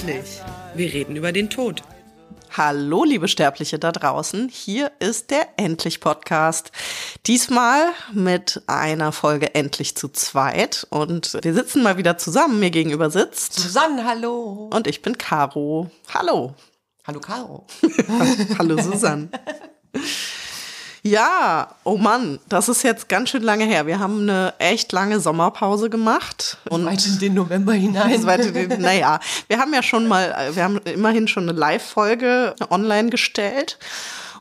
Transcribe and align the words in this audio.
Endlich. 0.00 0.40
Wir 0.74 0.92
reden 0.94 1.14
über 1.14 1.30
den 1.30 1.50
Tod. 1.50 1.82
Hallo, 2.56 3.04
liebe 3.04 3.28
Sterbliche 3.28 3.78
da 3.78 3.92
draußen. 3.92 4.48
Hier 4.48 4.90
ist 4.98 5.30
der 5.30 5.46
Endlich 5.58 6.00
Podcast. 6.00 6.72
Diesmal 7.26 7.90
mit 8.14 8.62
einer 8.66 9.12
Folge 9.12 9.54
Endlich 9.54 9.98
zu 9.98 10.08
zweit. 10.08 10.86
Und 10.88 11.38
wir 11.42 11.52
sitzen 11.52 11.82
mal 11.82 11.98
wieder 11.98 12.16
zusammen. 12.16 12.60
Mir 12.60 12.70
gegenüber 12.70 13.10
sitzt 13.10 13.60
Susanne, 13.60 14.06
hallo. 14.06 14.70
Und 14.72 14.86
ich 14.86 15.02
bin 15.02 15.18
Caro. 15.18 15.90
Hallo. 16.14 16.54
Hallo, 17.06 17.20
Caro. 17.20 17.66
hallo, 18.58 18.80
Susanne. 18.80 19.28
Ja, 21.02 21.76
oh 21.84 21.96
Mann, 21.96 22.38
das 22.48 22.68
ist 22.68 22.82
jetzt 22.82 23.08
ganz 23.08 23.30
schön 23.30 23.42
lange 23.42 23.64
her. 23.64 23.86
Wir 23.86 23.98
haben 23.98 24.22
eine 24.22 24.54
echt 24.58 24.92
lange 24.92 25.20
Sommerpause 25.20 25.88
gemacht. 25.88 26.58
Und 26.68 26.84
weit 26.84 27.06
in 27.06 27.18
den 27.18 27.34
November 27.34 27.72
hinein. 27.72 28.22
Weit 28.26 28.46
in 28.46 28.54
den, 28.54 28.80
naja, 28.80 29.18
wir 29.48 29.58
haben 29.58 29.72
ja 29.72 29.82
schon 29.82 30.06
mal, 30.06 30.50
wir 30.52 30.62
haben 30.62 30.78
immerhin 30.78 31.26
schon 31.26 31.48
eine 31.48 31.58
Live-Folge 31.58 32.54
online 32.68 33.08
gestellt. 33.08 33.78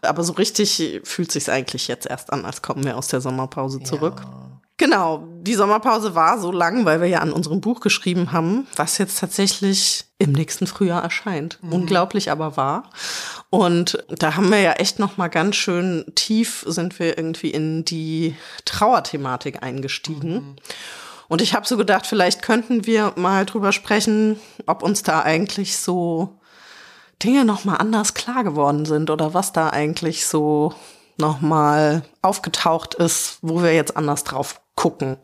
Aber 0.02 0.24
so 0.24 0.34
richtig 0.34 1.02
fühlt 1.04 1.32
sich 1.32 1.50
eigentlich 1.50 1.88
jetzt 1.88 2.06
erst 2.06 2.32
an, 2.32 2.46
als 2.46 2.62
kommen 2.62 2.84
wir 2.86 2.98
aus 2.98 3.08
der 3.08 3.22
Sommerpause 3.22 3.82
zurück. 3.84 4.22
Ja. 4.24 4.49
Genau, 4.80 5.28
die 5.42 5.56
Sommerpause 5.56 6.16
war 6.16 6.40
so 6.40 6.54
lang, 6.54 6.86
weil 6.86 7.02
wir 7.02 7.10
ja 7.10 7.20
an 7.20 7.34
unserem 7.34 7.60
Buch 7.60 7.82
geschrieben 7.82 8.32
haben, 8.32 8.66
was 8.78 8.98
jetzt 8.98 9.20
tatsächlich 9.20 10.06
im 10.20 10.32
nächsten 10.32 10.68
Frühjahr 10.68 11.04
erscheint. 11.04 11.60
Mhm. 11.62 11.74
Unglaublich 11.74 12.32
aber 12.32 12.56
wahr. 12.56 12.90
Und 13.50 14.02
da 14.08 14.38
haben 14.38 14.50
wir 14.50 14.62
ja 14.62 14.72
echt 14.72 14.98
noch 14.98 15.18
mal 15.18 15.28
ganz 15.28 15.58
schön 15.58 16.06
tief 16.16 16.64
sind 16.66 16.98
wir 16.98 17.18
irgendwie 17.18 17.50
in 17.50 17.84
die 17.84 18.36
Trauerthematik 18.64 19.62
eingestiegen. 19.64 20.34
Mhm. 20.34 20.56
Und 21.28 21.42
ich 21.42 21.54
habe 21.54 21.68
so 21.68 21.76
gedacht, 21.76 22.08
vielleicht 22.08 22.42
könnten 22.42 22.86
wir 22.86 23.12
mal 23.18 23.46
drüber 23.46 23.74
sprechen, 23.74 24.40
ob 24.66 24.82
uns 24.82 25.04
da 25.04 25.20
eigentlich 25.20 25.76
so 25.78 26.40
Dinge 27.22 27.44
noch 27.44 27.66
mal 27.66 27.76
anders 27.76 28.14
klar 28.14 28.46
geworden 28.46 28.86
sind 28.86 29.10
oder 29.10 29.34
was 29.34 29.52
da 29.52 29.72
eigentlich 29.72 30.26
so 30.26 30.74
noch 31.18 31.42
mal 31.42 32.04
aufgetaucht 32.22 32.96
ist, 32.96 33.40
wo 33.42 33.62
wir 33.62 33.74
jetzt 33.74 33.98
anders 33.98 34.24
drauf 34.24 34.62
gucken, 34.80 35.18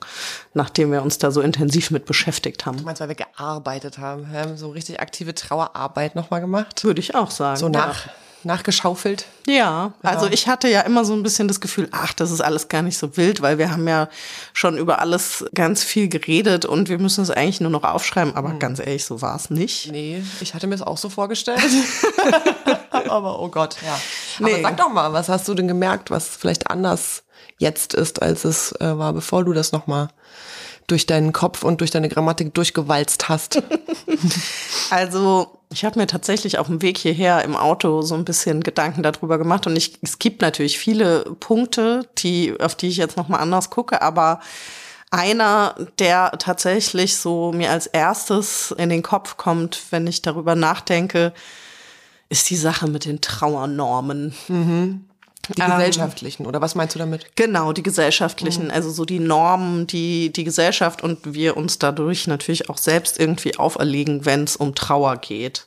nachdem 0.53 0.91
wir 0.91 1.01
uns 1.01 1.17
da 1.17 1.31
so 1.31 1.39
intensiv 1.39 1.89
mit 1.89 2.05
beschäftigt 2.05 2.65
haben. 2.65 2.77
Du 2.77 2.83
meinst, 2.83 2.99
weil 2.99 3.07
wir 3.07 3.15
gearbeitet 3.15 3.99
haben, 3.99 4.29
haben 4.29 4.57
so 4.57 4.69
richtig 4.71 4.99
aktive 4.99 5.33
Trauerarbeit 5.33 6.13
nochmal 6.13 6.41
gemacht? 6.41 6.83
Würde 6.83 6.99
ich 6.99 7.15
auch 7.15 7.31
sagen. 7.31 7.57
So 7.57 7.69
nach, 7.69 8.05
ja. 8.05 8.11
nachgeschaufelt? 8.43 9.27
Ja, 9.47 9.53
ja, 9.55 9.93
also 10.03 10.27
ich 10.27 10.49
hatte 10.49 10.67
ja 10.67 10.81
immer 10.81 11.05
so 11.05 11.13
ein 11.13 11.23
bisschen 11.23 11.47
das 11.47 11.61
Gefühl, 11.61 11.87
ach, 11.93 12.11
das 12.11 12.31
ist 12.31 12.41
alles 12.41 12.67
gar 12.67 12.81
nicht 12.81 12.97
so 12.97 13.15
wild, 13.15 13.41
weil 13.41 13.57
wir 13.57 13.71
haben 13.71 13.87
ja 13.87 14.09
schon 14.51 14.77
über 14.77 14.99
alles 14.99 15.45
ganz 15.55 15.85
viel 15.85 16.09
geredet 16.09 16.65
und 16.65 16.89
wir 16.89 16.99
müssen 16.99 17.21
es 17.21 17.31
eigentlich 17.31 17.61
nur 17.61 17.71
noch 17.71 17.85
aufschreiben, 17.85 18.35
aber 18.35 18.49
hm. 18.49 18.59
ganz 18.59 18.79
ehrlich, 18.79 19.05
so 19.05 19.21
war 19.21 19.37
es 19.37 19.49
nicht. 19.49 19.89
Nee, 19.89 20.21
ich 20.41 20.53
hatte 20.53 20.67
mir 20.67 20.75
es 20.75 20.81
auch 20.81 20.97
so 20.97 21.07
vorgestellt. 21.07 21.61
aber 22.91 23.39
oh 23.39 23.47
Gott, 23.47 23.77
ja. 23.85 23.97
Nee. 24.39 24.55
Aber 24.55 24.63
sag 24.63 24.77
doch 24.77 24.89
mal, 24.89 25.13
was 25.13 25.29
hast 25.29 25.47
du 25.47 25.53
denn 25.53 25.69
gemerkt, 25.69 26.11
was 26.11 26.27
vielleicht 26.27 26.69
anders 26.69 27.23
jetzt 27.57 27.93
ist, 27.93 28.21
als 28.21 28.45
es 28.45 28.71
äh, 28.73 28.97
war, 28.97 29.13
bevor 29.13 29.43
du 29.43 29.53
das 29.53 29.71
nochmal 29.71 30.09
durch 30.87 31.05
deinen 31.05 31.33
Kopf 31.33 31.63
und 31.63 31.81
durch 31.81 31.91
deine 31.91 32.09
Grammatik 32.09 32.53
durchgewalzt 32.53 33.29
hast? 33.29 33.63
also 34.89 35.59
ich 35.71 35.83
habe 35.83 35.99
mir 35.99 36.07
tatsächlich 36.07 36.59
auf 36.59 36.67
dem 36.67 36.81
Weg 36.81 36.97
hierher 36.97 37.43
im 37.43 37.55
Auto 37.55 38.01
so 38.01 38.15
ein 38.15 38.25
bisschen 38.25 38.61
Gedanken 38.61 39.03
darüber 39.03 39.37
gemacht 39.37 39.67
und 39.67 39.75
ich, 39.75 39.97
es 40.01 40.19
gibt 40.19 40.41
natürlich 40.41 40.77
viele 40.77 41.23
Punkte, 41.39 42.07
die, 42.19 42.59
auf 42.59 42.75
die 42.75 42.87
ich 42.87 42.97
jetzt 42.97 43.17
nochmal 43.17 43.41
anders 43.41 43.69
gucke, 43.69 44.01
aber 44.01 44.39
einer, 45.11 45.75
der 45.99 46.33
tatsächlich 46.39 47.15
so 47.17 47.51
mir 47.51 47.71
als 47.71 47.87
erstes 47.87 48.71
in 48.77 48.89
den 48.89 49.01
Kopf 49.01 49.37
kommt, 49.37 49.81
wenn 49.91 50.07
ich 50.07 50.21
darüber 50.21 50.55
nachdenke, 50.55 51.33
ist 52.29 52.49
die 52.49 52.57
Sache 52.57 52.87
mit 52.87 53.05
den 53.05 53.21
Trauernormen. 53.21 54.35
Mhm. 54.47 55.05
Die 55.49 55.61
ähm, 55.61 55.71
gesellschaftlichen, 55.71 56.45
oder 56.45 56.61
was 56.61 56.75
meinst 56.75 56.95
du 56.95 56.99
damit? 56.99 57.35
Genau, 57.35 57.73
die 57.73 57.83
gesellschaftlichen, 57.83 58.65
mhm. 58.65 58.71
also 58.71 58.89
so 58.89 59.05
die 59.05 59.19
Normen, 59.19 59.87
die 59.87 60.31
die 60.31 60.43
Gesellschaft 60.43 61.03
und 61.03 61.33
wir 61.33 61.57
uns 61.57 61.79
dadurch 61.79 62.27
natürlich 62.27 62.69
auch 62.69 62.77
selbst 62.77 63.19
irgendwie 63.19 63.57
auferlegen, 63.57 64.25
wenn 64.25 64.43
es 64.43 64.55
um 64.55 64.75
Trauer 64.75 65.17
geht. 65.17 65.65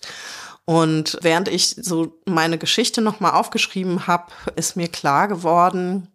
Und 0.65 1.19
während 1.23 1.49
ich 1.49 1.77
so 1.81 2.19
meine 2.27 2.59
Geschichte 2.59 3.01
nochmal 3.01 3.33
aufgeschrieben 3.33 4.07
habe, 4.07 4.27
ist 4.57 4.77
mir 4.77 4.89
klar 4.89 5.27
geworden, 5.27 6.09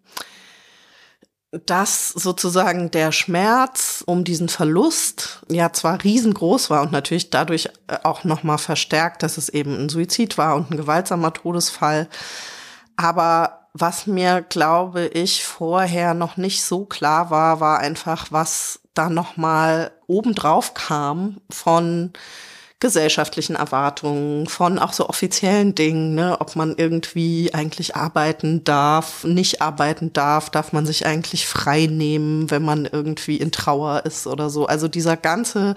dass 1.66 2.09
sozusagen 2.09 2.90
der 2.90 3.12
Schmerz 3.12 4.03
um 4.06 4.24
diesen 4.24 4.50
Verlust 4.50 5.41
ja 5.50 5.72
zwar 5.72 6.03
riesengroß 6.03 6.69
war 6.69 6.81
und 6.81 6.91
natürlich 6.91 7.30
dadurch 7.30 7.69
auch 8.03 8.24
nochmal 8.24 8.57
verstärkt, 8.57 9.22
dass 9.22 9.38
es 9.38 9.50
eben 9.50 9.75
ein 9.75 9.90
Suizid 9.90 10.38
war 10.38 10.56
und 10.56 10.72
ein 10.72 10.78
gewaltsamer 10.78 11.31
Todesfall, 11.31 12.07
aber 12.96 13.68
was 13.74 14.06
mir, 14.06 14.42
glaube 14.48 15.08
ich, 15.08 15.44
vorher 15.44 16.14
noch 16.14 16.38
nicht 16.38 16.64
so 16.64 16.86
klar 16.86 17.31
war, 17.31 17.59
war 17.59 17.80
einfach, 17.80 18.28
was 18.31 18.80
da 18.94 19.09
nochmal 19.09 19.92
obendrauf 20.06 20.76
kam 20.76 21.42
von 21.50 22.14
gesellschaftlichen 22.84 23.56
Erwartungen, 23.56 24.46
von 24.46 24.78
auch 24.78 24.92
so 24.92 25.08
offiziellen 25.08 25.74
Dingen, 25.74 26.16
ne? 26.16 26.36
ob 26.42 26.58
man 26.58 26.76
irgendwie 26.78 27.54
eigentlich 27.54 27.96
arbeiten 27.96 28.66
darf, 28.66 29.24
nicht 29.24 29.62
arbeiten 29.62 30.12
darf, 30.12 30.50
darf 30.50 30.74
man 30.74 30.86
sich 30.86 31.06
eigentlich 31.06 31.48
frei 31.48 31.88
nehmen, 31.88 32.52
wenn 32.52 32.62
man 32.62 32.86
irgendwie 32.86 33.38
in 33.38 33.54
Trauer 33.54 34.06
ist 34.06 34.28
oder 34.28 34.50
so. 34.50 34.66
Also 34.66 34.90
dieser 34.90 35.16
ganze 35.16 35.75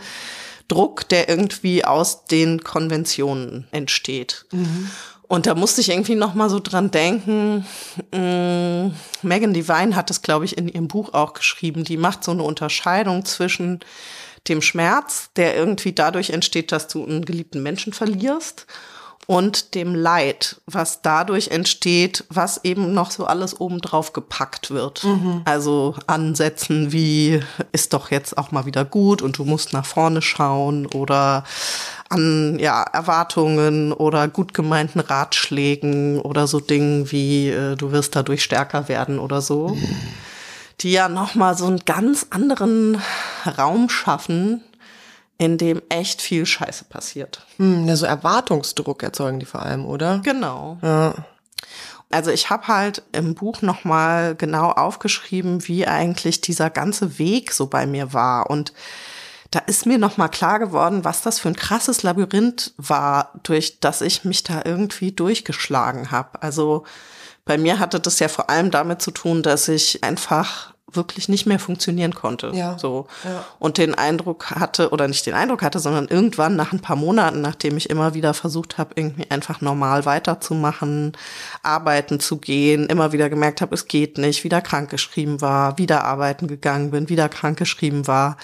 Druck, 0.66 1.09
der 1.09 1.28
irgendwie 1.28 1.84
aus 1.84 2.25
den 2.25 2.65
Konventionen 2.65 3.69
entsteht. 3.71 4.47
Mhm. 4.50 4.91
Und 5.28 5.47
da 5.47 5.54
musste 5.54 5.81
ich 5.81 5.91
irgendwie 5.91 6.14
noch 6.14 6.34
mal 6.34 6.48
so 6.48 6.60
dran 6.60 6.91
denken. 6.91 7.66
Ähm, 8.12 8.94
Megan 9.22 9.54
Devine 9.54 9.97
hat 9.97 10.10
es, 10.10 10.22
glaube 10.22 10.44
ich, 10.44 10.56
in 10.56 10.69
ihrem 10.69 10.88
Buch 10.88 11.14
auch 11.14 11.32
geschrieben. 11.32 11.84
Die 11.84 11.97
macht 11.97 12.22
so 12.22 12.31
eine 12.31 12.44
Unterscheidung 12.44 13.25
zwischen 13.25 13.81
dem 14.48 14.62
Schmerz, 14.62 15.31
der 15.34 15.56
irgendwie 15.56 15.92
dadurch 15.92 16.31
entsteht, 16.31 16.70
dass 16.70 16.86
du 16.86 17.04
einen 17.04 17.25
geliebten 17.25 17.62
Menschen 17.62 17.92
verlierst, 17.92 18.66
und 19.26 19.75
dem 19.75 19.94
Leid, 19.94 20.60
was 20.66 21.03
dadurch 21.03 21.48
entsteht, 21.48 22.25
was 22.28 22.64
eben 22.64 22.94
noch 22.94 23.10
so 23.10 23.26
alles 23.26 23.60
obendrauf 23.60 24.12
gepackt 24.12 24.70
wird. 24.70 25.03
Mhm. 25.03 25.42
Also 25.44 25.94
Ansätzen 26.06 26.92
wie 26.92 27.41
ist 27.72 27.92
doch 27.92 28.10
jetzt 28.10 28.38
auch 28.38 28.53
mal 28.53 28.66
wieder 28.66 28.84
gut 28.84 29.22
und 29.22 29.38
du 29.38 29.44
musst 29.44 29.72
nach 29.72 29.84
vorne 29.84 30.22
schauen 30.22 30.86
oder 30.86 31.42
an 32.09 32.59
ja, 32.60 32.82
Erwartungen 32.82 33.92
oder 33.92 34.28
gut 34.28 34.54
gemeinten 34.54 35.00
Ratschlägen 35.00 36.20
oder 36.20 36.47
so 36.47 36.60
Dingen 36.60 37.10
wie 37.10 37.50
äh, 37.50 37.75
du 37.75 37.91
wirst 37.91 38.15
dadurch 38.15 38.44
stärker 38.44 38.88
werden 38.88 39.19
oder 39.19 39.41
so. 39.41 39.70
Mhm. 39.70 39.97
Die 40.81 40.92
ja 40.92 41.09
nochmal 41.09 41.56
so 41.56 41.66
einen 41.66 41.81
ganz 41.84 42.26
anderen 42.31 43.00
Raum 43.59 43.88
schaffen, 43.88 44.62
in 45.38 45.58
dem 45.58 45.82
echt 45.88 46.22
viel 46.22 46.47
Scheiße 46.47 46.84
passiert. 46.84 47.47
Hm, 47.58 47.86
ja, 47.86 47.97
so 47.97 48.06
Erwartungsdruck 48.06 49.02
erzeugen 49.02 49.41
die 49.41 49.47
vor 49.47 49.62
allem, 49.62 49.84
oder? 49.84 50.20
Genau. 50.24 50.78
Ja. 50.82 51.14
Also 52.10 52.30
ich 52.30 52.50
habe 52.50 52.69
halt 52.69 53.02
im 53.12 53.34
Buch 53.34 53.62
noch 53.62 53.84
mal 53.84 54.36
genau 54.36 54.70
aufgeschrieben, 54.70 55.66
wie 55.66 55.86
eigentlich 55.86 56.41
dieser 56.41 56.70
ganze 56.70 57.19
Weg 57.19 57.52
so 57.52 57.66
bei 57.66 57.86
mir 57.86 58.12
war 58.12 58.48
und 58.48 58.72
da 59.50 59.60
ist 59.60 59.86
mir 59.86 59.98
noch 59.98 60.16
mal 60.16 60.28
klar 60.28 60.59
geworden, 60.59 61.04
was 61.04 61.22
das 61.22 61.39
für 61.39 61.48
ein 61.48 61.56
krasses 61.56 62.03
Labyrinth 62.03 62.74
war, 62.77 63.32
durch 63.42 63.80
das 63.80 64.00
ich 64.00 64.24
mich 64.24 64.42
da 64.42 64.62
irgendwie 64.65 65.12
durchgeschlagen 65.12 66.10
habe. 66.10 66.42
Also 66.42 66.84
bei 67.44 67.56
mir 67.56 67.78
hatte 67.78 68.00
das 68.00 68.18
ja 68.18 68.28
vor 68.28 68.50
allem 68.50 68.71
damit 68.71 69.00
zu 69.00 69.12
tun, 69.12 69.42
dass 69.42 69.68
ich 69.68 70.03
einfach 70.03 70.74
wirklich 70.92 71.28
nicht 71.28 71.47
mehr 71.47 71.59
funktionieren 71.59 72.15
konnte. 72.15 72.53
Ja. 72.54 72.78
So. 72.78 73.06
Ja. 73.24 73.44
Und 73.59 73.78
den 73.78 73.94
Eindruck 73.94 74.50
hatte, 74.50 74.91
oder 74.91 75.09
nicht 75.09 75.27
den 75.27 75.34
Eindruck 75.34 75.62
hatte, 75.62 75.80
sondern 75.80 76.06
irgendwann 76.06 76.56
nach 76.56 76.72
ein 76.72 76.80
paar 76.80 76.97
Monaten, 76.97 77.41
nachdem 77.41 77.77
ich 77.77 77.91
immer 77.91 78.15
wieder 78.15 78.34
versucht 78.34 78.78
habe, 78.78 78.92
irgendwie 78.94 79.30
einfach 79.30 79.60
normal 79.60 80.04
weiterzumachen, 80.04 81.12
arbeiten 81.62 82.21
zu 82.21 82.38
gehen, 82.38 82.86
immer 82.86 83.12
wieder 83.12 83.28
gemerkt 83.28 83.60
habe, 83.60 83.74
es 83.74 83.88
geht 83.88 84.16
nicht, 84.18 84.44
wieder 84.44 84.60
krankgeschrieben 84.60 85.41
war, 85.41 85.77
wieder 85.78 86.04
arbeiten 86.04 86.47
gegangen 86.47 86.92
bin, 86.92 87.09
wieder 87.09 87.28
krankgeschrieben 87.28 88.06
war, 88.06 88.36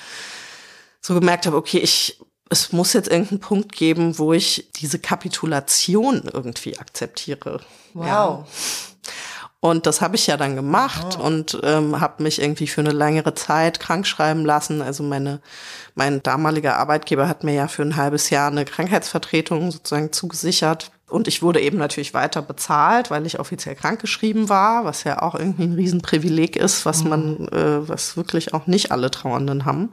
so 1.00 1.14
gemerkt 1.14 1.46
habe, 1.46 1.56
okay, 1.56 1.78
ich 1.78 2.18
es 2.52 2.70
muss 2.70 2.92
jetzt 2.92 3.08
irgendeinen 3.08 3.40
Punkt 3.40 3.72
geben, 3.72 4.18
wo 4.18 4.34
ich 4.34 4.68
diese 4.76 4.98
Kapitulation 4.98 6.28
irgendwie 6.30 6.78
akzeptiere. 6.78 7.60
Wow. 7.94 8.06
Ja. 8.06 8.44
Und 9.64 9.86
das 9.86 10.00
habe 10.00 10.16
ich 10.16 10.26
ja 10.26 10.36
dann 10.36 10.56
gemacht 10.56 11.18
oh. 11.20 11.22
und 11.22 11.56
ähm, 11.62 12.00
habe 12.00 12.24
mich 12.24 12.42
irgendwie 12.42 12.66
für 12.66 12.80
eine 12.80 12.90
längere 12.90 13.32
Zeit 13.34 13.78
krank 13.78 14.08
schreiben 14.08 14.44
lassen. 14.44 14.82
Also 14.82 15.04
meine, 15.04 15.40
mein 15.94 16.20
damaliger 16.20 16.78
Arbeitgeber 16.78 17.28
hat 17.28 17.44
mir 17.44 17.54
ja 17.54 17.68
für 17.68 17.82
ein 17.82 17.94
halbes 17.94 18.30
Jahr 18.30 18.50
eine 18.50 18.64
Krankheitsvertretung 18.64 19.70
sozusagen 19.70 20.10
zugesichert. 20.10 20.90
Und 21.12 21.28
ich 21.28 21.42
wurde 21.42 21.60
eben 21.60 21.78
natürlich 21.78 22.14
weiter 22.14 22.42
bezahlt, 22.42 23.10
weil 23.10 23.26
ich 23.26 23.38
offiziell 23.38 23.74
krankgeschrieben 23.74 24.48
war, 24.48 24.84
was 24.84 25.04
ja 25.04 25.20
auch 25.22 25.34
irgendwie 25.34 25.64
ein 25.64 25.74
Riesenprivileg 25.74 26.56
ist, 26.56 26.86
was 26.86 27.04
man, 27.04 27.42
mhm. 27.42 27.48
äh, 27.52 27.88
was 27.88 28.16
wirklich 28.16 28.54
auch 28.54 28.66
nicht 28.66 28.90
alle 28.90 29.10
Trauernden 29.10 29.64
haben. 29.64 29.92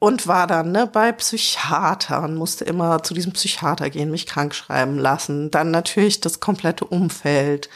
und 0.00 0.26
war 0.26 0.46
dann 0.46 0.70
ne, 0.70 0.86
bei 0.86 1.10
Psychiatern, 1.12 2.36
musste 2.36 2.64
immer 2.64 3.02
zu 3.02 3.14
diesem 3.14 3.32
Psychiater 3.32 3.90
gehen, 3.90 4.10
mich 4.10 4.26
krank 4.26 4.54
schreiben 4.54 4.98
lassen. 4.98 5.50
Dann 5.50 5.70
natürlich 5.70 6.20
das 6.20 6.40
komplette 6.40 6.84
Umfeld, 6.84 7.68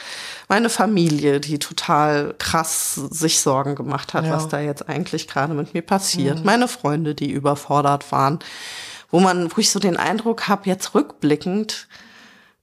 meine 0.48 0.68
Familie, 0.68 1.40
die 1.40 1.58
total 1.58 2.34
krass 2.38 2.94
sich 2.94 3.40
Sorgen 3.40 3.74
gemacht 3.74 4.14
hat, 4.14 4.26
ja. 4.26 4.32
was 4.32 4.48
da 4.48 4.60
jetzt 4.60 4.88
eigentlich 4.88 5.26
gerade 5.26 5.54
mit 5.54 5.74
mir 5.74 5.82
passiert. 5.82 6.40
Mhm. 6.40 6.44
Meine 6.44 6.68
Freunde, 6.68 7.14
die 7.14 7.30
überfordert 7.30 8.12
waren, 8.12 8.38
wo 9.10 9.20
man, 9.20 9.50
wo 9.50 9.60
ich 9.60 9.70
so 9.70 9.80
den 9.80 9.96
Eindruck 9.96 10.48
habe, 10.48 10.68
jetzt 10.68 10.94
rückblickend, 10.94 11.88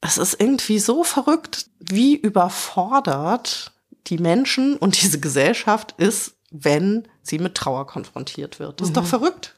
es 0.02 0.18
ist 0.18 0.40
irgendwie 0.40 0.80
so 0.80 1.04
verrückt, 1.04 1.68
wie 1.80 2.16
überfordert 2.16 3.74
die 4.08 4.18
Menschen 4.18 4.78
und 4.78 5.02
diese 5.02 5.20
Gesellschaft 5.20 5.94
ist, 5.98 6.36
wenn 6.52 7.08
sie 7.22 7.40
mit 7.40 7.56
Trauer 7.56 7.86
konfrontiert 7.86 8.60
wird. 8.60 8.80
Das 8.80 8.88
ist 8.88 8.96
mhm. 8.96 9.02
doch 9.02 9.06
verrückt. 9.06 9.56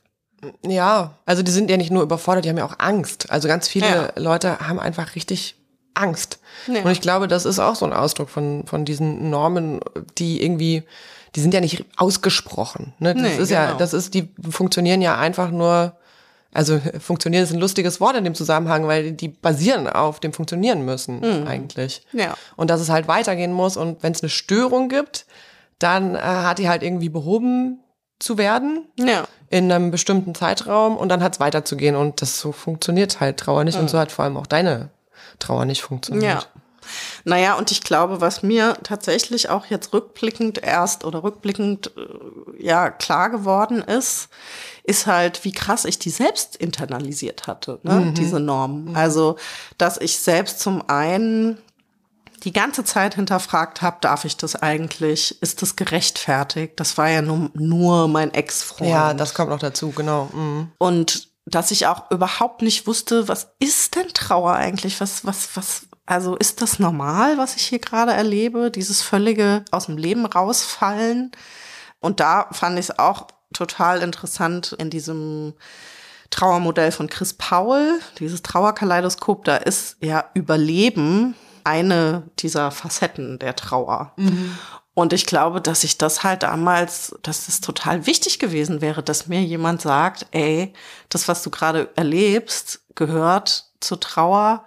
Ja, 0.65 1.19
also 1.25 1.43
die 1.43 1.51
sind 1.51 1.69
ja 1.69 1.77
nicht 1.77 1.91
nur 1.91 2.01
überfordert, 2.01 2.45
die 2.45 2.49
haben 2.49 2.57
ja 2.57 2.65
auch 2.65 2.79
Angst. 2.79 3.29
Also 3.29 3.47
ganz 3.47 3.67
viele 3.67 3.87
ja. 3.87 4.11
Leute 4.15 4.59
haben 4.59 4.79
einfach 4.79 5.15
richtig 5.15 5.55
Angst. 5.93 6.39
Ja. 6.67 6.81
Und 6.81 6.91
ich 6.91 7.01
glaube, 7.01 7.27
das 7.27 7.45
ist 7.45 7.59
auch 7.59 7.75
so 7.75 7.85
ein 7.85 7.93
Ausdruck 7.93 8.29
von, 8.29 8.65
von 8.65 8.83
diesen 8.83 9.29
Normen, 9.29 9.81
die 10.17 10.43
irgendwie, 10.43 10.83
die 11.35 11.41
sind 11.41 11.53
ja 11.53 11.61
nicht 11.61 11.85
ausgesprochen. 11.95 12.93
Ne? 12.97 13.13
Das 13.13 13.21
nee, 13.21 13.37
ist 13.37 13.49
genau. 13.49 13.61
ja, 13.61 13.73
das 13.75 13.93
ist, 13.93 14.15
die 14.15 14.29
funktionieren 14.49 15.01
ja 15.01 15.17
einfach 15.17 15.51
nur 15.51 15.95
also 16.53 16.79
funktionieren 16.99 17.43
ist 17.43 17.53
ein 17.53 17.59
lustiges 17.59 18.01
Wort 18.01 18.15
in 18.15 18.23
dem 18.23 18.35
Zusammenhang, 18.35 18.87
weil 18.87 19.13
die 19.13 19.29
basieren 19.29 19.87
auf 19.87 20.19
dem 20.19 20.33
Funktionieren 20.33 20.83
müssen 20.83 21.19
mhm. 21.19 21.47
eigentlich. 21.47 22.05
Ja. 22.11 22.35
Und 22.57 22.69
dass 22.69 22.81
es 22.81 22.89
halt 22.89 23.07
weitergehen 23.07 23.53
muss 23.53 23.77
und 23.77 24.03
wenn 24.03 24.11
es 24.11 24.21
eine 24.21 24.29
Störung 24.29 24.89
gibt, 24.89 25.25
dann 25.79 26.15
äh, 26.15 26.19
hat 26.19 26.59
die 26.59 26.67
halt 26.67 26.83
irgendwie 26.83 27.09
behoben 27.09 27.79
zu 28.19 28.37
werden 28.37 28.87
ja. 28.99 29.25
in 29.49 29.71
einem 29.71 29.91
bestimmten 29.91 30.35
Zeitraum 30.35 30.97
und 30.97 31.09
dann 31.09 31.23
hat 31.23 31.33
es 31.33 31.39
weiterzugehen 31.39 31.95
und 31.95 32.21
das 32.21 32.39
so 32.39 32.51
funktioniert 32.51 33.19
halt 33.19 33.37
Trauer 33.37 33.63
nicht 33.63 33.75
mhm. 33.75 33.81
und 33.81 33.89
so 33.89 33.97
hat 33.97 34.11
vor 34.11 34.25
allem 34.25 34.37
auch 34.37 34.47
deine 34.47 34.89
Trauer 35.39 35.65
nicht 35.65 35.81
funktioniert. 35.81 36.49
Ja. 36.55 36.60
Naja, 37.23 37.55
und 37.55 37.71
ich 37.71 37.81
glaube, 37.81 38.21
was 38.21 38.43
mir 38.43 38.77
tatsächlich 38.83 39.49
auch 39.49 39.65
jetzt 39.67 39.93
rückblickend 39.93 40.63
erst 40.63 41.05
oder 41.05 41.23
rückblickend 41.23 41.91
äh, 41.97 42.63
ja 42.63 42.89
klar 42.89 43.29
geworden 43.29 43.81
ist, 43.81 44.29
ist 44.83 45.07
halt, 45.07 45.43
wie 45.45 45.51
krass 45.51 45.85
ich 45.85 45.99
die 45.99 46.09
selbst 46.09 46.55
internalisiert 46.55 47.47
hatte, 47.47 47.79
ne? 47.83 47.95
Mhm. 47.95 48.13
diese 48.15 48.39
Normen. 48.39 48.85
Mhm. 48.85 48.95
Also, 48.95 49.37
dass 49.77 49.97
ich 49.97 50.17
selbst 50.17 50.59
zum 50.59 50.89
einen 50.89 51.57
die 52.43 52.53
ganze 52.53 52.83
Zeit 52.83 53.15
hinterfragt 53.15 53.81
habe, 53.81 53.97
darf 54.01 54.25
ich 54.25 54.35
das 54.37 54.55
eigentlich? 54.55 55.41
Ist 55.41 55.61
das 55.61 55.75
gerechtfertigt? 55.75 56.79
Das 56.79 56.97
war 56.97 57.09
ja 57.09 57.21
nur, 57.21 57.51
nur 57.53 58.07
mein 58.07 58.33
Ex-Freund. 58.33 58.89
Ja, 58.89 59.13
das 59.13 59.33
kommt 59.33 59.51
noch 59.51 59.59
dazu, 59.59 59.91
genau. 59.91 60.29
Mhm. 60.33 60.71
Und 60.79 61.29
dass 61.45 61.71
ich 61.71 61.87
auch 61.87 62.09
überhaupt 62.11 62.61
nicht 62.61 62.87
wusste, 62.87 63.27
was 63.27 63.51
ist 63.59 63.95
denn 63.95 64.07
Trauer 64.13 64.53
eigentlich? 64.53 64.99
Was, 65.01 65.25
was, 65.25 65.55
was, 65.55 65.87
also 66.05 66.35
ist 66.35 66.61
das 66.61 66.79
normal, 66.79 67.37
was 67.37 67.55
ich 67.55 67.63
hier 67.63 67.79
gerade 67.79 68.11
erlebe? 68.11 68.71
Dieses 68.71 69.01
völlige 69.01 69.63
aus 69.71 69.85
dem 69.85 69.97
Leben 69.97 70.25
rausfallen. 70.25 71.31
Und 71.99 72.19
da 72.19 72.47
fand 72.51 72.79
ich 72.79 72.89
es 72.89 72.99
auch 72.99 73.27
total 73.53 74.01
interessant 74.01 74.73
in 74.73 74.89
diesem 74.89 75.53
Trauermodell 76.31 76.91
von 76.91 77.07
Chris 77.07 77.33
Paul, 77.33 77.99
dieses 78.17 78.41
Trauerkaleidoskop, 78.41 79.43
da 79.43 79.57
ist 79.57 79.97
ja 79.99 80.29
Überleben 80.33 81.35
eine 81.63 82.23
dieser 82.39 82.71
Facetten 82.71 83.37
der 83.37 83.55
Trauer. 83.55 84.13
Mhm. 84.15 84.57
Und 84.93 85.13
ich 85.13 85.25
glaube, 85.25 85.61
dass 85.61 85.83
ich 85.83 85.97
das 85.97 86.23
halt 86.23 86.43
damals, 86.43 87.15
dass 87.21 87.47
es 87.47 87.61
total 87.61 88.07
wichtig 88.07 88.39
gewesen 88.39 88.81
wäre, 88.81 89.03
dass 89.03 89.27
mir 89.27 89.41
jemand 89.41 89.81
sagt, 89.81 90.25
ey, 90.31 90.73
das, 91.09 91.27
was 91.27 91.43
du 91.43 91.49
gerade 91.49 91.89
erlebst, 91.95 92.81
gehört 92.95 93.65
zur 93.79 93.99
Trauer 93.99 94.65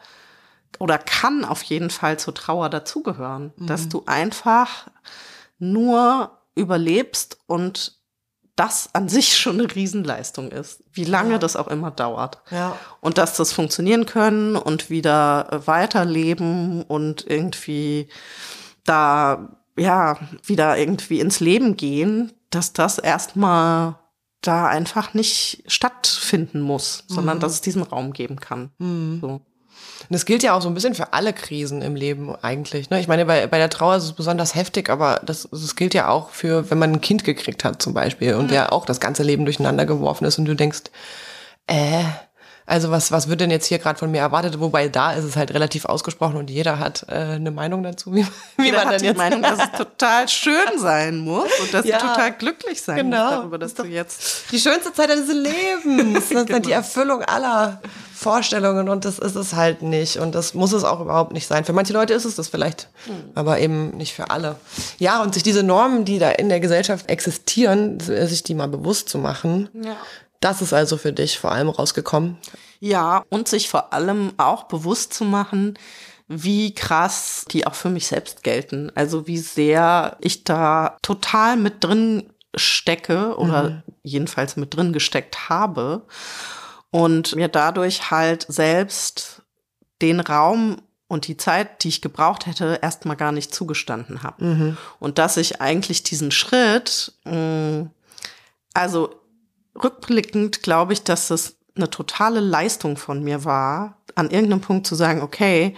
oder 0.78 0.98
kann 0.98 1.44
auf 1.44 1.62
jeden 1.62 1.90
Fall 1.90 2.18
zur 2.18 2.34
Trauer 2.34 2.68
dazugehören. 2.68 3.52
Mhm. 3.56 3.66
Dass 3.66 3.88
du 3.88 4.02
einfach 4.06 4.88
nur 5.58 6.38
überlebst 6.54 7.38
und 7.46 7.98
das 8.56 8.90
an 8.92 9.08
sich 9.08 9.36
schon 9.36 9.58
eine 9.58 9.74
Riesenleistung 9.74 10.52
ist, 10.52 10.84
wie 10.92 11.04
lange 11.04 11.32
ja. 11.32 11.38
das 11.38 11.56
auch 11.56 11.66
immer 11.66 11.90
dauert. 11.90 12.40
Ja. 12.50 12.78
Und 13.00 13.18
dass 13.18 13.36
das 13.36 13.52
funktionieren 13.52 14.06
können 14.06 14.54
und 14.54 14.90
wieder 14.90 15.48
äh, 15.50 15.66
weiterleben 15.66 16.82
und 16.82 17.26
irgendwie 17.28 18.08
da, 18.84 19.56
ja, 19.76 20.18
wieder 20.44 20.78
irgendwie 20.78 21.20
ins 21.20 21.40
Leben 21.40 21.76
gehen, 21.76 22.32
dass 22.50 22.72
das 22.72 22.98
erstmal 22.98 23.98
da 24.40 24.68
einfach 24.68 25.14
nicht 25.14 25.64
stattfinden 25.66 26.60
muss, 26.60 27.04
mhm. 27.08 27.14
sondern 27.14 27.40
dass 27.40 27.54
es 27.54 27.60
diesen 27.60 27.82
Raum 27.82 28.12
geben 28.12 28.38
kann. 28.38 28.70
Mhm. 28.78 29.18
So. 29.20 29.40
Und 30.08 30.14
das 30.14 30.26
gilt 30.26 30.42
ja 30.42 30.56
auch 30.56 30.62
so 30.62 30.68
ein 30.68 30.74
bisschen 30.74 30.94
für 30.94 31.12
alle 31.12 31.32
Krisen 31.32 31.82
im 31.82 31.94
Leben 31.94 32.34
eigentlich. 32.42 32.90
Ne? 32.90 33.00
Ich 33.00 33.08
meine, 33.08 33.24
bei, 33.24 33.46
bei 33.46 33.58
der 33.58 33.70
Trauer 33.70 33.96
ist 33.96 34.04
es 34.04 34.12
besonders 34.12 34.54
heftig, 34.54 34.90
aber 34.90 35.20
das, 35.24 35.48
das 35.50 35.76
gilt 35.76 35.94
ja 35.94 36.08
auch 36.08 36.30
für, 36.30 36.70
wenn 36.70 36.78
man 36.78 36.92
ein 36.92 37.00
Kind 37.00 37.24
gekriegt 37.24 37.64
hat 37.64 37.82
zum 37.82 37.94
Beispiel 37.94 38.34
und 38.34 38.48
mhm. 38.48 38.54
ja 38.54 38.72
auch 38.72 38.86
das 38.86 39.00
ganze 39.00 39.22
Leben 39.22 39.44
durcheinander 39.44 39.86
geworfen 39.86 40.24
ist 40.24 40.38
und 40.38 40.44
du 40.44 40.54
denkst, 40.54 40.82
äh, 41.66 42.04
also 42.66 42.90
was, 42.90 43.12
was 43.12 43.28
wird 43.28 43.40
denn 43.40 43.50
jetzt 43.50 43.66
hier 43.66 43.78
gerade 43.78 43.98
von 43.98 44.10
mir 44.10 44.20
erwartet? 44.20 44.58
Wobei 44.58 44.88
da 44.88 45.12
ist 45.12 45.24
es 45.24 45.36
halt 45.36 45.52
relativ 45.52 45.84
ausgesprochen 45.84 46.36
und 46.36 46.48
jeder 46.48 46.78
hat 46.78 47.04
äh, 47.08 47.14
eine 47.14 47.50
Meinung 47.50 47.82
dazu, 47.82 48.14
wie, 48.14 48.26
wie 48.56 48.64
jeder 48.64 48.78
man 48.78 48.88
hat 48.88 49.00
die 49.02 49.06
jetzt 49.06 49.18
Meinung, 49.18 49.42
dass 49.42 49.58
es 49.58 49.72
total 49.76 50.28
schön 50.28 50.78
sein 50.78 51.18
muss 51.18 51.50
und 51.60 51.74
dass 51.74 51.84
ja, 51.84 51.98
du 51.98 52.06
total 52.06 52.32
glücklich 52.32 52.80
sein 52.80 52.96
genau. 52.96 53.24
musst 53.24 53.32
darüber, 53.32 53.58
dass 53.58 53.74
du 53.74 53.84
jetzt 53.84 54.50
die 54.50 54.58
schönste 54.58 54.94
Zeit 54.94 55.10
deines 55.10 55.28
Lebens, 55.28 56.28
das 56.30 56.40
ist 56.40 56.46
genau. 56.46 56.58
die 56.60 56.72
Erfüllung 56.72 57.22
aller 57.22 57.82
Vorstellungen 58.14 58.88
und 58.88 59.04
das 59.04 59.18
ist 59.18 59.34
es 59.34 59.52
halt 59.52 59.82
nicht 59.82 60.16
und 60.16 60.34
das 60.34 60.54
muss 60.54 60.72
es 60.72 60.84
auch 60.84 61.02
überhaupt 61.02 61.34
nicht 61.34 61.46
sein. 61.46 61.64
Für 61.66 61.74
manche 61.74 61.92
Leute 61.92 62.14
ist 62.14 62.24
es 62.24 62.34
das 62.36 62.48
vielleicht, 62.48 62.88
mhm. 63.06 63.32
aber 63.34 63.58
eben 63.58 63.90
nicht 63.90 64.14
für 64.14 64.30
alle. 64.30 64.56
Ja, 64.98 65.20
und 65.20 65.34
sich 65.34 65.42
diese 65.42 65.62
Normen, 65.62 66.06
die 66.06 66.18
da 66.18 66.30
in 66.30 66.48
der 66.48 66.60
Gesellschaft 66.60 67.10
existieren, 67.10 68.00
sich 68.00 68.42
die 68.42 68.54
mal 68.54 68.68
bewusst 68.68 69.10
zu 69.10 69.18
machen, 69.18 69.68
ja. 69.74 69.96
Das 70.44 70.60
ist 70.60 70.74
also 70.74 70.98
für 70.98 71.14
dich 71.14 71.38
vor 71.38 71.52
allem 71.52 71.70
rausgekommen. 71.70 72.36
Ja, 72.78 73.24
und 73.30 73.48
sich 73.48 73.70
vor 73.70 73.94
allem 73.94 74.34
auch 74.36 74.64
bewusst 74.64 75.14
zu 75.14 75.24
machen, 75.24 75.78
wie 76.28 76.74
krass 76.74 77.46
die 77.50 77.66
auch 77.66 77.74
für 77.74 77.88
mich 77.88 78.08
selbst 78.08 78.42
gelten. 78.42 78.92
Also 78.94 79.26
wie 79.26 79.38
sehr 79.38 80.18
ich 80.20 80.44
da 80.44 80.98
total 81.00 81.56
mit 81.56 81.82
drin 81.82 82.24
stecke 82.54 83.38
oder 83.38 83.70
mhm. 83.70 83.82
jedenfalls 84.02 84.56
mit 84.56 84.76
drin 84.76 84.92
gesteckt 84.92 85.48
habe 85.48 86.02
und 86.90 87.34
mir 87.36 87.48
dadurch 87.48 88.10
halt 88.10 88.44
selbst 88.46 89.40
den 90.02 90.20
Raum 90.20 90.76
und 91.08 91.26
die 91.26 91.38
Zeit, 91.38 91.84
die 91.84 91.88
ich 91.88 92.02
gebraucht 92.02 92.44
hätte, 92.44 92.80
erstmal 92.82 93.16
gar 93.16 93.32
nicht 93.32 93.54
zugestanden 93.54 94.22
habe. 94.22 94.44
Mhm. 94.44 94.76
Und 95.00 95.16
dass 95.16 95.38
ich 95.38 95.62
eigentlich 95.62 96.02
diesen 96.02 96.30
Schritt, 96.30 97.14
mh, 97.24 97.88
also 98.74 99.23
rückblickend 99.82 100.62
glaube 100.62 100.92
ich, 100.92 101.02
dass 101.02 101.30
es 101.30 101.56
eine 101.76 101.90
totale 101.90 102.40
Leistung 102.40 102.96
von 102.96 103.22
mir 103.22 103.44
war, 103.44 103.98
an 104.14 104.30
irgendeinem 104.30 104.60
Punkt 104.60 104.86
zu 104.86 104.94
sagen, 104.94 105.22
okay, 105.22 105.74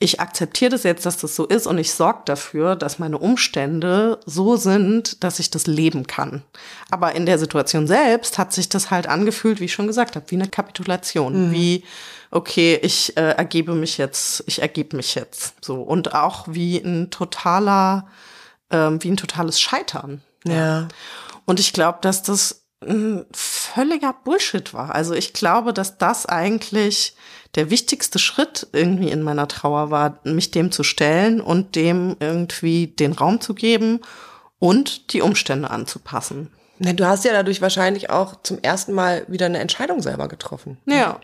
ich 0.00 0.20
akzeptiere 0.20 0.72
das 0.72 0.82
jetzt, 0.82 1.06
dass 1.06 1.16
das 1.16 1.34
so 1.34 1.46
ist 1.46 1.66
und 1.66 1.78
ich 1.78 1.94
sorge 1.94 2.22
dafür, 2.26 2.76
dass 2.76 2.98
meine 2.98 3.16
Umstände 3.16 4.20
so 4.26 4.56
sind, 4.56 5.22
dass 5.24 5.38
ich 5.38 5.50
das 5.50 5.66
leben 5.66 6.06
kann. 6.06 6.42
Aber 6.90 7.14
in 7.14 7.26
der 7.26 7.38
Situation 7.38 7.86
selbst 7.86 8.36
hat 8.36 8.52
sich 8.52 8.68
das 8.68 8.90
halt 8.90 9.06
angefühlt, 9.06 9.60
wie 9.60 9.66
ich 9.66 9.72
schon 9.72 9.86
gesagt 9.86 10.16
habe, 10.16 10.30
wie 10.30 10.34
eine 10.34 10.48
Kapitulation, 10.48 11.48
mhm. 11.48 11.52
wie 11.52 11.84
okay, 12.30 12.78
ich 12.82 13.16
äh, 13.16 13.30
ergebe 13.30 13.74
mich 13.74 13.96
jetzt, 13.96 14.42
ich 14.46 14.60
ergebe 14.60 14.96
mich 14.96 15.14
jetzt, 15.14 15.64
so 15.64 15.80
und 15.80 16.14
auch 16.14 16.48
wie 16.48 16.78
ein 16.78 17.10
totaler, 17.10 18.08
ähm, 18.70 19.02
wie 19.02 19.10
ein 19.10 19.16
totales 19.16 19.60
Scheitern. 19.60 20.20
Ja. 20.44 20.88
Und 21.46 21.60
ich 21.60 21.72
glaube, 21.72 21.98
dass 22.02 22.22
das 22.24 22.63
ein 22.86 23.26
völliger 23.32 24.14
Bullshit 24.24 24.74
war. 24.74 24.94
Also 24.94 25.14
ich 25.14 25.32
glaube, 25.32 25.72
dass 25.72 25.98
das 25.98 26.26
eigentlich 26.26 27.16
der 27.54 27.70
wichtigste 27.70 28.18
Schritt 28.18 28.66
irgendwie 28.72 29.10
in 29.10 29.22
meiner 29.22 29.48
Trauer 29.48 29.90
war, 29.90 30.18
mich 30.24 30.50
dem 30.50 30.72
zu 30.72 30.82
stellen 30.82 31.40
und 31.40 31.76
dem 31.76 32.16
irgendwie 32.20 32.88
den 32.88 33.12
Raum 33.12 33.40
zu 33.40 33.54
geben 33.54 34.00
und 34.58 35.12
die 35.12 35.20
Umstände 35.20 35.70
anzupassen. 35.70 36.50
Du 36.78 37.06
hast 37.06 37.24
ja 37.24 37.32
dadurch 37.32 37.62
wahrscheinlich 37.62 38.10
auch 38.10 38.42
zum 38.42 38.58
ersten 38.60 38.92
Mal 38.92 39.24
wieder 39.28 39.46
eine 39.46 39.58
Entscheidung 39.58 40.02
selber 40.02 40.26
getroffen. 40.26 40.78
Ja. 40.86 41.20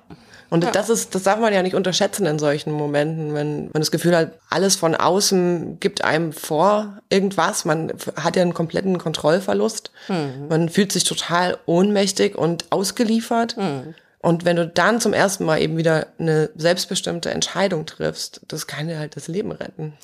Und 0.50 0.64
ja. 0.64 0.70
das 0.72 0.90
ist, 0.90 1.14
das 1.14 1.22
darf 1.22 1.38
man 1.38 1.54
ja 1.54 1.62
nicht 1.62 1.76
unterschätzen 1.76 2.26
in 2.26 2.40
solchen 2.40 2.72
Momenten, 2.72 3.34
wenn 3.34 3.64
man 3.66 3.80
das 3.80 3.92
Gefühl 3.92 4.16
hat, 4.16 4.32
alles 4.50 4.74
von 4.74 4.96
außen 4.96 5.78
gibt 5.78 6.02
einem 6.02 6.32
vor 6.32 6.98
irgendwas. 7.08 7.64
Man 7.64 7.92
hat 8.16 8.34
ja 8.34 8.42
einen 8.42 8.52
kompletten 8.52 8.98
Kontrollverlust. 8.98 9.92
Mhm. 10.08 10.48
Man 10.48 10.68
fühlt 10.68 10.90
sich 10.90 11.04
total 11.04 11.56
ohnmächtig 11.66 12.36
und 12.36 12.66
ausgeliefert. 12.70 13.56
Mhm. 13.56 13.94
Und 14.18 14.44
wenn 14.44 14.56
du 14.56 14.66
dann 14.66 15.00
zum 15.00 15.14
ersten 15.14 15.44
Mal 15.44 15.62
eben 15.62 15.76
wieder 15.76 16.08
eine 16.18 16.50
selbstbestimmte 16.56 17.30
Entscheidung 17.30 17.86
triffst, 17.86 18.42
das 18.48 18.66
kann 18.66 18.88
dir 18.88 18.98
halt 18.98 19.16
das 19.16 19.28
Leben 19.28 19.52
retten. 19.52 19.94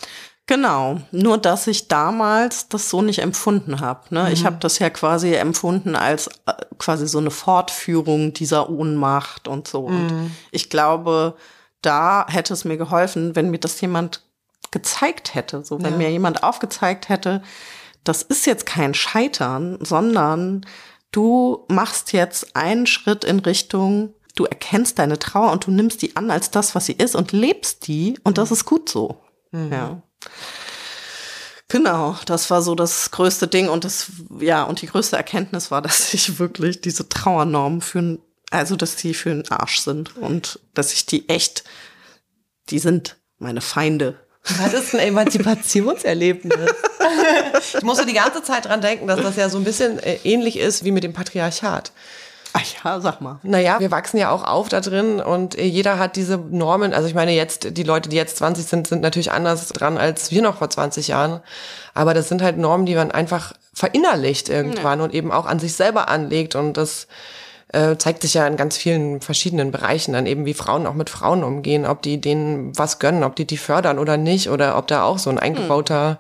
Genau, 0.48 1.00
nur 1.10 1.38
dass 1.38 1.66
ich 1.66 1.88
damals 1.88 2.68
das 2.68 2.88
so 2.88 3.02
nicht 3.02 3.18
empfunden 3.18 3.80
habe. 3.80 4.14
Ne? 4.14 4.24
Mhm. 4.24 4.32
Ich 4.32 4.44
habe 4.44 4.56
das 4.60 4.78
ja 4.78 4.90
quasi 4.90 5.34
empfunden 5.34 5.96
als 5.96 6.28
äh, 6.46 6.52
quasi 6.78 7.08
so 7.08 7.18
eine 7.18 7.32
Fortführung 7.32 8.32
dieser 8.32 8.70
Ohnmacht 8.70 9.48
und 9.48 9.66
so. 9.66 9.88
Mhm. 9.88 9.96
Und 9.96 10.30
ich 10.52 10.70
glaube, 10.70 11.36
da 11.82 12.26
hätte 12.28 12.54
es 12.54 12.64
mir 12.64 12.76
geholfen, 12.76 13.34
wenn 13.34 13.50
mir 13.50 13.58
das 13.58 13.80
jemand 13.80 14.22
gezeigt 14.70 15.34
hätte. 15.34 15.64
So, 15.64 15.82
wenn 15.82 15.92
ja. 15.92 15.98
mir 15.98 16.10
jemand 16.10 16.44
aufgezeigt 16.44 17.08
hätte, 17.08 17.42
das 18.04 18.22
ist 18.22 18.46
jetzt 18.46 18.66
kein 18.66 18.94
Scheitern, 18.94 19.78
sondern 19.80 20.64
du 21.10 21.64
machst 21.68 22.12
jetzt 22.12 22.54
einen 22.54 22.86
Schritt 22.86 23.24
in 23.24 23.40
Richtung, 23.40 24.14
du 24.36 24.44
erkennst 24.44 25.00
deine 25.00 25.18
Trauer 25.18 25.50
und 25.50 25.66
du 25.66 25.72
nimmst 25.72 26.02
die 26.02 26.14
an 26.14 26.30
als 26.30 26.52
das, 26.52 26.76
was 26.76 26.86
sie 26.86 26.92
ist 26.92 27.16
und 27.16 27.32
lebst 27.32 27.88
die 27.88 28.16
und 28.22 28.38
das 28.38 28.52
ist 28.52 28.64
gut 28.64 28.88
so. 28.88 29.16
Mhm. 29.50 29.72
Ja. 29.72 30.02
Genau, 31.68 32.16
das 32.26 32.48
war 32.50 32.62
so 32.62 32.74
das 32.74 33.10
größte 33.10 33.48
Ding 33.48 33.68
und 33.68 33.84
das, 33.84 34.06
ja, 34.38 34.62
und 34.62 34.82
die 34.82 34.86
größte 34.86 35.16
Erkenntnis 35.16 35.70
war, 35.70 35.82
dass 35.82 36.14
ich 36.14 36.38
wirklich 36.38 36.80
diese 36.80 37.08
Trauernormen 37.08 37.80
für, 37.80 38.18
also, 38.50 38.76
dass 38.76 38.96
die 38.96 39.14
für 39.14 39.30
einen 39.30 39.48
Arsch 39.48 39.80
sind 39.80 40.16
und 40.16 40.60
dass 40.74 40.92
ich 40.92 41.06
die 41.06 41.28
echt, 41.28 41.64
die 42.70 42.78
sind 42.78 43.16
meine 43.38 43.60
Feinde. 43.60 44.18
Das 44.62 44.74
ist 44.74 44.94
ein 44.94 45.00
Emanzipationserlebnis. 45.00 46.70
ich 47.74 47.82
musste 47.82 48.06
die 48.06 48.12
ganze 48.12 48.44
Zeit 48.44 48.66
dran 48.66 48.80
denken, 48.80 49.08
dass 49.08 49.20
das 49.20 49.34
ja 49.34 49.48
so 49.48 49.58
ein 49.58 49.64
bisschen 49.64 49.98
äh, 49.98 50.18
ähnlich 50.22 50.56
ist 50.56 50.84
wie 50.84 50.92
mit 50.92 51.02
dem 51.02 51.12
Patriarchat. 51.12 51.90
Ach 52.56 52.84
ja, 52.84 53.00
sag 53.00 53.20
mal. 53.20 53.38
Naja, 53.42 53.80
wir 53.80 53.90
wachsen 53.90 54.16
ja 54.16 54.30
auch 54.30 54.42
auf 54.42 54.68
da 54.68 54.80
drin 54.80 55.20
und 55.20 55.58
äh, 55.58 55.64
jeder 55.64 55.98
hat 55.98 56.16
diese 56.16 56.38
Normen. 56.38 56.94
Also 56.94 57.06
ich 57.06 57.14
meine, 57.14 57.32
jetzt, 57.32 57.76
die 57.76 57.82
Leute, 57.82 58.08
die 58.08 58.16
jetzt 58.16 58.38
20 58.38 58.64
sind, 58.64 58.86
sind 58.86 59.02
natürlich 59.02 59.30
anders 59.30 59.68
dran 59.68 59.98
als 59.98 60.30
wir 60.30 60.40
noch 60.40 60.56
vor 60.58 60.70
20 60.70 61.08
Jahren. 61.08 61.40
Aber 61.92 62.14
das 62.14 62.28
sind 62.28 62.42
halt 62.42 62.56
Normen, 62.56 62.86
die 62.86 62.94
man 62.94 63.10
einfach 63.10 63.52
verinnerlicht 63.74 64.48
irgendwann 64.48 65.00
ja. 65.00 65.04
und 65.04 65.14
eben 65.14 65.32
auch 65.32 65.44
an 65.44 65.58
sich 65.58 65.74
selber 65.74 66.08
anlegt 66.08 66.54
und 66.54 66.78
das 66.78 67.08
äh, 67.72 67.96
zeigt 67.96 68.22
sich 68.22 68.34
ja 68.34 68.46
in 68.46 68.56
ganz 68.56 68.76
vielen 68.76 69.20
verschiedenen 69.20 69.70
Bereichen 69.70 70.14
dann 70.14 70.26
eben, 70.26 70.46
wie 70.46 70.54
Frauen 70.54 70.86
auch 70.86 70.94
mit 70.94 71.10
Frauen 71.10 71.44
umgehen, 71.44 71.84
ob 71.84 72.00
die 72.00 72.20
denen 72.20 72.76
was 72.78 72.98
gönnen, 72.98 73.24
ob 73.24 73.36
die 73.36 73.46
die 73.46 73.58
fördern 73.58 73.98
oder 73.98 74.16
nicht 74.16 74.48
oder 74.48 74.78
ob 74.78 74.86
da 74.86 75.02
auch 75.02 75.18
so 75.18 75.28
ein 75.28 75.38
eingebauter 75.38 76.10
hm. 76.10 76.16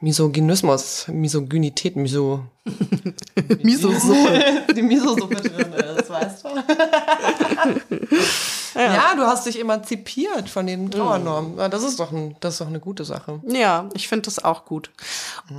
Misogynismus, 0.00 1.06
Misogynität, 1.08 1.96
Miso... 1.96 2.44
Miso-Suppe. 3.62 4.62
Die 4.74 4.82
Miso-Suppe 4.82 5.36
drin 5.36 5.72
ist, 5.72 6.08
weißt 6.08 6.44
du. 6.44 6.48
ja. 8.78 8.94
ja. 8.94 9.14
du 9.14 9.22
hast 9.22 9.46
dich 9.46 9.60
emanzipiert 9.60 10.48
von 10.48 10.66
den 10.66 10.90
Trauernormen. 10.90 11.58
Ja, 11.58 11.68
das 11.68 11.82
ist 11.82 12.00
doch, 12.00 12.12
ein, 12.12 12.36
das 12.40 12.54
ist 12.54 12.62
doch 12.62 12.68
eine 12.68 12.80
gute 12.80 13.04
Sache. 13.04 13.40
Ja, 13.46 13.90
ich 13.92 14.08
finde 14.08 14.22
das 14.22 14.42
auch 14.42 14.64
gut. 14.64 14.90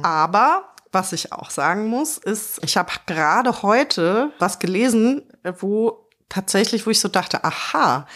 Aber 0.01 0.63
was 0.91 1.13
ich 1.13 1.31
auch 1.31 1.51
sagen 1.51 1.87
muss, 1.87 2.17
ist, 2.17 2.59
ich 2.63 2.77
habe 2.77 2.91
gerade 3.05 3.61
heute 3.61 4.31
was 4.39 4.57
gelesen, 4.57 5.21
wo 5.59 6.07
tatsächlich, 6.29 6.87
wo 6.87 6.89
ich 6.89 6.99
so 6.99 7.09
dachte, 7.09 7.43
aha, 7.43 8.07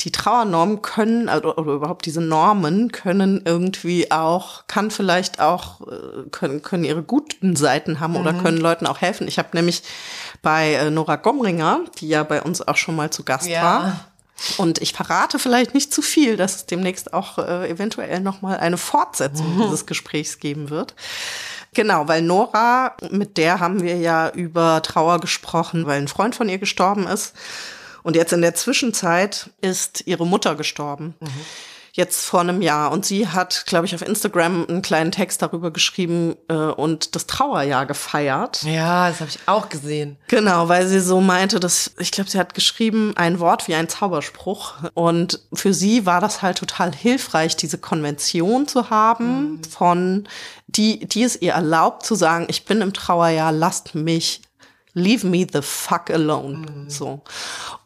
die 0.00 0.12
Trauernormen 0.12 0.82
können, 0.82 1.28
also, 1.28 1.54
oder 1.56 1.72
überhaupt 1.72 2.06
diese 2.06 2.20
Normen 2.20 2.90
können 2.90 3.42
irgendwie 3.44 4.10
auch, 4.10 4.66
kann 4.66 4.90
vielleicht 4.90 5.40
auch, 5.40 5.80
äh, 5.82 6.28
können, 6.30 6.62
können 6.62 6.84
ihre 6.84 7.02
guten 7.02 7.54
Seiten 7.56 8.00
haben 8.00 8.14
mhm. 8.14 8.20
oder 8.20 8.32
können 8.34 8.58
Leuten 8.58 8.86
auch 8.86 9.00
helfen. 9.00 9.28
Ich 9.28 9.38
habe 9.38 9.50
nämlich 9.52 9.82
bei 10.42 10.74
äh, 10.74 10.90
Nora 10.90 11.16
Gomringer, 11.16 11.80
die 11.98 12.08
ja 12.08 12.22
bei 12.22 12.42
uns 12.42 12.66
auch 12.66 12.76
schon 12.76 12.96
mal 12.96 13.10
zu 13.10 13.24
Gast 13.24 13.46
ja. 13.46 13.62
war, 13.62 14.10
und 14.56 14.80
ich 14.80 14.92
verrate 14.92 15.38
vielleicht 15.38 15.74
nicht 15.74 15.92
zu 15.92 16.02
viel, 16.02 16.36
dass 16.36 16.56
es 16.56 16.66
demnächst 16.66 17.12
auch 17.12 17.38
äh, 17.38 17.68
eventuell 17.68 18.20
noch 18.20 18.42
mal 18.42 18.58
eine 18.58 18.78
Fortsetzung 18.78 19.58
dieses 19.62 19.86
Gesprächs 19.86 20.38
geben 20.38 20.70
wird. 20.70 20.94
Genau, 21.72 22.08
weil 22.08 22.22
Nora, 22.22 22.96
mit 23.10 23.36
der 23.36 23.60
haben 23.60 23.82
wir 23.82 23.96
ja 23.98 24.30
über 24.30 24.82
Trauer 24.82 25.20
gesprochen, 25.20 25.86
weil 25.86 26.00
ein 26.00 26.08
Freund 26.08 26.34
von 26.34 26.48
ihr 26.48 26.58
gestorben 26.58 27.06
ist. 27.06 27.34
Und 28.02 28.16
jetzt 28.16 28.32
in 28.32 28.42
der 28.42 28.54
Zwischenzeit 28.54 29.50
ist 29.60 30.06
ihre 30.06 30.26
Mutter 30.26 30.54
gestorben. 30.54 31.14
Mhm. 31.20 31.28
Jetzt 31.92 32.24
vor 32.24 32.40
einem 32.40 32.62
Jahr. 32.62 32.92
Und 32.92 33.04
sie 33.04 33.26
hat, 33.26 33.64
glaube 33.66 33.84
ich, 33.84 33.94
auf 33.96 34.02
Instagram 34.02 34.64
einen 34.68 34.80
kleinen 34.80 35.10
Text 35.10 35.42
darüber 35.42 35.72
geschrieben 35.72 36.36
äh, 36.48 36.54
und 36.54 37.16
das 37.16 37.26
Trauerjahr 37.26 37.84
gefeiert. 37.84 38.62
Ja, 38.62 39.08
das 39.08 39.20
habe 39.20 39.30
ich 39.30 39.40
auch 39.46 39.68
gesehen. 39.68 40.16
Genau, 40.28 40.68
weil 40.68 40.86
sie 40.86 41.00
so 41.00 41.20
meinte, 41.20 41.58
dass, 41.58 41.90
ich 41.98 42.12
glaube, 42.12 42.30
sie 42.30 42.38
hat 42.38 42.54
geschrieben, 42.54 43.12
ein 43.16 43.40
Wort 43.40 43.66
wie 43.66 43.74
ein 43.74 43.88
Zauberspruch. 43.88 44.74
Und 44.94 45.40
für 45.52 45.74
sie 45.74 46.06
war 46.06 46.20
das 46.20 46.42
halt 46.42 46.58
total 46.58 46.94
hilfreich, 46.94 47.56
diese 47.56 47.78
Konvention 47.78 48.68
zu 48.68 48.90
haben, 48.90 49.54
mhm. 49.54 49.64
von 49.64 50.28
die, 50.68 51.04
die 51.06 51.24
es 51.24 51.42
ihr 51.42 51.54
erlaubt 51.54 52.06
zu 52.06 52.14
sagen, 52.14 52.46
ich 52.48 52.64
bin 52.64 52.82
im 52.82 52.92
Trauerjahr, 52.92 53.50
lasst 53.50 53.96
mich 53.96 54.42
Leave 54.94 55.26
me 55.26 55.46
the 55.50 55.62
fuck 55.62 56.10
alone. 56.10 56.58
Mhm. 56.58 56.90
So. 56.90 57.22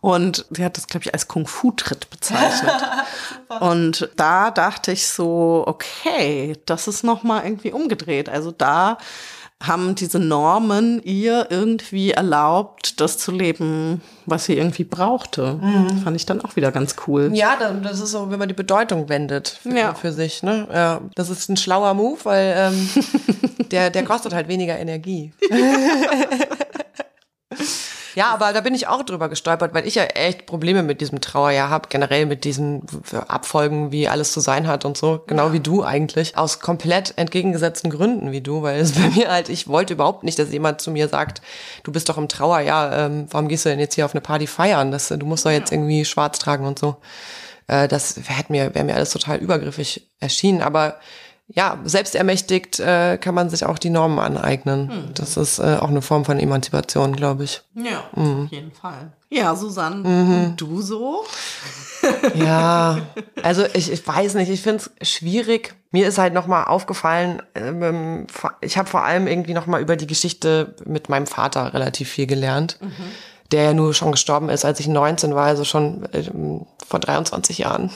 Und 0.00 0.46
sie 0.50 0.64
hat 0.64 0.76
das, 0.76 0.86
glaube 0.86 1.04
ich, 1.06 1.12
als 1.12 1.28
Kung-Fu-Tritt 1.28 2.10
bezeichnet. 2.10 2.82
und 3.60 4.10
da 4.16 4.50
dachte 4.50 4.92
ich 4.92 5.06
so, 5.06 5.64
okay, 5.66 6.56
das 6.66 6.88
ist 6.88 7.04
nochmal 7.04 7.44
irgendwie 7.44 7.72
umgedreht. 7.72 8.28
Also 8.28 8.52
da 8.52 8.98
haben 9.66 9.94
diese 9.94 10.18
Normen 10.18 11.02
ihr 11.02 11.48
irgendwie 11.50 12.12
erlaubt, 12.12 13.00
das 13.00 13.18
zu 13.18 13.32
leben, 13.32 14.00
was 14.26 14.46
sie 14.46 14.56
irgendwie 14.56 14.84
brauchte. 14.84 15.58
Mhm. 15.60 16.02
Fand 16.02 16.16
ich 16.16 16.26
dann 16.26 16.40
auch 16.40 16.56
wieder 16.56 16.72
ganz 16.72 16.96
cool. 17.06 17.30
Ja, 17.34 17.56
das 17.82 18.00
ist 18.00 18.10
so, 18.10 18.30
wenn 18.30 18.38
man 18.38 18.48
die 18.48 18.54
Bedeutung 18.54 19.08
wendet 19.08 19.60
für, 19.62 19.76
ja. 19.76 19.94
für 19.94 20.12
sich. 20.12 20.42
Ne? 20.42 20.66
Ja, 20.72 21.00
das 21.14 21.30
ist 21.30 21.48
ein 21.48 21.56
schlauer 21.56 21.94
Move, 21.94 22.18
weil 22.24 22.54
ähm, 22.56 22.88
der, 23.70 23.90
der 23.90 24.04
kostet 24.04 24.34
halt 24.34 24.48
weniger 24.48 24.78
Energie. 24.78 25.32
Ja, 28.14 28.32
aber 28.32 28.52
da 28.52 28.60
bin 28.60 28.74
ich 28.74 28.86
auch 28.86 29.02
drüber 29.02 29.28
gestolpert, 29.28 29.74
weil 29.74 29.86
ich 29.86 29.96
ja 29.96 30.04
echt 30.04 30.46
Probleme 30.46 30.82
mit 30.82 31.00
diesem 31.00 31.20
Trauerjahr 31.20 31.68
habe, 31.68 31.88
generell 31.88 32.26
mit 32.26 32.44
diesen 32.44 32.82
Abfolgen, 33.28 33.90
wie 33.90 34.08
alles 34.08 34.32
zu 34.32 34.40
sein 34.40 34.66
hat 34.66 34.84
und 34.84 34.96
so, 34.96 35.22
genau 35.26 35.52
wie 35.52 35.60
du 35.60 35.82
eigentlich, 35.82 36.36
aus 36.36 36.60
komplett 36.60 37.14
entgegengesetzten 37.16 37.90
Gründen 37.90 38.30
wie 38.30 38.40
du, 38.40 38.62
weil 38.62 38.80
es 38.80 38.92
bei 38.98 39.08
mir 39.10 39.30
halt, 39.30 39.48
ich 39.48 39.68
wollte 39.68 39.94
überhaupt 39.94 40.22
nicht, 40.22 40.38
dass 40.38 40.52
jemand 40.52 40.80
zu 40.80 40.90
mir 40.90 41.08
sagt, 41.08 41.42
du 41.82 41.92
bist 41.92 42.08
doch 42.08 42.18
im 42.18 42.28
Trauerjahr, 42.28 42.96
ähm, 42.96 43.26
warum 43.30 43.48
gehst 43.48 43.64
du 43.64 43.70
denn 43.70 43.80
jetzt 43.80 43.94
hier 43.94 44.04
auf 44.04 44.14
eine 44.14 44.20
Party 44.20 44.46
feiern? 44.46 44.92
Das, 44.92 45.08
du 45.08 45.26
musst 45.26 45.44
doch 45.44 45.50
jetzt 45.50 45.72
irgendwie 45.72 46.04
schwarz 46.04 46.38
tragen 46.38 46.66
und 46.66 46.78
so. 46.78 46.96
Äh, 47.66 47.88
das 47.88 48.16
hätte 48.26 48.52
mir, 48.52 48.74
wäre 48.74 48.84
mir 48.84 48.94
alles 48.94 49.10
total 49.10 49.38
übergriffig 49.38 50.08
erschienen, 50.20 50.62
aber 50.62 50.96
ja, 51.46 51.78
selbstermächtigt 51.84 52.80
äh, 52.80 53.18
kann 53.18 53.34
man 53.34 53.50
sich 53.50 53.66
auch 53.66 53.78
die 53.78 53.90
Normen 53.90 54.18
aneignen. 54.18 54.86
Mhm. 54.86 55.14
Das 55.14 55.36
ist 55.36 55.58
äh, 55.58 55.76
auch 55.78 55.88
eine 55.88 56.00
Form 56.00 56.24
von 56.24 56.38
Emanzipation, 56.38 57.14
glaube 57.14 57.44
ich. 57.44 57.62
Ja, 57.74 58.04
mhm. 58.16 58.44
auf 58.44 58.50
jeden 58.50 58.72
Fall. 58.72 59.12
Ja, 59.28 59.54
Susanne, 59.54 60.08
mhm. 60.08 60.56
du 60.56 60.80
so? 60.80 61.24
ja, 62.34 62.98
also 63.42 63.64
ich, 63.74 63.92
ich 63.92 64.06
weiß 64.06 64.34
nicht, 64.34 64.50
ich 64.50 64.62
finde 64.62 64.84
es 64.98 65.08
schwierig. 65.08 65.74
Mir 65.90 66.08
ist 66.08 66.18
halt 66.18 66.32
nochmal 66.32 66.64
aufgefallen, 66.64 67.42
ähm, 67.54 68.26
ich 68.60 68.78
habe 68.78 68.88
vor 68.88 69.04
allem 69.04 69.26
irgendwie 69.26 69.54
nochmal 69.54 69.82
über 69.82 69.96
die 69.96 70.06
Geschichte 70.06 70.74
mit 70.86 71.08
meinem 71.08 71.26
Vater 71.26 71.74
relativ 71.74 72.08
viel 72.08 72.26
gelernt. 72.26 72.78
Mhm 72.80 73.12
der 73.54 73.62
ja 73.62 73.72
nur 73.72 73.94
schon 73.94 74.10
gestorben 74.10 74.48
ist, 74.48 74.64
als 74.64 74.80
ich 74.80 74.88
19 74.88 75.36
war, 75.36 75.46
also 75.46 75.62
schon 75.62 76.12
äh, 76.12 76.24
vor 76.84 76.98
23 76.98 77.58
Jahren. 77.58 77.88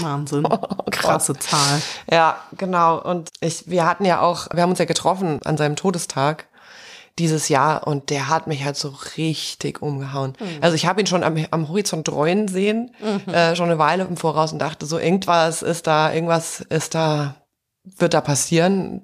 Wahnsinn. 0.00 0.46
Krasse 0.90 1.34
Zahl. 1.38 1.80
Ja, 2.10 2.36
genau. 2.58 3.00
Und 3.00 3.30
ich, 3.40 3.70
wir 3.70 3.86
hatten 3.86 4.04
ja 4.04 4.20
auch, 4.20 4.48
wir 4.52 4.62
haben 4.62 4.70
uns 4.70 4.78
ja 4.78 4.84
getroffen 4.84 5.40
an 5.46 5.56
seinem 5.56 5.74
Todestag 5.74 6.48
dieses 7.18 7.48
Jahr 7.48 7.86
und 7.86 8.10
der 8.10 8.28
hat 8.28 8.46
mich 8.46 8.62
halt 8.62 8.76
so 8.76 8.94
richtig 9.16 9.80
umgehauen. 9.80 10.34
Mhm. 10.38 10.58
Also 10.60 10.74
ich 10.74 10.84
habe 10.84 11.00
ihn 11.00 11.06
schon 11.06 11.24
am, 11.24 11.46
am 11.50 11.68
Horizont 11.70 12.06
dreuen 12.06 12.46
sehen, 12.46 12.94
mhm. 13.00 13.32
äh, 13.32 13.56
schon 13.56 13.70
eine 13.70 13.78
Weile 13.78 14.04
im 14.04 14.18
Voraus 14.18 14.52
und 14.52 14.58
dachte 14.58 14.84
so, 14.84 14.98
irgendwas 14.98 15.62
ist 15.62 15.86
da, 15.86 16.12
irgendwas 16.12 16.60
ist 16.60 16.94
da, 16.94 17.36
wird 17.84 18.12
da 18.12 18.20
passieren. 18.20 19.00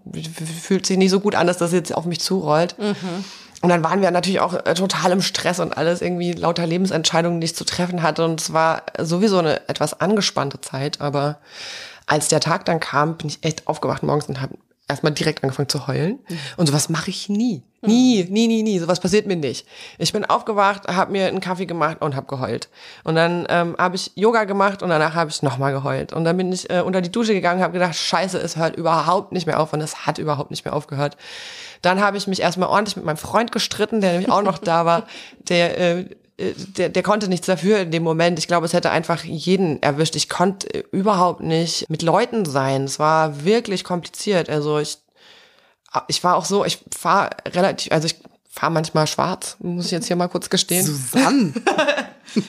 Fühlt 0.60 0.84
sich 0.84 0.98
nicht 0.98 1.10
so 1.10 1.20
gut 1.20 1.34
an, 1.34 1.46
dass 1.46 1.56
das 1.56 1.72
jetzt 1.72 1.94
auf 1.94 2.04
mich 2.04 2.20
zurollt. 2.20 2.78
Mhm. 2.78 3.24
Und 3.62 3.68
dann 3.68 3.84
waren 3.84 4.02
wir 4.02 4.10
natürlich 4.10 4.40
auch 4.40 4.54
äh, 4.54 4.74
total 4.74 5.12
im 5.12 5.22
Stress 5.22 5.60
und 5.60 5.76
alles 5.76 6.02
irgendwie 6.02 6.32
lauter 6.32 6.66
Lebensentscheidungen, 6.66 7.40
ich 7.40 7.54
zu 7.54 7.64
treffen 7.64 8.02
hatte. 8.02 8.24
Und 8.24 8.40
es 8.40 8.52
war 8.52 8.82
sowieso 8.98 9.38
eine 9.38 9.68
etwas 9.68 10.00
angespannte 10.00 10.60
Zeit. 10.60 11.00
Aber 11.00 11.38
als 12.06 12.26
der 12.28 12.40
Tag 12.40 12.64
dann 12.64 12.80
kam, 12.80 13.16
bin 13.16 13.28
ich 13.28 13.44
echt 13.44 13.68
aufgewacht 13.68 14.02
morgens 14.02 14.26
und 14.26 14.40
habe 14.40 14.56
erstmal 14.92 15.12
direkt 15.12 15.42
angefangen 15.42 15.68
zu 15.68 15.86
heulen. 15.86 16.18
Mhm. 16.28 16.38
Und 16.56 16.66
sowas 16.66 16.88
mache 16.88 17.10
ich 17.10 17.28
nie. 17.28 17.62
Nie, 17.84 18.24
nie, 18.30 18.46
nie, 18.46 18.62
nie. 18.62 18.78
Sowas 18.78 19.00
passiert 19.00 19.26
mir 19.26 19.34
nicht. 19.34 19.66
Ich 19.98 20.12
bin 20.12 20.24
aufgewacht, 20.24 20.86
habe 20.86 21.10
mir 21.10 21.26
einen 21.26 21.40
Kaffee 21.40 21.66
gemacht 21.66 21.96
und 22.00 22.14
habe 22.14 22.28
geheult. 22.28 22.68
Und 23.02 23.16
dann 23.16 23.44
ähm, 23.48 23.74
habe 23.76 23.96
ich 23.96 24.12
Yoga 24.14 24.44
gemacht 24.44 24.84
und 24.84 24.90
danach 24.90 25.14
habe 25.14 25.30
ich 25.30 25.42
nochmal 25.42 25.72
geheult. 25.72 26.12
Und 26.12 26.22
dann 26.22 26.36
bin 26.36 26.52
ich 26.52 26.70
äh, 26.70 26.80
unter 26.80 27.00
die 27.00 27.10
Dusche 27.10 27.34
gegangen, 27.34 27.60
habe 27.60 27.72
gedacht, 27.72 27.96
scheiße, 27.96 28.38
es 28.38 28.56
hört 28.56 28.76
überhaupt 28.76 29.32
nicht 29.32 29.46
mehr 29.46 29.58
auf. 29.58 29.72
Und 29.72 29.80
es 29.80 30.06
hat 30.06 30.18
überhaupt 30.18 30.52
nicht 30.52 30.64
mehr 30.64 30.74
aufgehört. 30.74 31.16
Dann 31.80 32.00
habe 32.00 32.16
ich 32.16 32.28
mich 32.28 32.40
erstmal 32.40 32.68
ordentlich 32.68 32.94
mit 32.94 33.04
meinem 33.04 33.16
Freund 33.16 33.50
gestritten, 33.50 34.00
der 34.00 34.12
nämlich 34.12 34.30
auch 34.30 34.42
noch 34.42 34.58
da 34.58 34.86
war. 34.86 35.06
Der, 35.48 35.78
äh, 35.78 36.04
der, 36.38 36.88
der 36.88 37.02
konnte 37.02 37.28
nichts 37.28 37.46
dafür 37.46 37.80
in 37.80 37.90
dem 37.90 38.02
Moment. 38.02 38.38
Ich 38.38 38.48
glaube, 38.48 38.66
es 38.66 38.72
hätte 38.72 38.90
einfach 38.90 39.24
jeden 39.24 39.82
erwischt. 39.82 40.16
Ich 40.16 40.28
konnte 40.28 40.84
überhaupt 40.90 41.40
nicht 41.40 41.88
mit 41.88 42.02
Leuten 42.02 42.44
sein. 42.44 42.84
Es 42.84 42.98
war 42.98 43.44
wirklich 43.44 43.84
kompliziert. 43.84 44.48
Also 44.48 44.78
ich, 44.78 44.98
ich 46.08 46.24
war 46.24 46.36
auch 46.36 46.44
so, 46.44 46.64
ich 46.64 46.78
fahre 46.96 47.30
relativ, 47.46 47.92
also 47.92 48.06
ich 48.06 48.16
fahre 48.52 48.70
manchmal 48.70 49.06
schwarz, 49.06 49.56
muss 49.60 49.86
ich 49.86 49.92
jetzt 49.92 50.06
hier 50.06 50.16
mal 50.16 50.28
kurz 50.28 50.50
gestehen. 50.50 50.84
Susanne. 50.84 51.54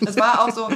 Es 0.05 0.15
war 0.15 0.45
auch 0.45 0.51
so, 0.53 0.69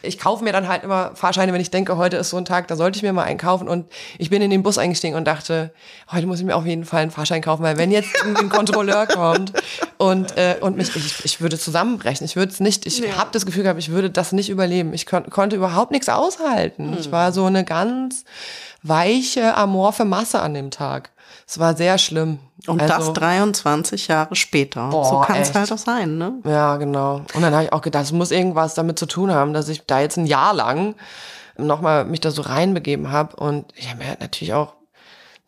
ich 0.00 0.18
kaufe 0.18 0.42
mir 0.42 0.50
dann 0.50 0.66
halt 0.66 0.82
immer 0.82 1.14
Fahrscheine, 1.14 1.52
wenn 1.52 1.60
ich 1.60 1.70
denke, 1.70 1.98
heute 1.98 2.16
ist 2.16 2.30
so 2.30 2.38
ein 2.38 2.46
Tag, 2.46 2.68
da 2.68 2.76
sollte 2.76 2.96
ich 2.96 3.02
mir 3.02 3.12
mal 3.12 3.24
einen 3.24 3.36
kaufen. 3.38 3.68
Und 3.68 3.84
ich 4.16 4.30
bin 4.30 4.40
in 4.40 4.48
den 4.48 4.62
Bus 4.62 4.78
eingestiegen 4.78 5.14
und 5.14 5.26
dachte, 5.26 5.74
heute 6.10 6.26
muss 6.26 6.38
ich 6.38 6.46
mir 6.46 6.56
auf 6.56 6.64
jeden 6.64 6.86
Fall 6.86 7.02
einen 7.02 7.10
Fahrschein 7.10 7.42
kaufen, 7.42 7.62
weil 7.62 7.76
wenn 7.76 7.90
jetzt 7.90 8.14
ein 8.24 8.48
Kontrolleur 8.48 9.06
kommt 9.08 9.52
und, 9.98 10.38
äh, 10.38 10.56
und 10.62 10.78
mich, 10.78 10.96
ich, 10.96 11.24
ich 11.24 11.40
würde 11.42 11.58
zusammenbrechen. 11.58 12.24
Ich 12.24 12.34
würde 12.34 12.50
es 12.50 12.60
nicht, 12.60 12.86
ich 12.86 13.00
ja. 13.00 13.16
habe 13.16 13.28
das 13.32 13.44
Gefühl 13.44 13.64
gehabt, 13.64 13.78
ich 13.78 13.90
würde 13.90 14.08
das 14.08 14.32
nicht 14.32 14.48
überleben. 14.48 14.94
Ich 14.94 15.04
kon 15.04 15.28
konnte 15.28 15.56
überhaupt 15.56 15.90
nichts 15.90 16.08
aushalten. 16.08 16.92
Hm. 16.92 16.98
Ich 16.98 17.12
war 17.12 17.32
so 17.32 17.44
eine 17.44 17.64
ganz 17.64 18.24
weiche, 18.82 19.54
amorphe 19.54 20.06
Masse 20.06 20.40
an 20.40 20.54
dem 20.54 20.70
Tag. 20.70 21.10
Es 21.46 21.58
war 21.58 21.76
sehr 21.76 21.98
schlimm. 21.98 22.38
Und 22.66 22.82
also, 22.82 23.12
das 23.12 23.12
23 23.12 24.08
Jahre 24.08 24.34
später. 24.34 24.88
Boah, 24.88 25.04
so 25.04 25.20
kann 25.20 25.40
es 25.40 25.54
halt 25.54 25.70
auch 25.70 25.78
sein, 25.78 26.18
ne? 26.18 26.34
Ja, 26.44 26.76
genau. 26.76 27.22
Und 27.34 27.42
dann 27.42 27.54
habe 27.54 27.64
ich 27.64 27.72
auch 27.72 27.82
gedacht, 27.82 28.04
es 28.04 28.12
muss 28.12 28.30
irgendwas 28.30 28.74
damit 28.74 28.98
zu 28.98 29.06
tun 29.06 29.30
haben, 29.30 29.52
dass 29.52 29.68
ich 29.68 29.86
da 29.86 30.00
jetzt 30.00 30.16
ein 30.16 30.26
Jahr 30.26 30.54
lang 30.54 30.96
nochmal 31.56 32.04
mich 32.04 32.20
da 32.20 32.30
so 32.30 32.42
reinbegeben 32.42 33.10
habe. 33.12 33.36
Und 33.36 33.66
ich 33.76 33.88
habe 33.88 33.98
mir 33.98 34.16
natürlich 34.20 34.54
auch 34.54 34.74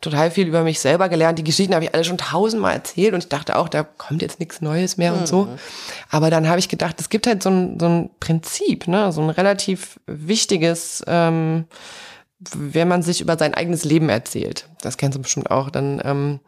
total 0.01 0.31
viel 0.31 0.47
über 0.47 0.63
mich 0.63 0.79
selber 0.79 1.09
gelernt. 1.09 1.39
Die 1.39 1.43
Geschichten 1.43 1.73
habe 1.73 1.83
ich 1.85 1.93
alle 1.93 2.03
schon 2.03 2.17
tausendmal 2.17 2.73
erzählt 2.73 3.13
und 3.13 3.19
ich 3.19 3.29
dachte 3.29 3.57
auch, 3.57 3.67
da 3.67 3.83
kommt 3.83 4.21
jetzt 4.21 4.39
nichts 4.39 4.61
Neues 4.61 4.97
mehr 4.97 5.11
mhm. 5.11 5.19
und 5.19 5.27
so. 5.27 5.43
Mhm. 5.43 5.59
Aber 6.09 6.29
dann 6.29 6.47
habe 6.47 6.59
ich 6.59 6.69
gedacht, 6.69 6.99
es 6.99 7.09
gibt 7.09 7.27
halt 7.27 7.43
so 7.43 7.49
ein, 7.49 7.79
so 7.79 7.87
ein 7.87 8.09
Prinzip, 8.19 8.87
ne? 8.87 9.11
so 9.11 9.21
ein 9.21 9.29
relativ 9.29 9.99
wichtiges, 10.05 11.03
ähm, 11.07 11.65
wenn 12.39 12.87
man 12.87 13.03
sich 13.03 13.19
über 13.19 13.37
sein 13.37 13.53
eigenes 13.53 13.83
Leben 13.83 14.07
erzählt. 14.07 14.69
Das 14.81 14.97
kennst 14.97 15.17
du 15.17 15.21
bestimmt 15.21 15.51
auch. 15.51 15.69
Dann 15.69 16.01
ähm, 16.05 16.39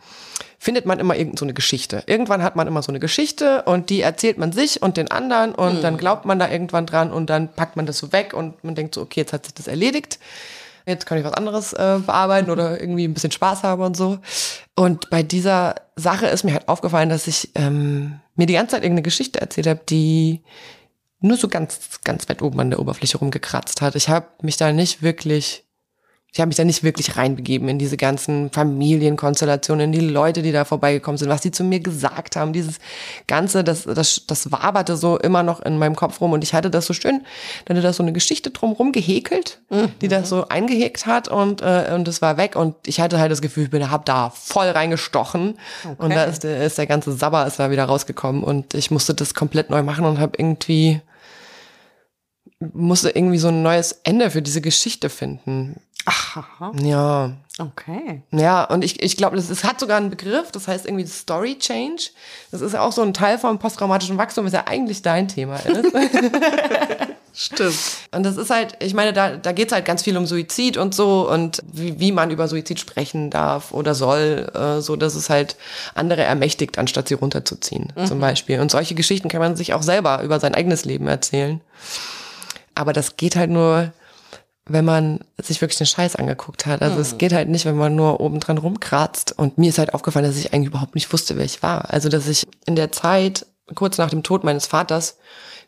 findet 0.57 0.86
man 0.86 1.00
immer 1.00 1.17
irgend 1.17 1.38
so 1.38 1.43
eine 1.43 1.53
Geschichte. 1.53 2.03
Irgendwann 2.05 2.43
hat 2.43 2.55
man 2.55 2.67
immer 2.67 2.81
so 2.81 2.91
eine 2.91 3.00
Geschichte 3.00 3.63
und 3.63 3.89
die 3.89 4.01
erzählt 4.01 4.38
man 4.38 4.53
sich 4.53 4.81
und 4.81 4.95
den 4.95 5.12
anderen 5.12 5.53
und 5.53 5.77
mhm. 5.77 5.81
dann 5.81 5.98
glaubt 5.98 6.25
man 6.25 6.39
da 6.39 6.50
irgendwann 6.50 6.86
dran 6.86 7.12
und 7.12 7.29
dann 7.29 7.51
packt 7.53 7.75
man 7.75 7.86
das 7.86 7.98
so 7.98 8.13
weg 8.13 8.33
und 8.33 8.63
man 8.63 8.75
denkt 8.75 8.95
so, 8.95 9.01
okay, 9.01 9.21
jetzt 9.21 9.33
hat 9.33 9.45
sich 9.45 9.53
das 9.53 9.67
erledigt. 9.67 10.19
Jetzt 10.86 11.05
kann 11.05 11.17
ich 11.17 11.25
was 11.25 11.33
anderes 11.33 11.74
äh, 11.74 12.00
bearbeiten 12.05 12.50
oder 12.50 12.79
irgendwie 12.79 13.07
ein 13.07 13.13
bisschen 13.13 13.31
Spaß 13.31 13.63
haben 13.63 13.83
und 13.83 13.98
so. 13.98 14.19
Und 14.75 15.10
bei 15.10 15.24
dieser 15.24 15.75
Sache 15.95 16.27
ist 16.27 16.43
mir 16.43 16.53
halt 16.53 16.69
aufgefallen, 16.69 17.10
dass 17.10 17.27
ich 17.27 17.51
ähm, 17.55 18.19
mir 18.36 18.48
die 18.48 18.53
ganze 18.53 18.71
Zeit 18.75 18.83
irgendeine 18.83 19.03
Geschichte 19.03 19.41
erzählt 19.41 19.67
habe, 19.67 19.81
die 19.89 20.41
nur 21.19 21.38
so 21.38 21.50
ganz, 21.50 22.00
ganz 22.03 22.27
weit 22.29 22.41
oben 22.41 22.60
an 22.60 22.71
der 22.71 22.79
Oberfläche 22.79 23.17
rumgekratzt 23.17 23.81
hat. 23.81 23.95
Ich 23.95 24.10
habe 24.10 24.27
mich 24.41 24.57
da 24.57 24.71
nicht 24.71 25.03
wirklich 25.03 25.65
ich 26.33 26.39
habe 26.39 26.47
mich 26.47 26.55
da 26.55 26.63
nicht 26.63 26.81
wirklich 26.81 27.17
reinbegeben 27.17 27.67
in 27.67 27.77
diese 27.77 27.97
ganzen 27.97 28.51
Familienkonstellationen, 28.51 29.88
in 29.88 29.91
die 29.91 30.07
Leute, 30.07 30.41
die 30.41 30.53
da 30.53 30.63
vorbeigekommen 30.63 31.17
sind, 31.17 31.27
was 31.27 31.41
die 31.41 31.51
zu 31.51 31.65
mir 31.65 31.81
gesagt 31.81 32.38
haben. 32.38 32.53
Dieses 32.53 32.77
Ganze, 33.27 33.65
das, 33.65 33.83
das, 33.83 34.23
das 34.27 34.50
waberte 34.50 34.95
so 34.95 35.19
immer 35.19 35.43
noch 35.43 35.59
in 35.59 35.77
meinem 35.77 35.97
Kopf 35.97 36.21
rum 36.21 36.31
und 36.31 36.41
ich 36.41 36.53
hatte 36.53 36.69
das 36.69 36.85
so 36.85 36.93
schön, 36.93 37.25
dann 37.65 37.75
hatte 37.75 37.85
das 37.85 37.97
so 37.97 38.03
eine 38.03 38.13
Geschichte 38.13 38.51
drumherum 38.51 38.93
gehäkelt, 38.93 39.59
mhm. 39.69 39.89
die 40.00 40.07
das 40.07 40.29
so 40.29 40.47
eingehegt 40.47 41.05
hat 41.05 41.27
und 41.27 41.61
äh, 41.61 41.91
und 41.93 42.07
es 42.07 42.21
war 42.21 42.38
weg 42.38 42.55
und 42.55 42.75
ich 42.85 43.01
hatte 43.01 43.19
halt 43.19 43.31
das 43.31 43.41
Gefühl, 43.41 43.65
ich 43.65 43.69
bin 43.69 43.91
hab 43.91 44.05
da 44.05 44.29
voll 44.29 44.67
reingestochen 44.67 45.57
okay. 45.83 45.95
und 45.97 46.11
da 46.11 46.23
ist 46.23 46.45
der, 46.45 46.65
ist 46.65 46.77
der 46.77 46.88
ganze 46.88 47.11
Sabber 47.11 47.45
ist 47.45 47.59
da 47.59 47.71
wieder 47.71 47.83
rausgekommen 47.83 48.41
und 48.41 48.73
ich 48.73 48.89
musste 48.89 49.13
das 49.13 49.33
komplett 49.33 49.69
neu 49.69 49.83
machen 49.83 50.05
und 50.05 50.19
habe 50.19 50.38
irgendwie 50.38 51.01
musste 52.73 53.09
irgendwie 53.09 53.38
so 53.38 53.47
ein 53.47 53.63
neues 53.63 53.91
Ende 54.03 54.29
für 54.29 54.41
diese 54.41 54.61
Geschichte 54.61 55.09
finden. 55.09 55.81
Aha. 56.05 56.72
Ja. 56.81 57.31
Okay. 57.59 58.22
Ja, 58.31 58.64
und 58.64 58.83
ich, 58.83 59.01
ich 59.03 59.18
glaube, 59.18 59.37
es 59.37 59.64
hat 59.64 59.79
sogar 59.79 59.98
einen 59.98 60.09
Begriff, 60.09 60.51
das 60.51 60.68
heißt 60.68 60.85
irgendwie 60.85 61.05
Story 61.05 61.57
Change. 61.59 62.09
Das 62.51 62.61
ist 62.61 62.74
ja 62.74 62.81
auch 62.81 62.92
so 62.92 63.01
ein 63.01 63.14
Teil 63.14 63.37
vom 63.37 63.59
posttraumatischen 63.59 64.18
Wachstum, 64.18 64.46
was 64.46 64.53
ja 64.53 64.66
eigentlich 64.66 65.01
dein 65.01 65.27
Thema 65.27 65.57
ist. 65.57 65.94
Stimmt. 67.33 67.77
Und 68.11 68.24
das 68.24 68.35
ist 68.35 68.50
halt, 68.50 68.75
ich 68.79 68.94
meine, 68.94 69.14
da, 69.14 69.37
da 69.37 69.51
geht 69.53 69.68
es 69.68 69.74
halt 69.74 69.85
ganz 69.85 70.03
viel 70.03 70.18
um 70.18 70.25
Suizid 70.25 70.75
und 70.75 70.94
so 70.94 71.29
und 71.29 71.61
wie, 71.72 72.00
wie 72.00 72.11
man 72.11 72.29
über 72.29 72.48
Suizid 72.48 72.79
sprechen 72.79 73.29
darf 73.29 73.72
oder 73.72 73.96
soll, 73.96 74.51
äh, 74.53 74.81
so 74.81 74.98
dass 74.98 75.16
es 75.16 75.29
halt 75.29 75.55
andere 75.96 76.24
ermächtigt, 76.24 76.77
anstatt 76.77 77.07
sie 77.07 77.14
runterzuziehen, 77.14 77.94
mhm. 77.96 78.05
zum 78.05 78.20
Beispiel. 78.20 78.59
Und 78.59 78.70
solche 78.70 78.96
Geschichten 78.96 79.29
kann 79.29 79.40
man 79.40 79.55
sich 79.55 79.74
auch 79.74 79.83
selber 79.83 80.22
über 80.24 80.40
sein 80.40 80.55
eigenes 80.55 80.83
Leben 80.83 81.07
erzählen. 81.07 81.61
Aber 82.75 82.92
das 82.92 83.16
geht 83.16 83.35
halt 83.35 83.50
nur, 83.50 83.94
wenn 84.74 84.86
man 84.86 85.20
sich 85.38 85.62
wirklich 85.62 85.77
den 85.77 85.88
Scheiß 85.88 86.16
angeguckt 86.16 86.66
hat. 86.66 86.81
Also 86.81 86.96
mhm. 86.96 87.01
es 87.01 87.18
geht 87.18 87.34
halt 87.34 87.50
nicht, 87.50 87.66
wenn 87.66 87.77
man 87.77 87.96
nur 87.96 88.20
oben 88.20 88.40
dran 88.40 88.57
rumkratzt. 88.57 89.38
Und 89.38 89.57
mir 89.57 89.70
ist 89.70 89.79
halt 89.79 89.94
aufgefallen, 89.94 90.25
dass 90.25 90.38
ich 90.38 90.53
eigentlich 90.53 90.70
überhaupt 90.70 90.96
nicht 90.96 91.12
wusste, 91.12 91.38
wer 91.38 91.46
ich 91.46 91.64
war. 91.64 91.92
Also 91.92 92.10
dass 92.10 92.27
ich 92.27 92.48
in 92.66 92.75
der 92.75 92.92
Zeit, 92.92 93.46
kurz 93.75 93.98
nach 93.98 94.10
dem 94.10 94.24
Tod 94.24 94.44
meines 94.44 94.66
Vaters, 94.66 95.18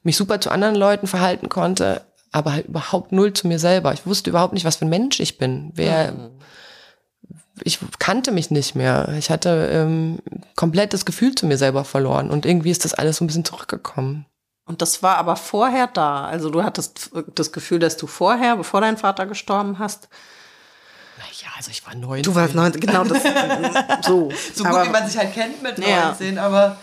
mich 0.03 0.17
super 0.17 0.41
zu 0.41 0.49
anderen 0.49 0.75
Leuten 0.75 1.07
verhalten 1.07 1.49
konnte, 1.49 2.01
aber 2.31 2.53
halt 2.53 2.67
überhaupt 2.67 3.11
null 3.11 3.33
zu 3.33 3.47
mir 3.47 3.59
selber. 3.59 3.93
Ich 3.93 4.05
wusste 4.05 4.29
überhaupt 4.29 4.53
nicht, 4.53 4.65
was 4.65 4.77
für 4.77 4.85
ein 4.85 4.89
Mensch 4.89 5.19
ich 5.19 5.37
bin. 5.37 5.71
Wer, 5.75 6.11
mhm. 6.11 6.29
ich 7.63 7.79
kannte 7.99 8.31
mich 8.31 8.51
nicht 8.51 8.75
mehr. 8.75 9.13
Ich 9.17 9.29
hatte 9.29 9.69
ähm, 9.71 10.19
komplett 10.55 10.93
das 10.93 11.05
Gefühl 11.05 11.35
zu 11.35 11.45
mir 11.45 11.57
selber 11.57 11.85
verloren. 11.85 12.29
Und 12.29 12.45
irgendwie 12.45 12.71
ist 12.71 12.85
das 12.85 12.93
alles 12.93 13.17
so 13.17 13.23
ein 13.23 13.27
bisschen 13.27 13.45
zurückgekommen. 13.45 14.25
Und 14.65 14.81
das 14.81 15.03
war 15.03 15.17
aber 15.17 15.35
vorher 15.35 15.87
da. 15.87 16.25
Also 16.25 16.49
du 16.49 16.63
hattest 16.63 17.11
das 17.35 17.51
Gefühl, 17.51 17.79
dass 17.79 17.97
du 17.97 18.07
vorher, 18.07 18.55
bevor 18.55 18.81
dein 18.81 18.97
Vater 18.97 19.25
gestorben 19.25 19.79
hast, 19.79 20.07
naja, 21.17 21.53
also 21.57 21.71
ich 21.71 21.85
war 21.85 21.95
19. 21.95 22.23
Du 22.23 22.35
warst 22.35 22.55
19, 22.55 22.81
genau 22.81 23.03
das. 23.03 23.21
so. 24.05 24.31
so 24.53 24.63
gut, 24.63 24.73
aber, 24.73 24.85
wie 24.85 24.89
man 24.89 25.07
sich 25.07 25.17
halt 25.17 25.33
kennt 25.33 25.61
mit 25.61 25.77
19, 25.77 26.35
ja. 26.35 26.43
aber 26.43 26.77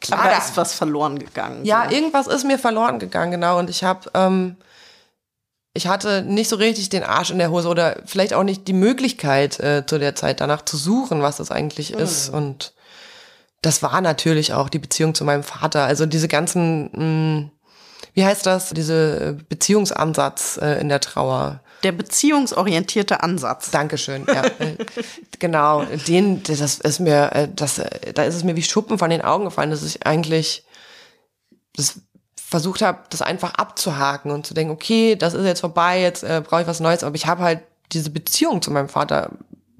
klar. 0.00 0.20
Aber 0.20 0.30
da 0.30 0.38
ist 0.38 0.56
was 0.56 0.74
verloren 0.74 1.18
gegangen. 1.18 1.64
Ja, 1.64 1.86
so. 1.88 1.94
irgendwas 1.94 2.26
ist 2.26 2.44
mir 2.44 2.58
verloren 2.58 2.98
gegangen, 2.98 3.32
genau. 3.32 3.58
Und 3.58 3.70
ich 3.70 3.84
habe, 3.84 4.10
ähm, 4.14 4.56
ich 5.74 5.86
hatte 5.86 6.22
nicht 6.22 6.48
so 6.48 6.56
richtig 6.56 6.88
den 6.90 7.02
Arsch 7.04 7.30
in 7.30 7.38
der 7.38 7.50
Hose 7.50 7.68
oder 7.68 7.96
vielleicht 8.04 8.34
auch 8.34 8.44
nicht 8.44 8.68
die 8.68 8.72
Möglichkeit 8.72 9.58
äh, 9.60 9.86
zu 9.86 9.98
der 9.98 10.14
Zeit 10.14 10.40
danach 10.40 10.64
zu 10.64 10.76
suchen, 10.76 11.22
was 11.22 11.36
das 11.36 11.50
eigentlich 11.50 11.94
mhm. 11.94 12.00
ist. 12.00 12.28
Und 12.28 12.74
das 13.62 13.82
war 13.82 14.00
natürlich 14.00 14.52
auch 14.52 14.68
die 14.68 14.80
Beziehung 14.80 15.14
zu 15.14 15.24
meinem 15.24 15.44
Vater. 15.44 15.84
Also 15.84 16.04
diese 16.04 16.28
ganzen, 16.28 16.90
mh, 16.92 16.96
hm, 16.96 17.50
wie 18.14 18.24
heißt 18.24 18.44
das, 18.44 18.70
diese 18.70 19.38
Beziehungsansatz 19.48 20.58
äh, 20.60 20.80
in 20.80 20.88
der 20.88 21.00
Trauer. 21.00 21.60
Der 21.84 21.92
beziehungsorientierte 21.92 23.22
Ansatz. 23.22 23.70
Dankeschön. 23.70 24.26
Ja, 24.26 24.44
äh, 24.58 24.76
genau. 25.38 25.84
Den, 26.06 26.42
das 26.42 26.80
ist 26.80 27.00
mir, 27.00 27.32
äh, 27.32 27.48
das, 27.54 27.78
äh, 27.78 28.12
da 28.12 28.24
ist 28.24 28.34
es 28.34 28.44
mir 28.44 28.56
wie 28.56 28.62
Schuppen 28.62 28.98
von 28.98 29.10
den 29.10 29.22
Augen 29.22 29.44
gefallen, 29.44 29.70
dass 29.70 29.82
ich 29.82 30.04
eigentlich 30.04 30.64
das 31.74 32.00
versucht 32.36 32.82
habe, 32.82 32.98
das 33.08 33.22
einfach 33.22 33.54
abzuhaken 33.54 34.30
und 34.30 34.44
zu 34.44 34.52
denken, 34.52 34.72
okay, 34.72 35.16
das 35.16 35.32
ist 35.32 35.46
jetzt 35.46 35.60
vorbei, 35.60 36.02
jetzt 36.02 36.22
äh, 36.22 36.42
brauche 36.44 36.62
ich 36.62 36.66
was 36.66 36.80
Neues. 36.80 37.04
Aber 37.04 37.14
ich 37.14 37.26
habe 37.26 37.42
halt 37.42 37.60
diese 37.92 38.10
Beziehung 38.10 38.60
zu 38.60 38.70
meinem 38.70 38.88
Vater 38.88 39.30